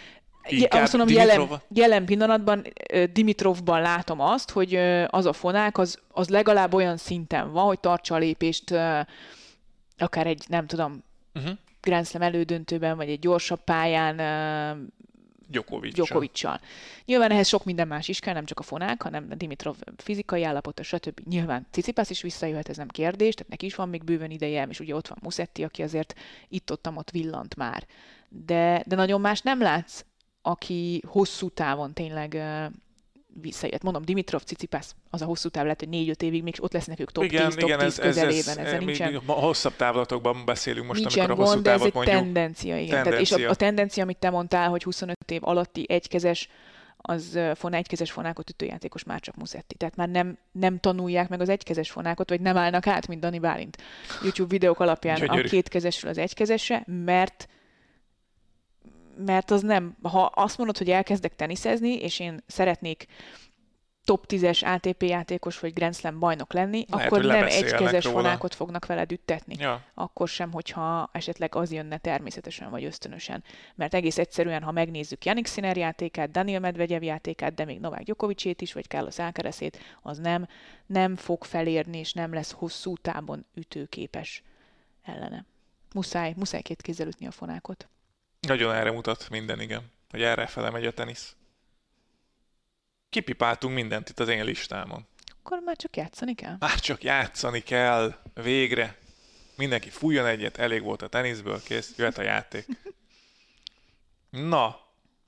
Je, 0.49 0.69
azt 0.71 0.93
mondom, 0.97 1.17
jelen, 1.17 1.37
Dimitrov- 1.37 1.63
jelen 1.75 2.05
pillanatban 2.05 2.65
Dimitrovban 3.13 3.81
látom 3.81 4.21
azt, 4.21 4.51
hogy 4.51 4.75
az 5.07 5.27
a 5.27 5.33
fonák, 5.33 5.79
az, 5.79 5.99
az 6.09 6.29
legalább 6.29 6.75
olyan 6.75 6.97
szinten 6.97 7.53
van, 7.53 7.65
hogy 7.65 7.81
tartsa 7.81 8.15
a 8.15 8.19
lépést 8.19 8.71
akár 9.99 10.27
egy, 10.27 10.45
nem 10.49 10.67
tudom, 10.67 11.05
Uh-huh. 11.35 11.59
Grand 11.81 12.07
Slam 12.07 12.23
elődöntőben, 12.23 12.97
vagy 12.97 13.09
egy 13.09 13.19
gyorsabb 13.19 13.65
pályán 13.65 14.17
Djokovic. 15.49 15.95
Djokovic-sal. 15.95 16.61
Nyilván 17.05 17.31
ehhez 17.31 17.49
sok 17.49 17.65
minden 17.65 17.89
más 17.89 18.09
is 18.09 18.21
kell, 18.21 18.35
nem 18.35 18.45
csak 18.45 18.59
a 18.59 18.63
fonák, 18.63 19.03
hanem 19.03 19.27
a 19.31 19.35
Dimitrov 19.35 19.77
fizikai 19.97 20.45
állapota, 20.45 20.83
stb. 20.83 21.21
Nyilván 21.29 21.67
Cicipász 21.71 22.11
is 22.11 22.23
visszajöhet, 22.23 22.69
ez 22.69 22.77
nem 22.77 22.89
kérdés, 22.89 23.35
tehát 23.35 23.51
neki 23.51 23.67
is 23.67 23.75
van 23.75 23.89
még 23.89 24.05
bőven 24.05 24.31
ideje, 24.31 24.67
és 24.71 24.81
ugye 24.81 24.95
ott 24.95 25.09
van 25.09 25.19
Musetti, 25.23 25.65
aki 25.65 25.83
azért 25.83 26.15
itt-ottam 26.49 26.97
ott 26.97 27.11
villant 27.11 27.57
már. 27.57 27.87
De, 28.29 28.83
de 28.87 28.97
nagyon 28.97 29.21
más 29.21 29.41
nem 29.41 29.61
látsz, 29.61 30.05
aki 30.43 31.03
hosszú 31.07 31.49
távon 31.49 31.93
tényleg 31.93 32.33
uh, 32.33 32.73
visszajött. 33.41 33.83
Mondom, 33.83 34.03
Dimitrov, 34.05 34.43
Cicipász, 34.43 34.95
az 35.11 35.23
a 35.23 35.25
hosszú 35.25 35.49
táv 35.49 35.63
lehet, 35.63 35.79
hogy 35.79 35.89
négy-öt 35.89 36.23
évig 36.23 36.43
még 36.43 36.55
ott 36.61 36.73
lesznek 36.73 37.01
ők 37.01 37.13
top 37.13 37.27
10, 37.27 37.41
top 37.41 37.77
10 37.79 37.99
közelében. 37.99 38.59
Ezzel 38.59 38.79
mi- 38.79 38.85
nincsen, 38.85 39.21
hosszabb 39.27 39.77
távlatokban 39.77 40.45
beszélünk 40.45 40.87
most, 40.87 41.01
nincsen 41.01 41.25
amikor 41.25 41.39
a 41.39 41.43
hosszú 41.43 41.55
gond, 41.55 41.65
de 41.65 41.71
ez 41.73 41.79
távot 41.79 41.95
mondjuk. 41.95 42.17
tendencia, 42.17 42.77
igen. 42.79 42.89
Tehát, 42.89 43.21
és 43.21 43.29
Tendencia. 43.29 43.49
a, 43.49 43.51
a 43.53 43.55
tendencia, 43.55 44.03
amit 44.03 44.17
te 44.19 44.31
mondtál, 44.31 44.69
hogy 44.69 44.83
25 44.83 45.17
év 45.31 45.41
alatti 45.45 45.85
egykezes, 45.89 46.49
az 47.07 47.35
ö, 47.35 47.51
fon 47.55 47.73
egykezes 47.75 48.11
fonákot 48.11 48.51
ütőjátékos 48.51 49.05
már 49.05 49.21
csak 49.21 49.37
Musetti. 49.37 49.75
Tehát 49.75 49.97
már 49.97 50.09
nem, 50.09 50.39
nem 50.53 50.79
tanulják 50.79 51.29
meg 51.29 51.41
az 51.41 51.49
egykezes 51.49 51.91
fonákot, 51.91 52.29
vagy 52.29 52.41
nem 52.41 52.57
állnak 52.57 52.87
át, 52.87 53.07
mint 53.07 53.21
Dani 53.21 53.39
Bálint 53.39 53.77
YouTube 54.23 54.49
videók 54.49 54.81
alapján 54.81 55.17
Gyönyörű. 55.17 55.47
a 55.47 55.49
kétkezesről 55.49 56.11
az 56.11 56.19
egykezesre, 56.19 56.85
mert 57.05 57.49
mert 59.17 59.51
az 59.51 59.63
nem, 59.63 59.97
ha 60.03 60.25
azt 60.25 60.59
mondod, 60.59 60.79
hogy 60.79 60.91
elkezdek 60.91 61.37
teniszezni, 61.37 61.95
és 61.95 62.19
én 62.19 62.43
szeretnék 62.47 63.07
top 64.05 64.25
10-es 64.29 64.75
ATP 64.75 65.03
játékos 65.03 65.59
vagy 65.59 65.73
Grand 65.73 65.95
Slam 65.95 66.19
bajnok 66.19 66.53
lenni, 66.53 66.85
Lehet, 66.89 67.07
akkor 67.07 67.25
nem 67.25 67.45
egykezes 67.47 68.05
róla. 68.05 68.17
fonákot 68.17 68.55
fognak 68.55 68.87
veled 68.87 69.13
üttetni 69.13 69.55
Ja. 69.59 69.83
akkor 69.95 70.29
sem, 70.29 70.53
hogyha 70.53 71.09
esetleg 71.13 71.55
az 71.55 71.73
jönne 71.73 71.99
természetesen 71.99 72.71
vagy 72.71 72.85
ösztönösen. 72.85 73.45
Mert 73.75 73.95
egész 73.95 74.19
egyszerűen, 74.19 74.63
ha 74.63 74.71
megnézzük 74.73 75.25
Janik 75.25 75.47
Sinner 75.47 75.77
játékát, 75.77 76.31
Daniel 76.31 76.61
Medvegyev 76.61 77.03
játékát, 77.03 77.55
de 77.55 77.65
még 77.65 77.81
Novák 77.81 78.03
Djokovicét 78.03 78.61
is, 78.63 78.73
vagy 78.73 78.85
Carlos 78.85 79.19
Alcarazét, 79.19 79.79
az 80.03 80.19
nem, 80.19 80.47
nem 80.87 81.17
fog 81.17 81.45
felérni, 81.45 81.99
és 81.99 82.13
nem 82.13 82.33
lesz 82.33 82.53
hosszú 82.53 82.97
távon 82.97 83.47
ütőképes 83.55 84.43
ellene. 85.03 85.45
Muszáj, 85.95 86.33
muszáj 86.37 86.63
két 86.63 86.83
kézzel 86.83 87.07
ütni 87.07 87.27
a 87.27 87.31
fonákot. 87.31 87.89
Nagyon 88.47 88.75
erre 88.75 88.91
mutat 88.91 89.31
minden, 89.31 89.61
igen. 89.61 89.93
Hogy 90.11 90.23
erre 90.23 90.47
fele 90.47 90.71
megy 90.71 90.87
a 90.87 90.93
tenisz. 90.93 91.37
Kipipáltunk 93.11 93.75
mindent 93.75 94.09
itt 94.09 94.21
az 94.21 94.29
én 94.29 94.45
listámon. 94.45 95.07
Akkor 95.43 95.59
már 95.65 95.77
csak 95.77 95.97
játszani 95.97 96.35
kell. 96.35 96.57
Már 96.59 96.81
csak 96.81 97.03
játszani 97.03 97.61
kell, 97.61 98.15
végre. 98.35 98.99
Mindenki 99.57 99.91
fújjon 99.91 100.27
egyet, 100.27 100.59
elég 100.59 100.83
volt 100.83 101.03
a 101.03 101.09
teniszből, 101.09 101.63
kész, 101.63 101.93
jöhet 101.97 102.19
a 102.19 102.23
játék. 102.23 102.67
Na, 104.31 104.81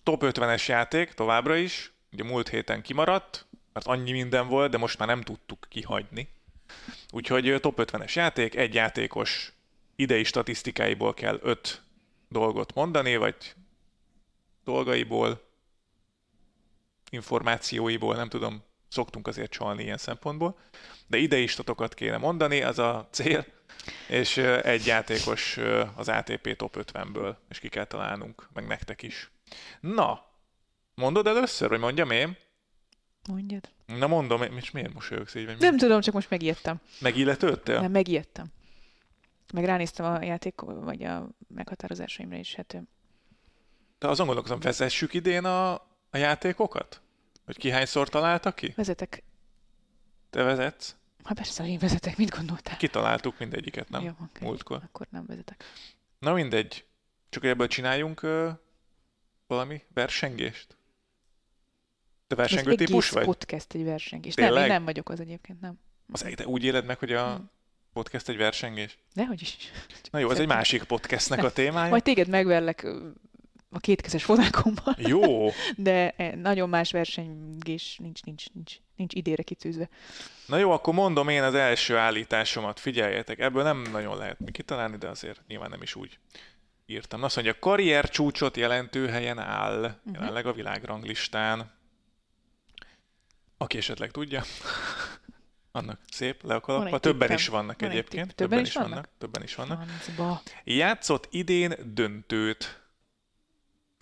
top 0.02 0.22
50-es 0.24 0.66
játék 0.66 1.12
továbbra 1.12 1.56
is. 1.56 1.92
Ugye 2.12 2.24
múlt 2.24 2.48
héten 2.48 2.82
kimaradt, 2.82 3.46
mert 3.72 3.86
annyi 3.86 4.12
minden 4.12 4.48
volt, 4.48 4.70
de 4.70 4.78
most 4.78 4.98
már 4.98 5.08
nem 5.08 5.22
tudtuk 5.22 5.66
kihagyni. 5.68 6.28
Úgyhogy 7.10 7.58
top 7.60 7.80
50-es 7.82 8.12
játék, 8.12 8.54
egy 8.54 8.74
játékos 8.74 9.52
idei 9.96 10.24
statisztikáiból 10.24 11.14
kell 11.14 11.38
öt 11.42 11.82
dolgot 12.28 12.74
mondani, 12.74 13.16
vagy 13.16 13.54
dolgaiból, 14.64 15.40
információiból, 17.10 18.16
nem 18.16 18.28
tudom, 18.28 18.62
szoktunk 18.88 19.26
azért 19.26 19.50
csalni 19.50 19.82
ilyen 19.82 19.98
szempontból, 19.98 20.58
de 21.06 21.16
idei 21.16 21.46
statokat 21.46 21.94
kéne 21.94 22.16
mondani, 22.16 22.62
az 22.62 22.78
a 22.78 23.08
cél, 23.10 23.46
és 24.08 24.36
egy 24.62 24.86
játékos 24.86 25.58
az 25.96 26.08
ATP 26.08 26.56
top 26.56 26.76
50-ből, 26.78 27.34
és 27.48 27.58
ki 27.58 27.68
kell 27.68 27.84
találnunk, 27.84 28.48
meg 28.52 28.66
nektek 28.66 29.02
is. 29.02 29.30
Na, 29.80 30.24
mondod 30.94 31.26
először, 31.26 31.68
hogy 31.68 31.78
mondjam 31.78 32.10
én? 32.10 32.36
Mondjad. 33.28 33.68
Na 33.86 34.06
mondom, 34.06 34.42
és 34.42 34.70
miért 34.70 34.94
mosolyogsz 34.94 35.34
így? 35.34 35.46
Vagy? 35.46 35.58
Nem 35.58 35.76
tudom, 35.76 36.00
csak 36.00 36.14
most 36.14 36.30
megijedtem. 36.30 36.80
Megilletődtél? 37.00 37.80
Nem, 37.80 37.90
megijedtem. 37.90 38.46
Meg 39.52 39.64
ránéztem 39.64 40.06
a 40.06 40.22
játék, 40.22 40.60
vagy 40.60 41.04
a 41.04 41.28
meghatározásaimra 41.48 42.36
is, 42.36 42.54
hát 42.54 42.76
De 43.98 44.08
azon 44.08 44.26
gondolkozom, 44.26 44.60
vezessük 44.60 45.14
idén 45.14 45.44
a, 45.44 45.72
a 46.10 46.16
játékokat? 46.16 47.00
Hogy 47.44 47.56
ki 47.56 47.70
hányszor 47.70 48.08
találta 48.08 48.52
ki? 48.52 48.72
vezetek. 48.76 49.22
Te 50.30 50.42
vezetsz? 50.42 50.96
Hát 51.24 51.36
persze, 51.36 51.66
én 51.66 51.78
vezetek, 51.78 52.16
mit 52.16 52.30
gondoltál? 52.30 52.76
Kitaláltuk 52.76 53.38
mindegyiket, 53.38 53.88
nem? 53.88 54.02
Jó, 54.02 54.10
oké. 54.22 54.44
Múltkor. 54.44 54.80
Akkor 54.84 55.06
nem 55.10 55.26
vezetek. 55.26 55.64
Na 56.18 56.32
mindegy. 56.32 56.86
Csak 57.28 57.42
hogy 57.42 57.50
ebből 57.50 57.66
csináljunk 57.66 58.22
ö, 58.22 58.50
valami 59.46 59.82
versengést? 59.94 60.76
Te 62.26 62.34
versengő 62.34 62.70
egész 62.70 62.86
típus 62.86 63.10
vagy? 63.10 63.24
podcast 63.24 63.74
egy 63.74 63.84
versengés. 63.84 64.34
Nem, 64.34 64.56
én 64.56 64.66
nem 64.66 64.84
vagyok 64.84 65.08
az 65.08 65.20
egyébként, 65.20 65.60
nem. 65.60 65.78
Az, 66.12 66.22
de 66.36 66.46
úgy 66.46 66.64
éled 66.64 66.84
meg, 66.84 66.98
hogy 66.98 67.12
a 67.12 67.28
Nem. 67.28 67.50
Podcast 67.96 68.28
egy 68.28 68.36
versengés? 68.36 68.98
Dehogy 69.14 69.40
is. 69.42 69.56
Na 70.10 70.18
jó, 70.18 70.30
ez 70.30 70.38
egy 70.38 70.46
másik 70.46 70.82
podcastnek 70.82 71.44
a 71.44 71.52
témája. 71.52 71.90
Majd 71.90 72.02
téged 72.02 72.28
megverlek 72.28 72.86
a 73.70 73.78
kétkezes 73.78 74.24
fonákommal, 74.24 74.94
Jó. 74.96 75.50
de 75.76 76.10
eh, 76.10 76.32
nagyon 76.34 76.68
más 76.68 76.90
versengés 76.92 77.96
nincs, 77.98 78.22
nincs, 78.22 78.44
nincs, 78.52 78.74
nincs 78.96 79.14
idére 79.14 79.42
kicűzve. 79.42 79.88
Na 80.46 80.56
jó, 80.58 80.70
akkor 80.70 80.94
mondom 80.94 81.28
én 81.28 81.42
az 81.42 81.54
első 81.54 81.96
állításomat, 81.96 82.80
figyeljetek, 82.80 83.38
ebből 83.38 83.62
nem 83.62 83.82
nagyon 83.92 84.16
lehet 84.16 84.40
mi 84.40 84.50
kitalálni, 84.50 84.96
de 84.96 85.08
azért 85.08 85.40
nyilván 85.46 85.70
nem 85.70 85.82
is 85.82 85.94
úgy 85.94 86.18
írtam. 86.86 87.22
Azt 87.22 87.34
mondja, 87.34 87.58
karrier 87.58 88.08
csúcsot 88.08 88.56
jelentő 88.56 89.08
helyen 89.08 89.38
áll 89.38 89.78
Mhm. 90.04 90.14
jelenleg 90.14 90.46
a 90.46 90.52
világranglistán. 90.52 91.74
Aki 93.58 93.76
esetleg 93.78 94.10
tudja, 94.10 94.42
annak 95.76 96.00
szép 96.10 96.42
le 96.42 96.54
a 96.54 96.60
Többen 96.60 97.00
tippem. 97.00 97.32
is 97.36 97.48
vannak 97.48 97.80
Van 97.80 97.90
egy 97.90 97.96
egyébként. 97.96 98.26
tipp. 98.26 98.36
Többen 98.36 98.60
is 98.60 98.72
vannak? 98.74 98.90
vannak. 98.90 99.08
Többen 99.18 99.42
is 99.42 99.54
vannak. 99.54 99.82
Francba. 99.88 100.42
Játszott 100.64 101.28
idén 101.30 101.74
döntőt. 101.94 102.80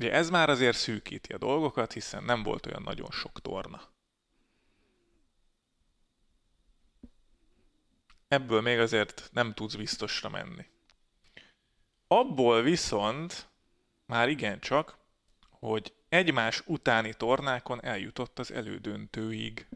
Ugye 0.01 0.13
ez 0.13 0.31
már 0.31 0.49
azért 0.49 0.77
szűkíti 0.77 1.33
a 1.33 1.39
dolgokat, 1.39 1.93
hiszen 1.93 2.25
nem 2.25 2.43
volt 2.43 2.67
olyan 2.67 2.83
nagyon 2.83 3.11
sok 3.11 3.41
torna. 3.41 3.83
Ebből 8.29 8.61
még 8.61 8.79
azért 8.79 9.29
nem 9.33 9.53
tudsz 9.55 9.75
biztosra 9.75 10.29
menni. 10.29 10.67
Abból 12.07 12.63
viszont 12.63 13.49
már 14.07 14.29
igencsak, 14.29 14.99
hogy 15.51 15.95
egymás 16.09 16.63
utáni 16.67 17.15
tornákon 17.15 17.85
eljutott 17.85 18.39
az 18.39 18.53
elődöntőig. 18.53 19.67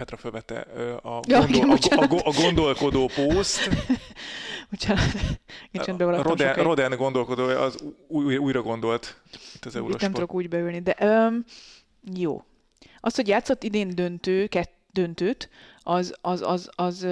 Petra 0.00 0.16
fölvette 0.16 0.66
ö, 0.74 0.92
a, 1.02 1.20
Ja, 1.26 1.46
gondol, 1.46 1.78
a, 1.90 2.14
a, 2.14 2.28
a 2.28 2.32
gondolkodó 2.42 3.10
pószt. 3.14 3.68
Bocsánat, 4.70 5.02
maradtam 5.72 6.22
Roden. 6.22 6.54
Roden 6.54 6.96
gondolkodója 6.96 7.60
az 7.60 7.84
új, 8.06 8.36
újra 8.36 8.62
gondolt 8.62 9.20
itt 9.54 9.64
az 9.64 9.74
Itt 9.74 9.74
nem 9.74 9.82
Eurosport. 9.82 10.12
tudok 10.12 10.34
úgy 10.34 10.48
beülni, 10.48 10.80
de 10.80 10.96
um, 11.00 11.44
jó. 12.14 12.44
Az, 13.00 13.14
hogy 13.14 13.28
játszott 13.28 13.62
idén 13.62 13.94
döntő, 13.94 14.46
kett, 14.46 14.72
döntőt, 14.92 15.48
az, 15.82 16.14
az, 16.20 16.42
az, 16.42 16.70
az, 16.74 17.06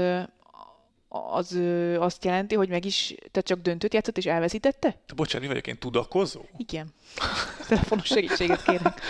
az, 1.08 1.52
ö, 1.54 2.00
azt 2.00 2.24
jelenti, 2.24 2.54
hogy 2.54 2.68
meg 2.68 2.84
is, 2.84 3.14
tehát 3.30 3.48
csak 3.48 3.60
döntőt 3.60 3.94
játszott 3.94 4.18
és 4.18 4.26
elveszítette? 4.26 4.90
Te 5.06 5.14
Bocsánat, 5.14 5.42
mi 5.42 5.48
vagyok 5.48 5.66
én 5.66 5.78
tudakozó? 5.78 6.40
Igen. 6.56 6.94
Telefonos 7.68 8.06
segítséget 8.06 8.62
kérek. 8.62 9.00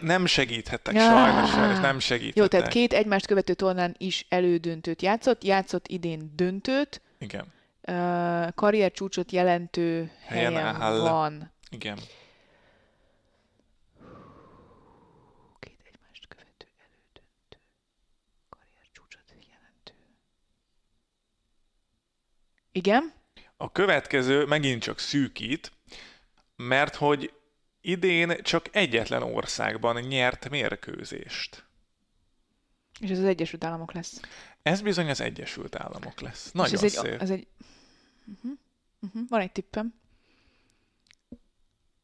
Nem 0.00 0.26
segíthetek, 0.26 0.94
Ah. 0.94 1.00
sajnos, 1.00 1.50
sajnos 1.50 1.78
nem 1.78 1.98
segíthetek. 1.98 2.36
Jó, 2.36 2.46
tehát 2.46 2.68
két 2.68 2.92
egymást 2.92 3.26
követő 3.26 3.54
tornán 3.54 3.94
is 3.98 4.26
elődöntőt 4.28 5.02
játszott, 5.02 5.44
játszott 5.44 5.88
idén 5.88 6.32
döntőt, 6.36 7.00
Igen, 7.18 7.52
ö, 7.80 8.44
karrier 8.54 8.90
csúcsot 8.92 9.32
jelentő 9.32 10.10
Helyen 10.26 10.52
helyen, 10.52 10.80
áll. 10.80 10.98
van. 10.98 11.52
igen. 11.70 11.98
Két 15.58 15.78
egymást 15.84 16.26
követő 16.28 16.66
elődöntő. 16.78 17.58
Karrier 18.48 18.86
csúcsot 18.92 19.22
jelentő. 19.50 19.92
Igen? 22.72 23.12
A 23.56 23.72
következő 23.72 24.44
megint 24.44 24.82
csak 24.82 24.98
szűkít, 24.98 25.72
mert 26.56 26.94
hogy 26.94 27.32
idén 27.82 28.42
csak 28.42 28.76
egyetlen 28.76 29.22
országban 29.22 30.00
nyert 30.00 30.48
mérkőzést. 30.50 31.64
És 33.00 33.10
ez 33.10 33.18
az 33.18 33.24
Egyesült 33.24 33.64
Államok 33.64 33.92
lesz. 33.92 34.20
Ez 34.62 34.80
bizony 34.80 35.10
az 35.10 35.20
Egyesült 35.20 35.76
Államok 35.76 36.20
lesz. 36.20 36.52
Nagyon 36.52 36.74
és 36.74 36.80
ez 36.82 36.92
szép. 36.92 37.04
egy, 37.12 37.20
ez 37.20 37.30
egy... 37.30 37.46
Uh-huh. 38.26 38.52
Uh-huh. 39.00 39.28
Van 39.28 39.40
egy 39.40 39.52
tippem. 39.52 39.94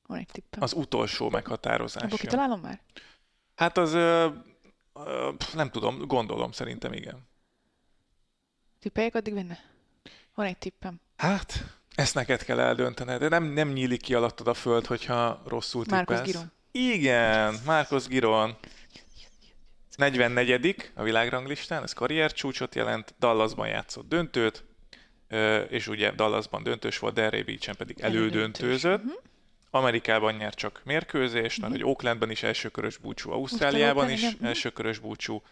Van 0.06 0.18
egy 0.18 0.26
tippem. 0.26 0.62
Az 0.62 0.72
utolsó 0.72 1.24
Abba 1.26 1.36
meghatározás. 1.36 2.02
jön. 2.02 2.18
kitalálom 2.18 2.60
már? 2.60 2.80
Hát 3.54 3.78
az, 3.78 3.92
ö, 3.92 4.28
ö, 4.94 5.32
nem 5.54 5.70
tudom, 5.70 6.06
gondolom, 6.06 6.52
szerintem 6.52 6.92
igen. 6.92 7.28
Tippeljek 8.78 9.14
addig 9.14 9.34
benne? 9.34 9.58
Van 10.34 10.46
egy 10.46 10.58
tippem. 10.58 11.00
Hát, 11.16 11.77
ezt 11.98 12.14
neked 12.14 12.44
kell 12.44 12.60
eldöntened, 12.60 13.20
de 13.20 13.28
nem, 13.28 13.44
nem 13.44 13.68
nyílik 13.68 14.02
ki 14.02 14.14
alattad 14.14 14.48
a 14.48 14.54
föld, 14.54 14.86
hogyha 14.86 15.42
rosszul 15.46 15.84
Márkusz 15.90 16.16
tippelsz. 16.16 16.30
Giron. 16.30 16.52
Igen, 16.70 17.54
Márkusz 17.66 18.06
Giron. 18.06 18.56
44 19.96 20.92
a 20.94 21.02
világranglistán, 21.02 21.82
ez 21.82 21.92
karrier 21.92 22.32
csúcsot 22.32 22.74
jelent, 22.74 23.14
Dallasban 23.18 23.68
játszott 23.68 24.08
döntőt, 24.08 24.64
és 25.68 25.88
ugye 25.88 26.10
Dallasban 26.10 26.62
döntős 26.62 26.98
volt, 26.98 27.14
Delray 27.14 27.42
Beach-en 27.42 27.76
pedig 27.76 28.00
elődöntőzött. 28.00 29.02
Mhm. 29.02 29.12
Amerikában 29.70 30.34
nyert 30.34 30.56
csak 30.56 30.80
mérkőzést, 30.84 31.60
mert 31.60 31.72
hogy 31.72 31.84
Oaklandben 31.84 32.30
is 32.30 32.42
elsőkörös 32.42 32.96
búcsú, 32.96 33.30
Ausztráliában 33.30 34.06
Ausztrál 34.08 34.30
is. 34.30 34.36
Mhm. 34.36 34.46
elsőkörös 34.46 34.98
búcsú. 34.98 35.42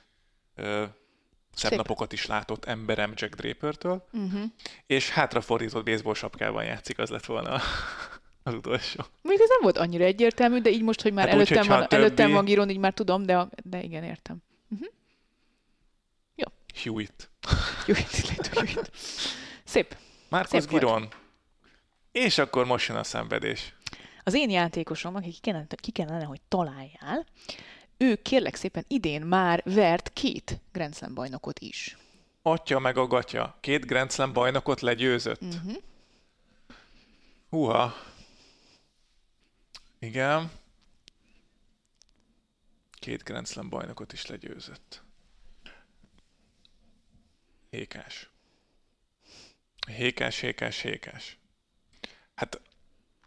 Szebb 1.57 1.71
Szép. 1.71 1.79
napokat 1.79 2.13
is 2.13 2.27
látott 2.27 2.65
emberem 2.65 3.13
Jack 3.15 3.35
Draper-től, 3.35 4.07
Uh-huh. 4.13 4.43
és 4.87 5.11
hátrafordított 5.11 5.85
baseball 5.85 6.15
sapkában 6.15 6.65
játszik, 6.65 6.99
az 6.99 7.11
lett 7.11 7.25
volna 7.25 7.61
az 8.43 8.55
utolsó. 8.55 9.05
Még 9.23 9.41
ez 9.41 9.49
nem 9.49 9.59
volt 9.63 9.79
annyira 9.79 10.05
egyértelmű, 10.05 10.61
de 10.61 10.71
így 10.71 10.83
most, 10.83 11.01
hogy 11.03 11.13
már 11.13 11.29
Hát 11.29 11.35
úgy, 11.35 11.41
előttem, 11.41 11.59
hogyha 11.59 11.79
van, 11.79 11.89
többi- 11.89 12.03
előttem 12.03 12.31
van 12.31 12.45
Giron, 12.45 12.71
így 12.71 12.79
már 12.79 12.93
tudom, 12.95 13.23
de, 13.23 13.39
a- 13.39 13.49
de 13.65 13.83
igen, 13.83 14.05
értem. 14.05 14.37
Hewitt. 16.83 17.31
Jó, 17.87 17.95
itt 17.95 18.27
lehet, 18.27 18.47
hogy 18.47 18.69
itt. 18.71 18.91
Szép. 19.65 19.97
Márkusz 20.29 20.51
volt. 20.53 20.69
Giron. 20.69 21.09
És 22.13 22.39
akkor 22.39 22.67
most 22.67 22.89
jön 22.89 22.97
a 22.97 23.03
szenvedés. 23.05 23.75
Az 24.25 24.35
én 24.35 24.51
játékosom, 24.51 25.15
aki 25.15 25.31
ki 25.31 25.39
kellene, 25.41 25.67
ki 25.77 25.91
kellene, 25.91 26.25
hogy 26.25 26.41
találjál, 26.49 27.27
ő 27.97 28.17
kérlek 28.23 28.55
szépen 28.55 28.85
idén 28.89 29.23
már 29.23 29.63
vert 29.65 30.13
két 30.13 30.61
Grand 30.73 30.95
Slam 30.95 31.15
bajnokot 31.15 31.59
is. 31.59 31.97
Atya 32.43 32.79
meg 32.79 32.97
a 32.97 33.07
gatya. 33.07 33.57
Két 33.61 33.87
Grand 33.87 34.11
Slam 34.11 34.33
bajnokot 34.33 34.81
legyőzött. 34.81 35.43
Uh-huh. 35.43 35.77
Húha. 37.51 37.95
Igen. 39.99 40.51
Két 42.91 43.23
Grand 43.23 43.47
Slam 43.47 43.69
bajnokot 43.69 44.13
is 44.13 44.27
legyőzött. 44.27 45.03
Hékás. 47.71 48.31
Hékás, 49.87 50.39
hékás, 50.41 50.81
hékás. 50.81 51.39
Hát, 52.35 52.61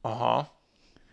aha. 0.01 0.61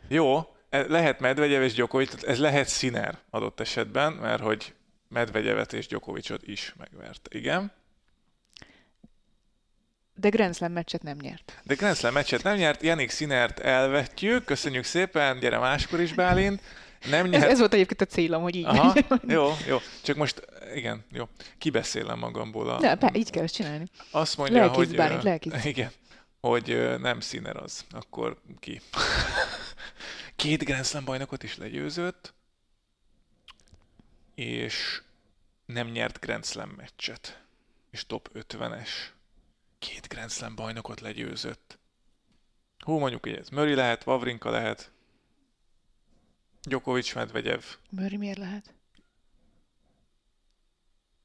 Jó, 0.09 0.56
lehet 0.89 1.21
Medvegyev 1.21 1.63
és 1.63 1.75
tehát 1.75 2.23
ez 2.23 2.39
lehet 2.39 2.69
Sziner 2.69 3.19
adott 3.31 3.61
esetben, 3.61 4.13
mert 4.13 4.43
hogy 4.43 4.75
Medvegyevet 5.09 5.73
és 5.73 5.87
Djokovicot 5.87 6.47
is 6.47 6.75
megvert. 6.79 7.29
Igen. 7.31 7.73
De 10.15 10.29
Grand 10.29 10.55
Slam 10.55 10.73
meccset 10.73 11.03
nem 11.03 11.17
nyert. 11.21 11.61
De 11.63 11.75
Grand 11.75 11.97
Slam 11.97 12.13
meccset 12.13 12.43
nem 12.43 12.57
nyert, 12.57 12.83
Janik 12.83 13.11
Sinert 13.11 13.59
elvetjük, 13.59 14.45
köszönjük 14.45 14.85
szépen, 14.85 15.39
gyere 15.39 15.59
máskor 15.59 16.01
is 16.01 16.13
Bálint. 16.13 16.61
Nem 17.11 17.25
Ez, 17.25 17.31
nyert... 17.31 17.51
ez 17.51 17.59
volt 17.59 17.73
egyébként 17.75 18.01
a 18.01 18.05
célom, 18.05 18.43
hogy 18.43 18.57
így 18.57 18.65
Aha, 18.65 18.95
jó, 19.29 19.53
jó. 19.67 19.79
Csak 20.03 20.17
most, 20.17 20.43
igen, 20.75 21.05
jó. 21.13 21.29
Kibeszélem 21.59 22.19
magamból. 22.19 22.71
A... 22.71 22.79
De, 22.79 22.95
be, 22.95 23.11
így 23.15 23.31
kell 23.31 23.43
ezt 23.43 23.55
csinálni. 23.55 23.85
Azt 24.11 24.37
mondja, 24.37 24.59
Lelkész, 24.59 24.77
hogy... 24.77 24.97
Bálint, 24.97 25.23
lelkész. 25.23 25.65
Igen, 25.65 25.91
hogy 26.41 26.97
nem 27.01 27.21
Sinner 27.21 27.57
az. 27.57 27.85
Akkor 27.91 28.37
ki? 28.61 28.81
Két 30.47 30.65
Grand 30.65 30.85
Slam 30.85 31.05
bajnokot 31.05 31.43
is 31.43 31.57
legyőzött, 31.57 32.35
és 34.35 35.03
nem 35.65 35.89
nyert 35.89 36.21
Grand 36.21 36.45
Slam 36.45 36.71
meccset. 36.71 37.43
És 37.91 38.07
top 38.07 38.31
50-es. 38.35 38.89
Két 39.79 40.09
Grand 40.09 40.31
Slam 40.31 40.55
bajnokot 40.55 41.01
legyőzött. 41.01 41.79
Hú, 42.79 42.99
mondjuk, 42.99 43.23
hogy 43.23 43.35
ez 43.35 43.49
Murray 43.49 43.75
lehet, 43.75 44.05
Vavrinka 44.05 44.51
lehet, 44.51 44.93
Djokovic, 46.63 47.15
Medvegyev. 47.15 47.63
Murray 47.91 48.17
miért 48.17 48.39
lehet? 48.39 48.75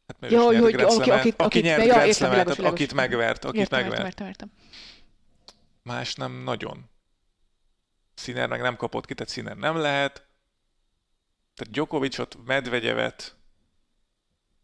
Hát 0.08 0.20
mert 0.20 0.34
ja, 0.34 0.42
hogy, 0.42 0.58
hogy 0.58 0.74
aki, 0.74 1.10
akit, 1.10 1.34
aki 1.34 1.44
akit, 1.44 1.64
nyert 1.64 1.86
ja, 1.86 2.30
Grand 2.30 2.60
akit 2.60 2.94
megvert, 2.94 3.46
akit 3.46 3.60
értem, 3.60 3.80
megvert. 3.80 4.06
Értem, 4.06 4.28
értem, 4.28 4.50
értem. 4.50 4.52
Más 5.84 6.16
nem 6.16 6.32
nagyon. 6.32 6.90
Színer 8.14 8.48
meg 8.48 8.62
nem 8.62 8.76
kapott 8.76 9.06
ki, 9.06 9.14
tehát 9.14 9.32
Színer 9.32 9.58
nem 9.58 9.76
lehet. 9.76 10.26
Tehát 11.56 11.74
Djokovicot, 11.74 12.38
Medvegyevet, 12.46 13.36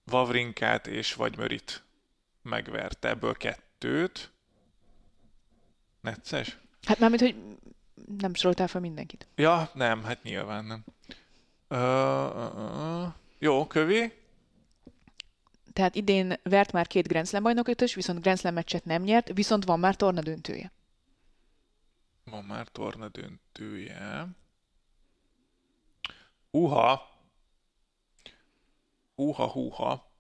Vavrinkát 0.04 0.88
és 0.88 1.14
vagy 1.14 1.38
Mörit 1.38 1.84
megverte. 2.42 3.10
Ebből 3.10 3.34
kettőt. 3.34 4.32
Necces? 6.02 6.58
Hát 6.84 7.00
mármint, 7.00 7.22
hogy 7.22 7.36
nem 8.18 8.34
soroltál 8.34 8.68
fel 8.68 8.82
mindenkit. 8.82 9.28
Ja, 9.36 9.70
nem, 9.74 10.04
hát 10.04 10.24
nyilván 10.24 10.66
nem. 10.66 10.84
Uh, 11.70 11.80
uh, 12.36 13.04
uh. 13.04 13.14
Jó, 13.40 13.68
kövi? 13.68 14.14
Tehát 15.74 15.96
idén 15.96 16.40
vert 16.44 16.72
már 16.72 16.88
két 16.88 17.08
Grand 17.08 17.28
Slam 17.28 17.44
bajnokot 17.44 17.82
is, 17.82 17.94
viszont 17.96 18.22
Grand 18.22 18.40
Slam 18.40 18.54
meccset 18.54 18.86
nem 18.86 19.02
nyert, 19.02 19.32
viszont 19.34 19.66
van 19.66 19.80
már 19.80 19.96
torna 19.96 20.22
döntője. 20.22 20.72
Van 22.30 22.44
már 22.44 22.68
torna 22.68 23.08
döntője. 23.08 24.28
Húha! 26.52 27.10
Húha, 29.16 29.48
húha. 29.48 30.12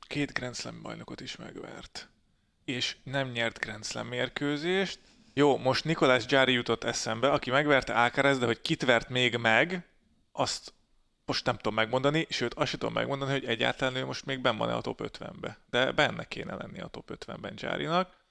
Két 0.00 0.32
Grand 0.32 0.54
Slam 0.54 0.82
bajnokot 0.82 1.20
is 1.20 1.36
megvert. 1.36 2.08
És 2.64 2.96
nem 3.02 3.28
nyert 3.28 3.58
Grand 3.58 3.84
Slam 3.84 4.06
mérkőzést. 4.06 5.00
Jó, 5.32 5.56
most 5.56 5.84
Nikolás 5.84 6.26
Gyári 6.26 6.52
jutott 6.52 6.84
eszembe, 6.84 7.30
aki 7.30 7.50
megverte 7.50 7.94
Alcaraz, 7.94 8.38
de 8.38 8.46
hogy 8.46 8.60
kit 8.60 8.84
vert 8.84 9.08
még 9.08 9.36
meg, 9.36 9.88
azt 10.32 10.74
most 11.26 11.46
nem 11.46 11.56
tudom 11.56 11.74
megmondani, 11.74 12.26
sőt 12.28 12.54
azt 12.54 12.68
sem 12.70 12.78
tudom 12.78 12.94
megmondani, 12.94 13.30
hogy 13.30 13.44
egyáltalán 13.44 13.96
ő 13.96 14.04
most 14.04 14.24
még 14.24 14.40
benn 14.40 14.56
van-e 14.56 14.74
a 14.74 14.80
top 14.80 15.00
50-be. 15.02 15.58
De 15.70 15.92
benne 15.92 16.24
kéne 16.24 16.54
lenni 16.54 16.80
a 16.80 16.86
top 16.86 17.10
50-ben 17.14 17.54
Gyárinak. 17.54 18.23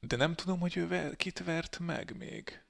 De 0.00 0.16
nem 0.16 0.34
tudom, 0.34 0.60
hogy 0.60 0.76
ő 0.76 0.88
ver, 0.88 1.16
kit 1.16 1.44
vert 1.44 1.78
meg 1.78 2.16
még. 2.16 2.62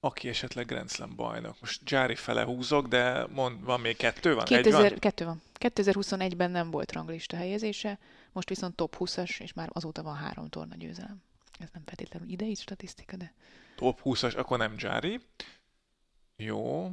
Aki 0.00 0.28
esetleg 0.28 0.66
Grand 0.66 0.90
Slam 0.90 1.16
bajnok. 1.16 1.60
Most 1.60 1.84
Gyári 1.84 2.14
fele 2.14 2.44
húzok, 2.44 2.86
de 2.86 3.26
mond, 3.26 3.64
van 3.64 3.80
még 3.80 3.96
kettő? 3.96 4.34
Van? 4.34 4.44
2000, 4.44 4.84
Egy 4.84 4.90
van? 4.90 4.98
Kettő 4.98 5.24
van. 5.24 5.42
2021-ben 5.58 6.50
nem 6.50 6.70
volt 6.70 6.92
ranglista 6.92 7.36
helyezése, 7.36 7.98
most 8.32 8.48
viszont 8.48 8.74
top 8.74 8.96
20-as, 8.98 9.40
és 9.40 9.52
már 9.52 9.68
azóta 9.72 10.02
van 10.02 10.14
három 10.14 10.48
torna 10.48 10.74
győzelem. 10.76 11.22
Ez 11.58 11.68
nem 11.72 11.82
feltétlenül 11.84 12.28
idei 12.28 12.54
statisztika, 12.54 13.16
de... 13.16 13.34
Top 13.76 14.00
20-as, 14.04 14.36
akkor 14.36 14.58
nem 14.58 14.76
Gyári. 14.76 15.20
Jó. 16.36 16.90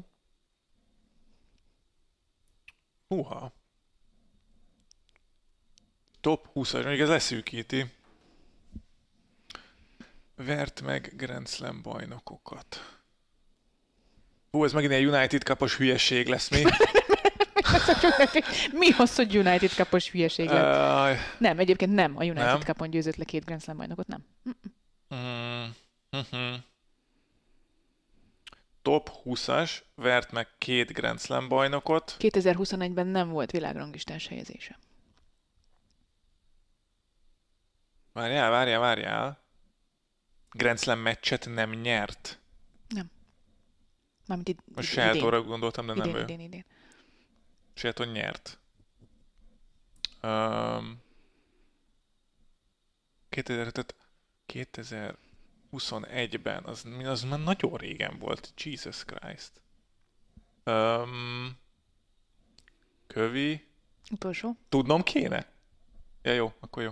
Húha. 3.08 3.54
Top 6.22 6.50
20-as, 6.56 6.86
még 6.86 7.00
ez 7.00 7.08
leszűkíti. 7.08 7.86
Vert 10.46 10.82
meg 10.82 11.14
Grand 11.16 11.48
Slam 11.48 11.82
bajnokokat. 11.82 13.00
Hú, 14.52 14.64
ez 14.64 14.74
megint 14.74 14.94
egy 14.94 15.06
United 15.06 15.44
kapos 15.44 15.78
hülyeség 15.78 16.28
lesz, 16.28 16.50
mi? 16.50 16.64
Mi 18.80 18.90
az, 18.98 19.16
hogy 19.16 19.38
United 19.38 19.76
kapos 19.76 20.10
hülyeség 20.10 20.50
lett? 20.50 21.16
Uh, 21.16 21.20
Nem, 21.38 21.60
egyébként 21.60 21.94
nem. 21.94 22.18
A 22.18 22.24
United 22.24 22.44
Nem? 22.44 22.64
kapon 22.64 22.90
győzött 22.90 23.16
le 23.16 23.24
két 23.24 23.46
Grand 23.46 23.62
Slam 23.62 23.78
bajnokot, 23.78 24.08
nem. 24.08 24.26
mm, 25.16 25.66
uh-huh. 26.12 26.56
Top 28.82 29.12
20-as, 29.26 29.72
vert 29.96 30.32
meg 30.32 30.48
két 30.58 30.94
Grand 30.94 31.20
Slam 31.20 31.48
bajnokot. 31.48 32.16
2021-ben 32.20 33.08
nem 33.08 33.30
volt 33.30 33.52
világranglistás 33.52 34.28
helyezése. 34.28 34.80
Várjál, 38.14 38.50
várjál, 38.50 38.80
várjál. 38.80 39.48
Grand 40.52 40.80
Slam 40.80 41.00
meccset 41.00 41.46
nem 41.46 41.72
nyert. 41.72 42.40
Mármint 44.28 44.50
id- 44.50 44.64
Most 44.76 44.90
Sheltonra 44.90 45.44
gondoltam, 45.44 45.86
de 45.86 45.94
nem 45.94 46.10
idén, 46.10 46.20
ő. 46.20 46.24
idén, 46.24 46.40
idén. 46.40 46.66
Shelton 47.74 48.08
nyert. 48.08 48.60
Um, 50.24 51.02
2000, 53.30 53.72
tehát 53.72 53.96
2021-ben, 54.48 56.64
az, 56.64 56.86
az 57.04 57.24
már 57.24 57.40
nagyon 57.40 57.78
régen 57.78 58.18
volt. 58.20 58.54
Jesus 58.58 59.04
Christ. 59.06 59.62
Um, 60.66 61.58
kövi. 63.08 63.68
Utolsó. 64.12 64.56
Tudnom 64.70 65.04
kéne? 65.04 65.52
Ja, 66.22 66.34
jó, 66.34 66.54
akkor 66.60 66.84
jó. 66.84 66.92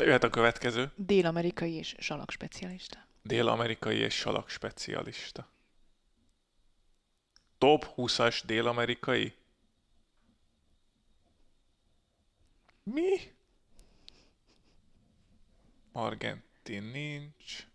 De 0.00 0.06
jöhet 0.06 0.24
a 0.24 0.30
következő. 0.30 0.92
Dél-amerikai 0.96 1.72
és 1.72 1.94
salak 1.98 2.30
specialista. 2.30 3.06
Dél-amerikai 3.22 3.96
és 3.96 4.14
salak 4.14 4.48
specialista. 4.48 5.48
Top 7.58 7.92
20-as 7.96 8.42
dél-amerikai? 8.46 9.34
Mi? 12.82 13.18
Argentin 15.92 16.82
nincs. 16.82 17.66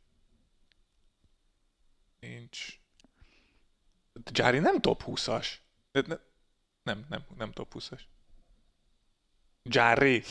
Nincs. 2.20 2.80
Gyári 4.14 4.60
nem 4.60 4.82
top 4.82 5.04
20-as. 5.06 5.48
De 5.92 6.04
ne, 6.08 6.18
nem, 6.84 7.06
nem, 7.10 7.26
nem 7.38 7.52
top 7.52 7.74
20-as. 7.74 8.02
Gyári. 9.70 10.24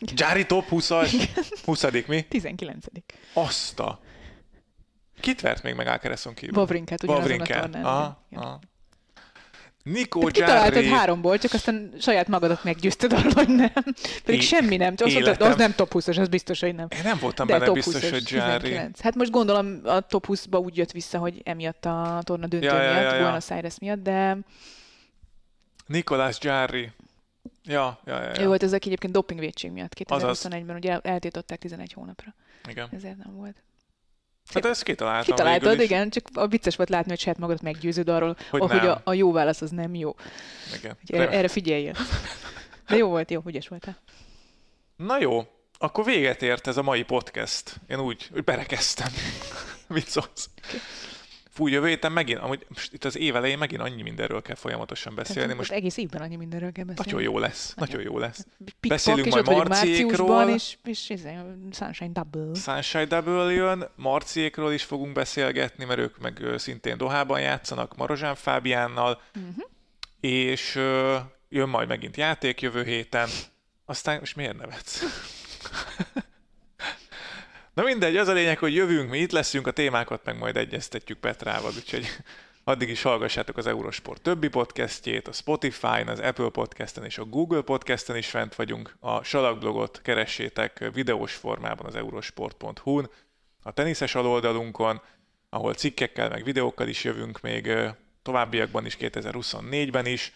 Gyári 0.00 0.46
top 0.46 0.64
20-as. 0.70 1.28
20 1.64 1.86
mi? 2.06 2.22
19. 2.28 2.86
Azt 3.32 3.80
a... 3.80 4.00
Kit 5.20 5.40
vert 5.40 5.62
még 5.62 5.74
meg 5.74 5.86
Alcarezon 5.86 6.34
kívül? 6.34 6.54
Vavrinkát 6.54 7.02
ugyanazon 7.02 7.24
a 7.24 7.28
Vavrinkát. 7.28 7.60
tornán. 7.60 7.84
Aha, 7.84 8.24
igen. 8.30 8.42
aha. 8.42 8.58
Nikó 9.82 10.28
Gyári. 10.28 10.88
háromból, 10.88 11.38
csak 11.38 11.52
aztán 11.52 11.92
saját 12.00 12.28
magadat 12.28 12.64
meggyőzted 12.64 13.12
arról, 13.12 13.32
hogy 13.32 13.48
nem. 13.48 13.72
Pedig 14.24 14.40
É- 14.40 14.46
semmi 14.46 14.76
nem. 14.76 14.92
Azt 14.92 15.00
mondtad, 15.00 15.22
életem. 15.22 15.50
az 15.50 15.56
nem 15.56 15.74
top 15.74 15.92
20-as, 15.94 16.20
az 16.20 16.28
biztos, 16.28 16.60
hogy 16.60 16.74
nem. 16.74 16.86
Én 16.90 17.00
nem 17.02 17.18
voltam 17.20 17.46
De 17.46 17.52
benne 17.52 17.64
top 17.64 17.74
biztos, 17.74 18.02
20-as, 18.02 18.08
hogy 18.10 18.22
Gyári. 18.22 18.62
19. 18.62 19.00
Hát 19.00 19.14
most 19.14 19.30
gondolom 19.30 19.80
a 19.84 20.00
top 20.00 20.26
20-ba 20.28 20.62
úgy 20.64 20.76
jött 20.76 20.90
vissza, 20.92 21.18
hogy 21.18 21.40
emiatt 21.44 21.84
a 21.84 22.20
torna 22.22 22.46
döntő 22.46 22.66
Ja, 22.66 22.82
ja, 22.82 22.90
miatt, 22.92 23.02
ja, 23.02 23.14
ja. 23.14 23.20
Buenos 23.22 23.50
Aires 23.50 23.78
miatt, 23.78 24.02
de 24.02 24.36
Nikolás 25.86 26.38
Gyári. 26.38 26.92
Ja, 27.64 28.00
ja, 28.04 28.22
ja, 28.22 28.38
ő 28.38 28.40
ja. 28.40 28.46
volt 28.46 28.62
az, 28.62 28.72
aki 28.72 28.86
egyébként 28.86 29.12
dopingvédség 29.12 29.70
miatt 29.70 30.00
Azaz. 30.06 30.46
2021-ben 30.48 30.76
ugye 30.76 30.90
el- 30.90 31.00
eltiltották 31.00 31.58
11 31.58 31.92
hónapra. 31.92 32.34
Igen. 32.68 32.88
Ezért 32.92 33.16
nem 33.16 33.34
volt. 33.34 33.62
Hát 34.52 34.64
ezt 34.64 34.82
kitaláltam 34.82 35.34
Kitaláltad, 35.34 35.80
igen, 35.80 36.10
csak 36.10 36.24
a 36.34 36.46
vicces 36.46 36.76
volt 36.76 36.88
látni, 36.88 37.10
hogy 37.10 37.20
saját 37.20 37.38
magadat 37.38 37.62
meggyőződ 37.62 38.08
arról, 38.08 38.36
Hogy 38.50 38.60
hogy, 38.60 38.70
nem. 38.70 38.88
a, 38.88 39.00
a 39.04 39.14
jó 39.14 39.32
válasz 39.32 39.60
az 39.60 39.70
nem 39.70 39.94
jó. 39.94 40.14
Igen. 40.78 40.96
Erre, 41.06 41.30
erre 41.30 41.48
figyeljél. 41.48 41.94
De 42.88 42.96
jó 42.96 43.08
volt, 43.08 43.30
jó, 43.30 43.42
ügyes 43.46 43.68
voltál. 43.68 43.96
Na 44.96 45.18
jó, 45.18 45.46
akkor 45.78 46.04
véget 46.04 46.42
ért 46.42 46.66
ez 46.66 46.76
a 46.76 46.82
mai 46.82 47.02
podcast. 47.02 47.80
Én 47.86 48.00
úgy, 48.00 48.28
úgy 48.34 48.44
berekeztem. 48.44 49.12
Mit 49.88 50.08
szólsz? 50.08 50.48
Fú, 51.54 51.66
jövő 51.66 51.88
héten 51.88 52.12
megint, 52.12 52.38
amúgy 52.38 52.66
most 52.68 52.92
itt 52.92 53.04
az 53.04 53.16
év 53.16 53.36
elején 53.36 53.58
megint 53.58 53.80
annyi 53.80 54.02
mindenről 54.02 54.42
kell 54.42 54.54
folyamatosan 54.54 55.14
beszélni. 55.14 55.40
Tehát 55.42 55.56
Most 55.56 55.70
egész 55.72 55.96
évben 55.96 56.22
annyi 56.22 56.36
mindenről 56.36 56.72
kell 56.72 56.84
beszélni. 56.84 57.10
nagyon 57.12 57.32
jó 57.32 57.38
lesz, 57.38 57.74
nagyon 57.76 58.00
jó 58.00 58.18
lesz. 58.18 58.46
Pikpak, 58.58 58.88
Beszélünk 58.88 59.28
majd 59.28 59.46
Marciékról. 59.46 60.48
és, 60.48 60.76
és, 60.84 61.10
és 61.10 61.20
Sunshine 61.72 62.10
Double. 62.12 62.54
Sunshine 62.60 63.04
Double 63.04 63.52
jön, 63.52 63.88
Marciékról 63.96 64.72
is 64.72 64.82
fogunk 64.82 65.12
beszélgetni, 65.12 65.84
mert 65.84 65.98
ők 65.98 66.18
meg 66.18 66.40
szintén 66.56 66.96
Dohában 66.96 67.40
játszanak 67.40 67.96
Marozsán 67.96 68.34
Fábiánnal, 68.34 69.20
Uh-huh. 69.34 69.64
és 70.20 70.74
jön 71.48 71.68
majd 71.68 71.88
megint 71.88 72.16
játék 72.16 72.60
jövő 72.60 72.84
héten. 72.84 73.28
Aztán 73.84 74.18
most 74.18 74.36
miért 74.36 74.56
nevetsz? 74.58 75.02
Na 77.74 77.82
mindegy, 77.82 78.16
az 78.16 78.28
a 78.28 78.32
lényeg, 78.32 78.58
hogy 78.58 78.74
jövünk, 78.74 79.10
mi 79.10 79.18
itt 79.18 79.32
leszünk, 79.32 79.66
a 79.66 79.70
témákat 79.70 80.24
meg 80.24 80.38
majd 80.38 80.56
egyeztetjük 80.56 81.18
Petrával, 81.18 81.72
úgyhogy 81.76 82.06
addig 82.64 82.88
is 82.88 83.02
hallgassátok 83.02 83.56
az 83.56 83.66
Eurosport 83.66 84.22
többi 84.22 84.48
podcastjét, 84.48 85.28
a 85.28 85.32
Spotify-n, 85.32 86.08
az 86.08 86.18
Apple 86.20 86.48
Podcasten 86.48 87.04
és 87.04 87.18
a 87.18 87.24
Google 87.24 87.60
Podcasten 87.60 88.16
is 88.16 88.26
fent 88.26 88.54
vagyunk. 88.54 88.96
A 89.00 89.22
Salakblogot 89.22 90.00
keressétek 90.02 90.90
videós 90.92 91.34
formában 91.34 91.86
az 91.86 91.94
eurosport.hu-n, 91.94 93.10
a 93.62 93.72
teniszes 93.72 94.14
aloldalunkon, 94.14 95.00
ahol 95.48 95.74
cikkekkel 95.74 96.28
meg 96.28 96.44
videókkal 96.44 96.88
is 96.88 97.04
jövünk 97.04 97.40
még 97.40 97.72
továbbiakban 98.22 98.86
is, 98.86 98.96
2024-ben 99.00 100.06
is. 100.06 100.32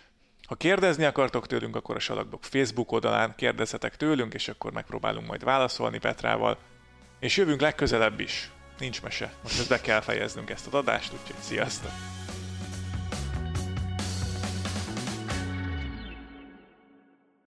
Ha 0.46 0.54
kérdezni 0.54 1.04
akartok 1.04 1.46
tőlünk, 1.46 1.76
akkor 1.76 1.96
a 1.96 2.00
Salakblog 2.00 2.42
Facebook 2.42 2.92
oldalán 2.92 3.34
kérdezzetek 3.36 3.96
tőlünk, 3.96 4.34
és 4.34 4.48
akkor 4.48 4.72
megpróbálunk 4.72 5.26
majd 5.26 5.44
válaszolni 5.44 5.98
Petrával. 5.98 6.58
És 7.20 7.36
jövünk 7.36 7.60
legközelebb 7.60 8.20
is. 8.20 8.50
Nincs 8.78 9.02
mese. 9.02 9.32
Most 9.42 9.58
ezt 9.58 9.68
be 9.68 9.80
kell 9.80 10.00
fejeznünk 10.00 10.50
ezt 10.50 10.66
a 10.66 10.76
adást, 10.78 11.12
úgyhogy 11.12 11.42
sziasztok! 11.42 11.90